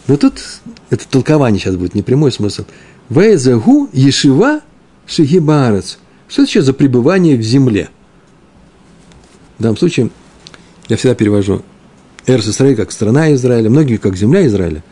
Но 0.08 0.18
тут 0.18 0.60
это 0.90 1.08
толкование 1.08 1.60
сейчас 1.60 1.76
будет, 1.78 1.96
не 1.96 2.04
прямой 2.04 2.32
смысл. 2.32 2.66
Везагу 3.10 3.90
ешива 3.94 4.62
шигибарец. 5.08 5.98
Что 6.28 6.42
это 6.44 6.50
еще 6.50 6.62
за 6.62 6.74
пребывание 6.74 7.38
в 7.38 7.42
земле? 7.42 7.90
В 9.58 9.64
данном 9.64 9.78
случае 9.78 10.10
я 10.90 10.98
всегда 10.98 11.16
перевожу 11.16 11.64
Эрс 12.26 12.58
как 12.76 12.92
страна 12.92 13.34
Израиля, 13.34 13.70
многие 13.70 13.98
как 13.98 14.16
земля 14.16 14.46
Израиля. 14.48 14.84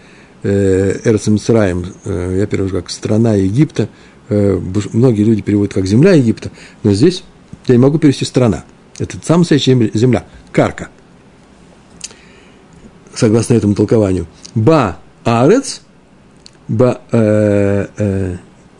Э, 0.43 0.99
Эрс 1.03 1.27
Мицраем 1.27 1.85
э, 2.05 2.37
я 2.39 2.47
перевожу 2.47 2.75
как 2.75 2.89
страна 2.89 3.35
Египта. 3.35 3.89
Э, 4.29 4.59
многие 4.93 5.23
люди 5.23 5.41
переводят 5.41 5.73
как 5.73 5.85
земля 5.85 6.13
Египта, 6.13 6.51
но 6.83 6.93
здесь 6.93 7.23
я 7.67 7.75
не 7.75 7.81
могу 7.81 7.99
перевести 7.99 8.25
страна. 8.25 8.63
Это 8.99 9.17
самая 9.23 9.39
настоящая 9.39 9.91
земля, 9.93 10.25
карка– 10.51 10.89
согласно 13.15 13.53
этому 13.53 13.75
толкованию. 13.75 14.27
Ба 14.55 14.97
арец, 15.23 15.81
ба, 16.67 17.01
э, 17.11 17.87
э, 17.97 18.37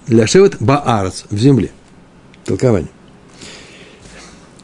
ляшевет 0.08 0.58
ба 0.60 0.80
арец, 0.80 1.26
в 1.30 1.38
земле. 1.38 1.72
Толкование. 2.46 2.90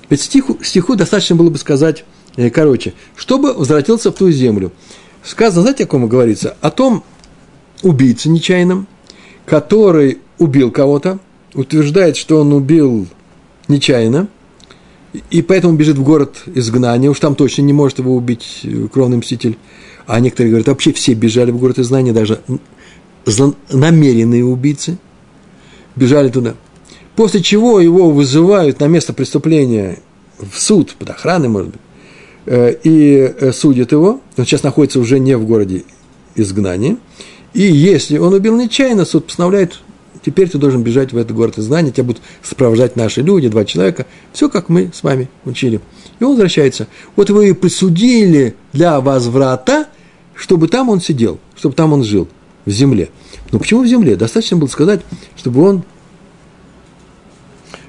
Ведь 0.09 0.21
стиху, 0.21 0.57
стиху 0.63 0.95
достаточно 0.95 1.35
было 1.35 1.49
бы 1.49 1.57
сказать, 1.57 2.05
короче, 2.53 2.93
чтобы 3.15 3.53
возвратился 3.53 4.11
в 4.11 4.15
ту 4.15 4.31
землю. 4.31 4.71
Сказано, 5.27 5.63
знаете, 5.63 5.83
о 5.83 5.87
ком 5.87 6.07
говорится? 6.07 6.55
О 6.61 6.71
том 6.71 7.03
убийце 7.83 8.29
нечаянном, 8.29 8.87
который 9.45 10.19
убил 10.37 10.71
кого-то, 10.71 11.19
утверждает, 11.53 12.15
что 12.15 12.39
он 12.39 12.53
убил 12.53 13.07
нечаянно, 13.67 14.29
и 15.29 15.41
поэтому 15.41 15.75
бежит 15.75 15.97
в 15.97 16.03
город 16.03 16.43
изгнания, 16.45 17.09
уж 17.09 17.19
там 17.19 17.35
точно 17.35 17.63
не 17.63 17.73
может 17.73 17.99
его 17.99 18.15
убить 18.15 18.61
э, 18.63 18.87
кровный 18.91 19.17
мститель. 19.17 19.57
А 20.05 20.19
некоторые 20.21 20.51
говорят, 20.51 20.67
вообще 20.67 20.93
все 20.93 21.13
бежали 21.13 21.51
в 21.51 21.57
город 21.57 21.79
изгнания, 21.79 22.13
даже 22.13 22.39
намеренные 23.69 24.45
убийцы 24.45 24.97
бежали 25.97 26.29
туда. 26.29 26.55
После 27.17 27.41
чего 27.41 27.81
его 27.81 28.11
вызывают 28.11 28.79
на 28.79 28.85
место 28.85 29.11
преступления 29.11 29.99
в 30.39 30.57
суд, 30.57 30.95
под 30.97 31.09
охраной, 31.09 31.49
может 31.49 31.71
быть, 31.71 31.81
и 32.83 33.33
э, 33.39 33.51
судят 33.51 33.91
его. 33.91 34.21
Он 34.37 34.45
сейчас 34.45 34.63
находится 34.63 34.99
уже 34.99 35.19
не 35.19 35.37
в 35.37 35.45
городе 35.45 35.83
изгнания. 36.35 36.97
И 37.53 37.61
если 37.61 38.17
он 38.17 38.33
убил 38.33 38.55
нечаянно, 38.55 39.05
суд 39.05 39.25
постановляет 39.25 39.81
теперь 40.27 40.49
ты 40.49 40.57
должен 40.57 40.83
бежать 40.83 41.13
в 41.13 41.17
этот 41.17 41.35
город 41.35 41.57
изгнания, 41.57 41.91
тебя 41.91 42.03
будут 42.03 42.21
сопровождать 42.43 42.97
наши 42.97 43.21
люди, 43.21 43.47
два 43.47 43.63
человека, 43.63 44.05
все 44.33 44.49
как 44.49 44.67
мы 44.67 44.91
с 44.93 45.01
вами 45.01 45.29
учили. 45.45 45.79
И 46.19 46.23
он 46.23 46.31
возвращается. 46.31 46.87
Вот 47.15 47.29
вы 47.29 47.53
присудили 47.55 48.53
для 48.73 48.99
возврата, 48.99 49.87
чтобы 50.35 50.67
там 50.67 50.89
он 50.89 50.99
сидел, 50.99 51.39
чтобы 51.55 51.75
там 51.75 51.93
он 51.93 52.03
жил, 52.03 52.27
в 52.65 52.71
земле. 52.71 53.09
Но 53.53 53.59
почему 53.59 53.83
в 53.83 53.87
земле? 53.87 54.17
Достаточно 54.17 54.57
было 54.57 54.67
сказать, 54.67 54.99
чтобы 55.37 55.63
он, 55.63 55.83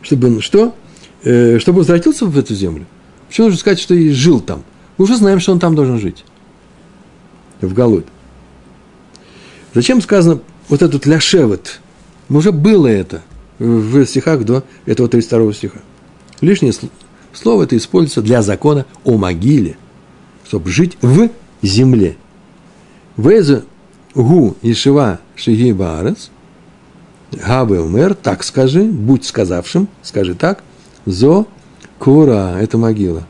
чтобы 0.02 0.28
он 0.28 0.40
что? 0.40 0.76
Э, 1.24 1.58
чтобы 1.58 1.78
возвратился 1.78 2.26
в 2.26 2.38
эту 2.38 2.54
землю. 2.54 2.86
Почему 3.28 3.46
нужно 3.46 3.60
сказать, 3.60 3.78
что 3.78 3.94
и 3.94 4.10
жил 4.10 4.40
там? 4.40 4.64
Мы 4.96 5.04
уже 5.04 5.16
знаем, 5.16 5.38
что 5.38 5.52
он 5.52 5.60
там 5.60 5.74
должен 5.74 5.98
жить. 5.98 6.24
В 7.60 7.72
Галут. 7.72 8.06
Зачем 9.74 10.00
сказано 10.00 10.40
вот 10.68 10.82
этот 10.82 11.06
ляшевет? 11.06 11.80
Уже 12.28 12.52
было 12.52 12.86
это 12.86 13.22
в 13.58 14.04
стихах 14.06 14.44
до 14.44 14.64
этого 14.86 15.08
32 15.08 15.52
стиха. 15.52 15.78
Лишнее 16.40 16.72
слово 17.32 17.64
это 17.64 17.76
используется 17.76 18.22
для 18.22 18.42
закона 18.42 18.86
о 19.04 19.16
могиле, 19.16 19.76
чтобы 20.46 20.70
жить 20.70 20.96
в 21.02 21.30
земле. 21.62 22.16
Веза 23.16 23.64
гу 24.14 24.56
ишива 24.62 25.20
шиги 25.36 25.72
баарец, 25.72 26.30
гаве 27.32 27.80
умер, 27.80 28.14
так 28.14 28.44
скажи, 28.44 28.84
будь 28.84 29.24
сказавшим, 29.24 29.88
скажи 30.02 30.34
так, 30.34 30.62
зо 31.04 31.46
кура, 31.98 32.56
это 32.60 32.78
могила. 32.78 33.26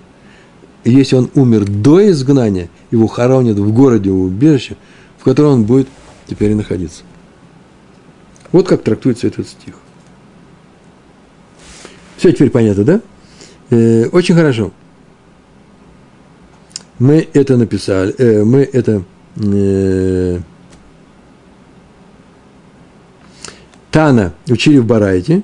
если 0.84 1.16
он 1.16 1.30
умер 1.34 1.66
до 1.66 2.10
изгнания, 2.10 2.68
его 2.90 3.06
хоронят 3.06 3.58
в 3.58 3.72
городе 3.72 4.10
у 4.10 4.22
убежища, 4.22 4.76
в 5.18 5.24
котором 5.24 5.52
он 5.52 5.64
будет 5.64 5.88
теперь 6.26 6.52
и 6.52 6.54
находиться. 6.54 7.02
Вот 8.52 8.66
как 8.66 8.82
трактуется 8.82 9.26
этот 9.26 9.46
стих. 9.48 9.74
Все 12.16 12.32
теперь 12.32 12.50
понятно, 12.50 12.84
да? 12.84 13.00
Э, 13.70 14.06
очень 14.08 14.34
хорошо. 14.34 14.72
Мы 16.98 17.28
это 17.32 17.56
написали, 17.56 18.14
э, 18.18 18.42
мы 18.42 18.60
это 18.60 19.04
э, 19.36 20.40
Тана 23.90 24.34
учили 24.48 24.78
в 24.78 24.86
Барайте. 24.86 25.42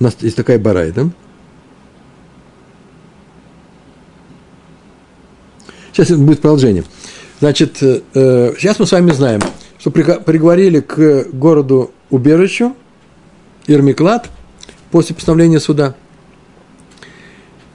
У 0.00 0.04
нас 0.04 0.16
есть 0.20 0.36
такая 0.36 0.58
Барайта. 0.58 1.10
Сейчас 5.98 6.16
будет 6.16 6.40
продолжение. 6.40 6.84
Значит, 7.40 7.82
э, 7.82 8.52
сейчас 8.56 8.78
мы 8.78 8.86
с 8.86 8.92
вами 8.92 9.10
знаем, 9.10 9.40
что 9.80 9.90
приговорили 9.90 10.78
к 10.78 11.26
городу 11.32 11.90
убежищу 12.08 12.76
Ирмиклад 13.66 14.30
после 14.92 15.16
постановления 15.16 15.58
суда. 15.58 15.96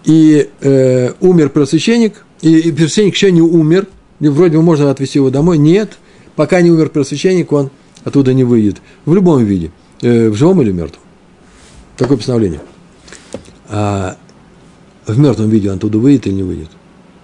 И 0.06 0.50
э, 0.62 1.12
умер 1.20 1.50
первосвященник, 1.50 2.24
и, 2.40 2.60
и 2.60 2.72
первосвященник 2.72 3.14
еще 3.14 3.30
не 3.30 3.42
умер, 3.42 3.88
и 4.22 4.30
вроде 4.30 4.56
бы 4.56 4.64
можно 4.64 4.90
отвезти 4.90 5.20
его 5.20 5.30
домой. 5.30 5.58
Нет, 5.58 5.98
пока 6.38 6.62
не 6.62 6.72
умер 6.72 6.90
первосвященник, 6.90 7.52
он 7.52 7.72
оттуда 8.06 8.34
не 8.34 8.46
выйдет. 8.46 8.78
В 9.04 9.14
любом 9.14 9.44
виде, 9.44 9.72
э, 10.02 10.30
в 10.30 10.36
живом 10.36 10.62
или 10.62 10.72
мертвом. 10.72 11.04
Такое 11.98 12.16
постановление. 12.16 12.62
А 13.68 14.16
в 15.08 15.20
мертвом 15.20 15.50
виде 15.50 15.70
он 15.70 15.76
оттуда 15.76 15.98
выйдет 15.98 16.28
или 16.28 16.36
не 16.36 16.44
выйдет? 16.44 16.70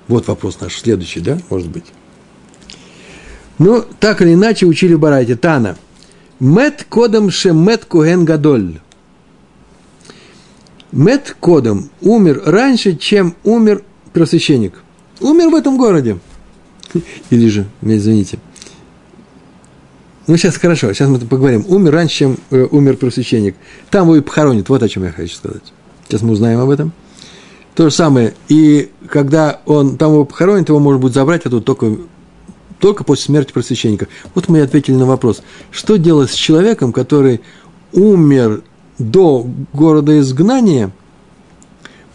Вот 0.10 0.28
вопрос 0.28 0.60
наш 0.60 0.76
следующий, 0.76 1.22
да, 1.22 1.38
может 1.50 1.70
быть. 1.70 1.86
Ну, 3.60 3.86
так 4.00 4.22
или 4.22 4.34
иначе, 4.34 4.66
учили 4.66 4.96
в 4.96 5.00
Барайте. 5.00 5.36
Тана. 5.36 5.78
Мет 6.40 6.86
кодом 6.90 7.30
шемет 7.30 7.86
куген 7.86 8.26
гадоль. 8.26 8.80
Мет 10.92 11.36
кодом 11.40 11.92
умер 12.02 12.42
раньше, 12.46 12.96
чем 12.96 13.36
умер 13.44 13.84
первосвященник. 14.14 14.82
Умер 15.20 15.50
в 15.50 15.56
этом 15.56 15.78
городе. 15.78 16.18
Или 17.30 17.48
же, 17.48 17.68
извините. 17.84 18.40
Ну, 20.26 20.38
сейчас 20.38 20.58
хорошо, 20.58 20.92
сейчас 20.94 21.08
мы 21.10 21.20
поговорим. 21.20 21.66
Умер 21.68 21.92
раньше, 21.92 22.16
чем 22.16 22.38
э, 22.50 22.64
умер 22.72 22.96
первосвященник. 22.96 23.56
Там 23.92 24.06
его 24.06 24.16
и 24.16 24.22
похоронят. 24.22 24.70
Вот 24.70 24.82
о 24.82 24.90
чем 24.90 25.04
я 25.04 25.12
хочу 25.12 25.36
сказать. 25.36 25.74
Сейчас 26.08 26.24
мы 26.24 26.32
узнаем 26.32 26.60
об 26.60 26.70
этом. 26.70 26.94
То 27.80 27.90
же 27.90 27.96
самое. 27.96 28.34
И 28.50 28.92
когда 29.08 29.62
он 29.66 29.96
там 29.96 30.12
его 30.12 30.26
похоронит, 30.26 30.68
его 30.68 30.80
может 30.80 31.00
будет 31.00 31.14
забрать, 31.14 31.46
а 31.46 31.50
тут 31.50 31.64
только 31.64 31.96
только 32.78 33.06
после 33.06 33.28
смерти 33.28 33.54
просвященника. 33.54 34.10
Вот 34.36 34.50
мы 34.50 34.58
и 34.58 34.62
ответили 34.62 34.96
на 34.96 35.06
вопрос, 35.06 35.42
что 35.72 35.96
делать 35.96 36.30
с 36.30 36.34
человеком, 36.34 36.92
который 36.92 37.40
умер 37.94 38.64
до 38.98 39.48
города 39.72 40.20
изгнания, 40.20 40.92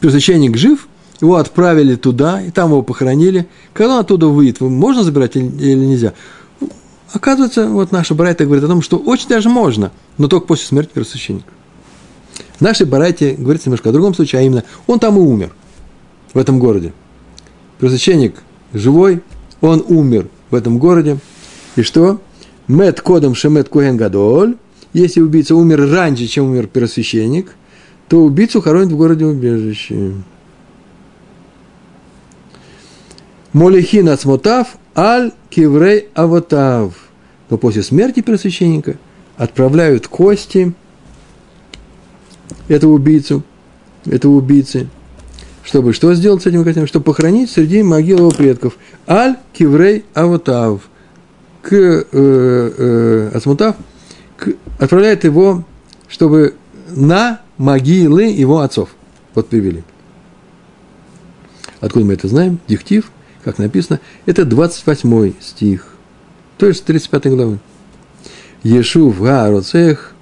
просвященник 0.00 0.58
жив, 0.58 0.86
его 1.22 1.36
отправили 1.36 1.94
туда, 1.94 2.42
и 2.42 2.50
там 2.50 2.68
его 2.68 2.82
похоронили. 2.82 3.48
Когда 3.72 3.94
он 3.94 4.00
оттуда 4.00 4.26
выйдет, 4.26 4.60
можно 4.60 5.02
забирать 5.02 5.34
или, 5.34 5.76
нельзя? 5.76 6.12
Оказывается, 7.10 7.68
вот 7.68 7.90
наша 7.90 8.14
Барайта 8.14 8.44
говорит 8.44 8.64
о 8.64 8.68
том, 8.68 8.82
что 8.82 8.98
очень 8.98 9.28
даже 9.30 9.48
можно, 9.48 9.92
но 10.18 10.28
только 10.28 10.46
после 10.46 10.66
смерти 10.66 10.90
первосвященника. 10.92 11.48
Нашей 12.60 12.86
Барайте 12.86 13.34
говорится 13.34 13.68
немножко 13.68 13.90
о 13.90 13.92
другом 13.92 14.14
случае, 14.14 14.40
а 14.40 14.42
именно, 14.42 14.64
он 14.86 14.98
там 14.98 15.16
и 15.16 15.20
умер, 15.20 15.54
в 16.32 16.38
этом 16.38 16.58
городе. 16.58 16.92
Первосвященник 17.78 18.36
живой, 18.72 19.22
он 19.60 19.84
умер 19.88 20.28
в 20.50 20.54
этом 20.54 20.78
городе. 20.78 21.18
И 21.76 21.82
что? 21.82 22.20
Мед 22.68 23.00
кодом 23.00 23.34
шемет 23.34 23.68
куэн 23.68 23.96
гадоль. 23.96 24.56
Если 24.92 25.20
убийца 25.20 25.56
умер 25.56 25.90
раньше, 25.90 26.26
чем 26.26 26.46
умер 26.46 26.68
первосвященник, 26.68 27.54
то 28.08 28.22
убийцу 28.22 28.60
хоронят 28.60 28.92
в 28.92 28.96
городе 28.96 29.24
убежище. 29.24 30.12
Молихин 33.52 34.08
ацмотав 34.08 34.76
аль 34.96 35.32
киврей 35.50 36.08
авотав. 36.14 36.94
Но 37.50 37.58
после 37.58 37.82
смерти 37.82 38.20
первосвященника 38.20 38.96
отправляют 39.36 40.06
кости 40.08 40.74
этого 42.68 42.92
убийцу, 42.92 43.42
этого 44.06 44.32
убийцы, 44.32 44.88
чтобы 45.64 45.92
что 45.94 46.12
сделать 46.14 46.42
с 46.42 46.46
этим 46.46 46.62
костями? 46.62 46.86
Чтобы 46.86 47.04
похоронить 47.04 47.50
среди 47.50 47.82
могил 47.82 48.18
его 48.18 48.30
предков. 48.30 48.76
Аль 49.08 49.36
киврей 49.52 50.04
авотав. 50.12 50.82
К 51.62 51.72
э, 51.72 52.04
э, 52.12 53.30
Асмутав 53.32 53.76
к, 54.36 54.50
отправляет 54.78 55.24
его, 55.24 55.64
чтобы 56.08 56.54
на 56.88 57.40
могилы 57.56 58.24
его 58.24 58.60
отцов. 58.60 58.90
Вот 59.34 59.48
привели. 59.48 59.82
Откуда 61.80 62.04
мы 62.04 62.14
это 62.14 62.28
знаем? 62.28 62.58
Дихтив, 62.68 63.10
как 63.42 63.58
написано, 63.58 64.00
это 64.26 64.44
28 64.44 65.32
стих, 65.40 65.88
то 66.58 66.66
есть 66.66 66.84
35 66.84 67.26
главы. 67.28 67.58
Ешув 68.62 69.20
Гароцех 69.20 70.13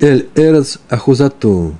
Эль 0.00 0.28
Эрец 0.34 0.78
Ахузату 0.88 1.74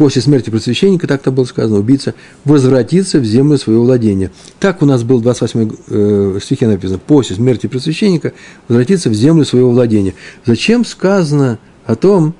после 0.00 0.22
смерти 0.22 0.48
просвященника, 0.48 1.06
так 1.06 1.20
там 1.20 1.34
было 1.34 1.44
сказано, 1.44 1.78
убийца 1.78 2.14
возвратится 2.46 3.18
в 3.18 3.24
землю 3.26 3.58
своего 3.58 3.84
владения. 3.84 4.30
Так 4.58 4.80
у 4.80 4.86
нас 4.86 5.02
был 5.02 5.20
28 5.20 5.72
э, 5.88 6.38
стихе 6.42 6.68
написано, 6.68 6.98
после 6.98 7.36
смерти 7.36 7.66
просвященника 7.66 8.32
возвратится 8.66 9.10
в 9.10 9.12
землю 9.12 9.44
своего 9.44 9.72
владения. 9.72 10.14
Зачем 10.46 10.86
сказано 10.86 11.58
о 11.84 11.96
том, 11.96 12.32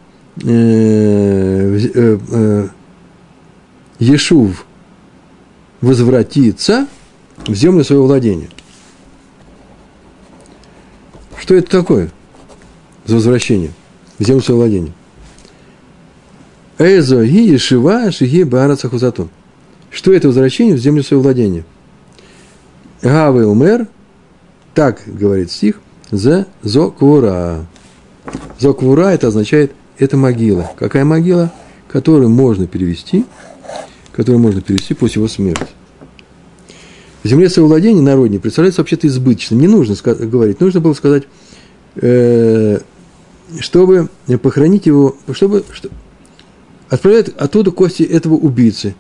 э, 0.43 1.79
э, 1.95 2.19
э, 2.31 2.69
Ешув 3.99 4.65
возвратится 5.83 6.87
в 7.47 7.55
землю 7.55 7.85
своего 7.85 8.07
владения? 8.07 8.49
Что 11.39 11.57
это 11.57 11.71
такое 11.71 12.11
за 13.05 13.17
возвращение 13.17 13.73
в 14.21 14.25
землю 14.25 14.43
своего 14.43 14.61
владения? 14.61 14.93
Эзо 16.79 17.25
ги 17.25 17.53
ешива 17.53 18.13
шиги 18.13 18.45
бараца 18.45 18.89
хузату. 18.89 19.29
Что 19.91 20.13
это 20.13 20.29
возвращение 20.29 20.77
в 20.77 20.79
землю 20.79 21.03
своего 21.03 21.25
владения? 21.25 21.65
Гавы 23.03 23.47
умер, 23.47 23.89
так 24.75 25.03
говорит 25.07 25.51
стих, 25.51 25.81
за 26.11 26.47
зоквура. 26.63 27.67
Зоквура 28.59 29.09
это 29.09 29.29
означает, 29.29 29.73
это 29.99 30.17
могила. 30.17 30.71
Какая 30.79 31.05
могила? 31.05 31.53
Которую 31.89 32.29
можно 32.29 32.67
перевести, 32.67 33.25
которую 34.13 34.41
можно 34.41 34.61
перевести 34.61 34.95
после 34.95 35.21
его 35.21 35.29
смерти. 35.29 35.67
В 37.23 37.29
земле 37.29 37.51
своего 37.51 37.69
владения 37.69 38.01
народнее 38.01 38.41
представляется 38.41 38.81
вообще-то 38.81 39.07
избыточным. 39.07 39.61
Не 39.61 39.67
нужно 39.67 39.97
говорить, 40.05 40.61
нужно 40.61 40.81
было 40.81 40.95
сказать, 40.95 41.25
э, 41.97 42.81
чтобы 43.59 44.09
похоронить 44.43 44.87
его, 44.87 45.17
чтобы, 45.33 45.65
отправляет 46.89 47.41
оттуда 47.41 47.71
кости 47.71 48.03
этого 48.03 48.35
убийцы. 48.35 48.95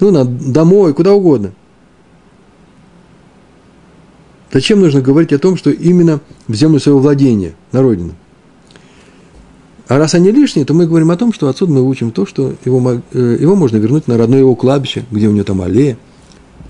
Ну, 0.00 0.10
на, 0.10 0.24
домой, 0.24 0.94
куда 0.94 1.12
угодно. 1.12 1.52
Зачем 4.52 4.80
нужно 4.80 5.00
говорить 5.00 5.32
о 5.32 5.38
том, 5.38 5.56
что 5.56 5.70
именно 5.70 6.20
в 6.46 6.54
землю 6.54 6.78
своего 6.78 7.00
владения, 7.00 7.54
на 7.72 7.82
родину? 7.82 8.14
А 9.88 9.98
раз 9.98 10.14
они 10.14 10.30
лишние, 10.30 10.64
то 10.64 10.74
мы 10.74 10.86
говорим 10.86 11.10
о 11.10 11.16
том, 11.16 11.32
что 11.32 11.48
отсюда 11.48 11.72
мы 11.72 11.82
учим 11.82 12.10
то, 12.10 12.26
что 12.26 12.54
его, 12.64 13.02
э, 13.12 13.36
его 13.40 13.56
можно 13.56 13.76
вернуть 13.76 14.08
на 14.08 14.16
родное 14.16 14.40
его 14.40 14.54
кладбище, 14.54 15.04
где 15.10 15.28
у 15.28 15.32
него 15.32 15.44
там 15.44 15.60
аллея, 15.62 15.98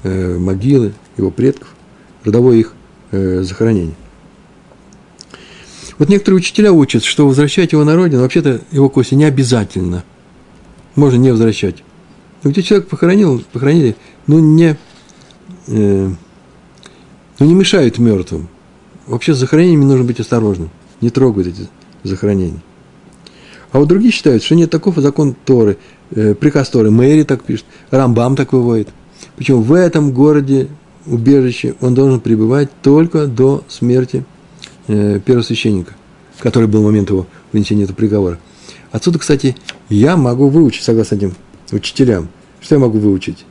э, 0.02 0.38
могилы 0.38 0.92
его 1.16 1.30
предков, 1.30 1.74
родовое 2.24 2.56
их 2.56 2.74
э, 3.10 3.42
захоронение. 3.42 3.94
Вот 5.98 6.08
некоторые 6.08 6.38
учителя 6.38 6.72
учат, 6.72 7.04
что 7.04 7.26
возвращать 7.26 7.72
его 7.72 7.84
на 7.84 7.96
родину, 7.96 8.22
вообще-то 8.22 8.60
его 8.70 8.88
кости 8.88 9.14
не 9.14 9.24
обязательно. 9.24 10.04
Можно 10.94 11.16
не 11.18 11.30
возвращать. 11.30 11.82
Но 12.42 12.50
где 12.50 12.62
человек 12.62 12.88
похоронил, 12.88 13.42
похоронили, 13.52 13.96
ну 14.26 14.38
не, 14.38 14.76
э, 15.68 16.10
ну 17.38 17.46
не 17.46 17.54
мешают 17.54 17.98
мертвым. 17.98 18.48
Вообще 19.06 19.34
с 19.34 19.38
захоронениями 19.38 19.84
нужно 19.84 20.04
быть 20.04 20.20
осторожным. 20.20 20.70
Не 21.00 21.10
трогают 21.10 21.48
эти 21.48 21.68
захоронения. 22.02 22.62
А 23.72 23.78
вот 23.78 23.88
другие 23.88 24.12
считают, 24.12 24.42
что 24.42 24.54
нет 24.54 24.70
такого 24.70 25.00
закон 25.00 25.34
Торы, 25.44 25.78
э, 26.10 26.34
приказ 26.34 26.68
Торы. 26.68 26.90
Мэри 26.90 27.22
так 27.22 27.42
пишет, 27.42 27.64
Рамбам 27.90 28.36
так 28.36 28.52
выводит. 28.52 28.88
Причем 29.36 29.62
в 29.62 29.72
этом 29.72 30.12
городе, 30.12 30.68
убежище, 31.06 31.74
он 31.80 31.94
должен 31.94 32.20
пребывать 32.20 32.70
только 32.82 33.26
до 33.26 33.64
смерти 33.68 34.24
э, 34.88 35.20
первосвященника, 35.24 35.94
который 36.38 36.68
был 36.68 36.82
в 36.82 36.84
момент 36.84 37.10
его 37.10 37.26
вынесения 37.52 37.84
этого 37.84 37.96
приговора. 37.96 38.38
Отсюда, 38.90 39.18
кстати, 39.18 39.56
я 39.88 40.16
могу 40.16 40.48
выучить, 40.48 40.84
согласно 40.84 41.16
этим 41.16 41.34
учителям. 41.70 42.28
Что 42.60 42.76
я 42.76 42.78
могу 42.80 42.98
выучить? 42.98 43.44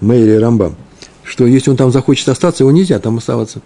Мэйри 0.00 0.38
Рамбам. 0.38 0.76
Что 1.22 1.46
если 1.46 1.70
он 1.70 1.76
там 1.76 1.90
захочет 1.90 2.28
остаться, 2.28 2.62
его 2.62 2.70
нельзя 2.70 2.98
там 2.98 3.18
оставаться. 3.18 3.60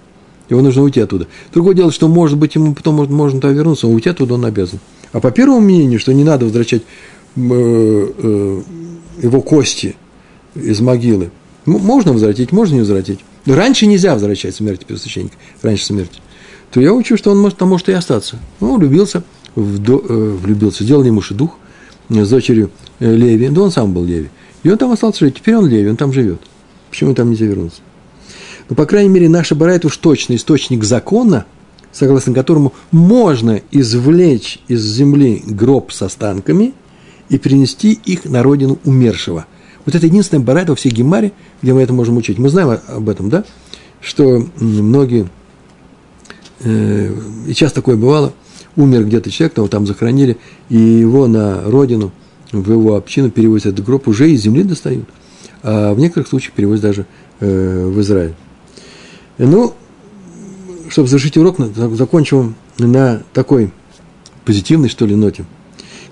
Его 0.49 0.63
нужно 0.63 0.83
уйти 0.83 1.01
оттуда. 1.01 1.29
Другое 1.53 1.75
дело, 1.75 1.93
что, 1.93 2.09
может 2.09 2.37
быть, 2.37 2.55
ему 2.55 2.75
потом 2.75 2.97
может, 2.97 3.13
можно 3.13 3.41
туда 3.41 3.53
вернуться, 3.53 3.87
но 3.87 3.93
уйти 3.93 4.09
оттуда 4.09 4.35
он 4.35 4.45
обязан. 4.45 4.81
А 5.13 5.21
по 5.21 5.31
первому 5.31 5.61
мнению, 5.61 6.01
что 6.01 6.13
не 6.13 6.25
надо 6.25 6.47
возвращать 6.47 6.83
э, 7.37 7.41
э, 7.41 8.63
его 9.23 9.43
кости 9.43 9.95
из 10.55 10.81
могилы, 10.81 11.31
можно 11.67 12.13
возвратить, 12.13 12.51
можно 12.51 12.75
не 12.75 12.81
возвратить. 12.81 13.21
Раньше 13.47 13.87
нельзя 13.87 14.15
возвращать 14.15 14.57
смерти 14.57 14.85
первосвященника, 14.85 15.35
раньше 15.63 15.85
смерти. 15.85 16.21
То 16.71 16.81
я 16.81 16.93
учу, 16.93 17.17
что 17.17 17.31
он 17.31 17.39
может, 17.39 17.59
там 17.59 17.69
может 17.69 17.89
и 17.89 17.93
остаться. 17.93 18.39
Ну, 18.61 18.77
влюбился, 18.77 19.23
в, 19.55 19.79
до, 19.79 19.99
э, 19.99 20.37
влюбился, 20.41 20.85
сделал 20.85 21.03
ему 21.03 21.23
дух 21.31 21.57
с 22.09 22.29
дочерью 22.29 22.71
э, 22.99 23.15
Леви, 23.15 23.49
да 23.49 23.63
он 23.63 23.71
сам 23.71 23.93
был 23.93 24.05
Леви. 24.05 24.31
И 24.63 24.71
он 24.71 24.79
там 24.79 24.93
остался 24.93 25.25
жить, 25.25 25.37
теперь 25.37 25.57
он 25.57 25.67
Леви, 25.67 25.91
он 25.91 25.97
там 25.97 26.13
живет. 26.13 26.41
Почему 26.91 27.11
он 27.11 27.17
там 27.17 27.31
нельзя 27.31 27.47
вернуться? 27.47 27.81
Но, 28.69 28.77
по 28.77 28.87
крайней 28.87 29.09
мере, 29.09 29.29
наша 29.29 29.55
бара– 29.55 29.71
это 29.73 29.89
уж 29.89 29.97
точно 29.97 30.35
источник 30.35 30.85
закона, 30.85 31.47
согласно 31.93 32.35
которому 32.35 32.73
можно 32.93 33.61
извлечь 33.73 34.61
из 34.69 34.83
земли 34.83 35.43
гроб 35.45 35.93
с 35.93 36.03
останками 36.03 36.75
и 37.29 37.39
принести 37.39 37.93
их 37.93 38.25
на 38.27 38.43
родину 38.43 38.79
умершего. 38.85 39.47
Вот 39.87 39.95
это 39.95 40.07
единственная 40.07 40.45
бара 40.45 40.65
во 40.67 40.77
всей 40.77 40.91
Гемаре, 40.91 41.33
где 41.63 41.73
мы 41.73 41.83
это 41.83 41.93
можем 41.93 42.17
учить. 42.17 42.39
Мы 42.39 42.49
знаем 42.49 42.79
об 42.87 43.09
этом, 43.09 43.29
да? 43.29 43.45
Что 44.01 44.47
многие, 44.61 45.23
э, 45.23 45.27
и 46.65 47.55
часто 47.55 47.77
такое 47.77 47.97
бывало, 47.97 48.33
умер 48.77 49.05
где-то 49.07 49.31
человек, 49.31 49.55
того 49.55 49.69
там 49.69 49.87
захоронили, 49.87 50.37
и 50.69 50.77
его 50.77 51.27
на 51.27 51.63
родину, 51.63 52.13
в 52.53 52.71
его 52.71 52.97
общину 52.97 53.31
перевозят 53.31 53.75
этот 53.75 53.85
гроб, 53.85 54.09
уже 54.09 54.31
из 54.31 54.43
земли 54.43 54.63
достают. 54.63 55.09
А 55.63 55.95
в 55.95 55.99
некоторых 55.99 56.29
случаях 56.29 56.55
перевозят 56.55 56.83
даже 56.83 57.07
э, 57.41 57.87
в 57.87 58.01
Израиль. 58.01 58.35
Ну, 59.39 59.75
чтобы 60.89 61.09
завершить 61.09 61.37
урок, 61.37 61.57
закончим 61.95 62.55
на 62.79 63.23
такой 63.33 63.73
позитивной, 64.45 64.89
что 64.89 65.07
ли, 65.07 65.15
ноте. 65.15 65.45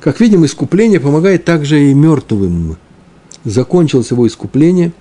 Как 0.01 0.21
видим, 0.21 0.45
искупление 0.45 1.01
помогает 1.01 1.45
также 1.45 1.91
и 1.91 1.95
мертвым. 1.95 2.77
Закончилось 3.45 4.11
его 4.11 4.27
искупление. 4.27 4.93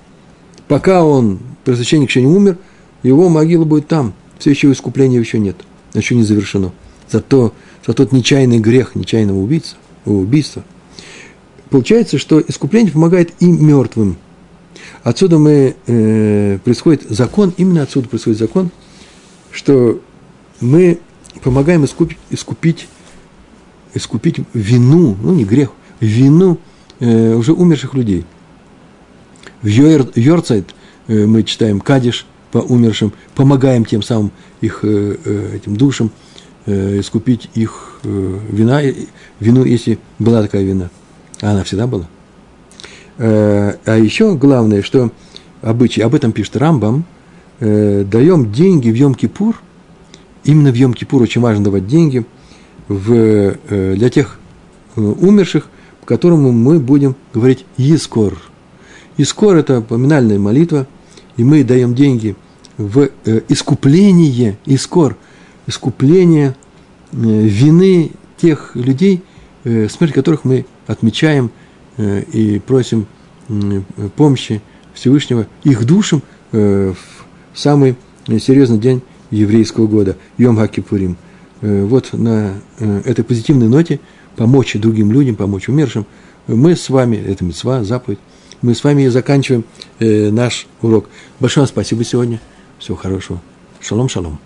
Пока 0.67 1.05
он, 1.05 1.39
первосвященник 1.63 2.09
еще 2.09 2.21
не 2.21 2.27
умер, 2.27 2.57
его 3.03 3.29
могила 3.29 3.63
будет 3.63 3.87
там. 3.87 4.13
Все 4.39 4.51
еще 4.51 4.71
искупления 4.71 5.19
еще 5.19 5.39
нет, 5.39 5.55
еще 5.93 6.15
не 6.15 6.23
завершено. 6.23 6.71
Зато 7.09 7.53
за 7.85 7.93
тот 7.93 8.11
нечаянный 8.11 8.59
грех 8.59 8.95
нечаянного 8.95 9.37
убийца, 9.37 9.75
убийства. 10.05 10.63
Получается, 11.69 12.17
что 12.17 12.41
искупление 12.45 12.91
помогает 12.91 13.33
и 13.39 13.45
мертвым. 13.45 14.17
Отсюда 15.03 15.37
мы, 15.37 15.75
э, 15.85 16.59
происходит 16.63 17.03
закон, 17.09 17.53
именно 17.57 17.81
отсюда 17.81 18.09
происходит 18.09 18.39
закон, 18.39 18.71
что 19.51 20.01
мы 20.59 20.99
помогаем 21.43 21.85
искупить, 21.85 22.17
искупить, 22.29 22.87
искупить 23.93 24.37
вину, 24.53 25.17
ну 25.21 25.33
не 25.33 25.45
грех, 25.45 25.71
вину 25.99 26.59
э, 26.99 27.33
уже 27.33 27.53
умерших 27.53 27.93
людей. 27.93 28.25
В 29.61 29.67
Йорцайт 29.67 30.73
э, 31.07 31.25
мы 31.25 31.43
читаем 31.43 31.79
Кадиш 31.79 32.25
по 32.57 32.73
умершим, 32.73 33.13
помогаем 33.35 33.85
тем 33.85 34.01
самым 34.01 34.31
их 34.61 34.79
э, 34.81 35.15
э, 35.23 35.55
этим 35.57 35.75
душам 35.75 36.09
э, 36.65 36.99
искупить 36.99 37.49
их 37.53 37.99
вина, 38.03 38.81
вину, 39.39 39.63
если 39.63 39.99
была 40.17 40.41
такая 40.41 40.63
вина. 40.63 40.89
А 41.41 41.51
она 41.51 41.63
всегда 41.63 41.87
была. 41.87 42.07
А 43.17 43.97
еще 43.97 44.35
главное, 44.35 44.81
что 44.81 45.11
обычай, 45.61 46.01
об 46.01 46.15
этом 46.15 46.31
пишет 46.31 46.55
Рамбам, 46.57 47.05
даем 47.59 48.51
деньги 48.51 48.89
в 48.89 48.93
Йом-Кипур, 48.93 49.55
именно 50.43 50.71
в 50.71 50.75
Йом-Кипур 50.75 51.23
очень 51.23 51.41
важно 51.41 51.63
давать 51.63 51.87
деньги 51.87 52.23
в, 52.87 53.55
для 53.69 54.09
тех 54.09 54.39
умерших, 54.95 55.67
которому 56.05 56.51
мы 56.51 56.79
будем 56.79 57.15
говорить 57.33 57.65
«Искор». 57.77 58.37
«Искор»– 59.17 59.55
это 59.57 59.81
поминальная 59.81 60.39
молитва, 60.39 60.87
и 61.35 61.43
мы 61.43 61.63
даем 61.63 61.95
деньги 61.95 62.35
в 62.77 63.09
искупление, 63.49 64.57
«Искор», 64.65 65.15
искупление 65.65 66.55
вины 67.11 68.11
тех 68.37 68.75
людей, 68.75 69.23
смерть 69.63 70.13
которых 70.13 70.45
мы 70.45 70.65
отмечаем– 70.87 71.51
Э, 71.97 72.21
и 72.21 72.59
просим 72.59 73.07
помощи 74.15 74.61
Всевышнего 74.93 75.47
их 75.63 75.85
душам 75.85 76.21
э, 76.51 76.93
в 77.53 77.59
самый 77.59 77.95
серьезный 78.27 78.77
день 78.77 79.01
еврейского 79.31 79.87
года, 79.87 80.15
Йом 80.37 80.57
Хакипурим. 80.57 81.17
Э, 81.61 81.85
вот 81.85 82.13
на 82.13 82.53
этой 82.79 83.23
позитивной 83.23 83.67
ноте 83.67 83.99
помочь 84.35 84.75
другим 84.75 85.11
людям, 85.11 85.35
помочь 85.35 85.69
умершим. 85.69 86.05
Мы 86.45 86.75
с 86.75 86.89
вами, 86.89 87.15
это 87.15 87.43
мецва, 87.43 87.83
заповедь, 87.83 88.19
мы 88.61 88.75
с 88.75 88.83
вами 88.83 89.07
заканчиваем 89.07 89.63
наш 89.99 90.67
урок. 90.81 91.09
Большое 91.39 91.65
спасибо 91.67 92.03
сегодня. 92.03 92.39
Всего 92.79 92.97
хорошего. 92.97 93.39
Шалом, 93.79 94.09
шалом. 94.09 94.39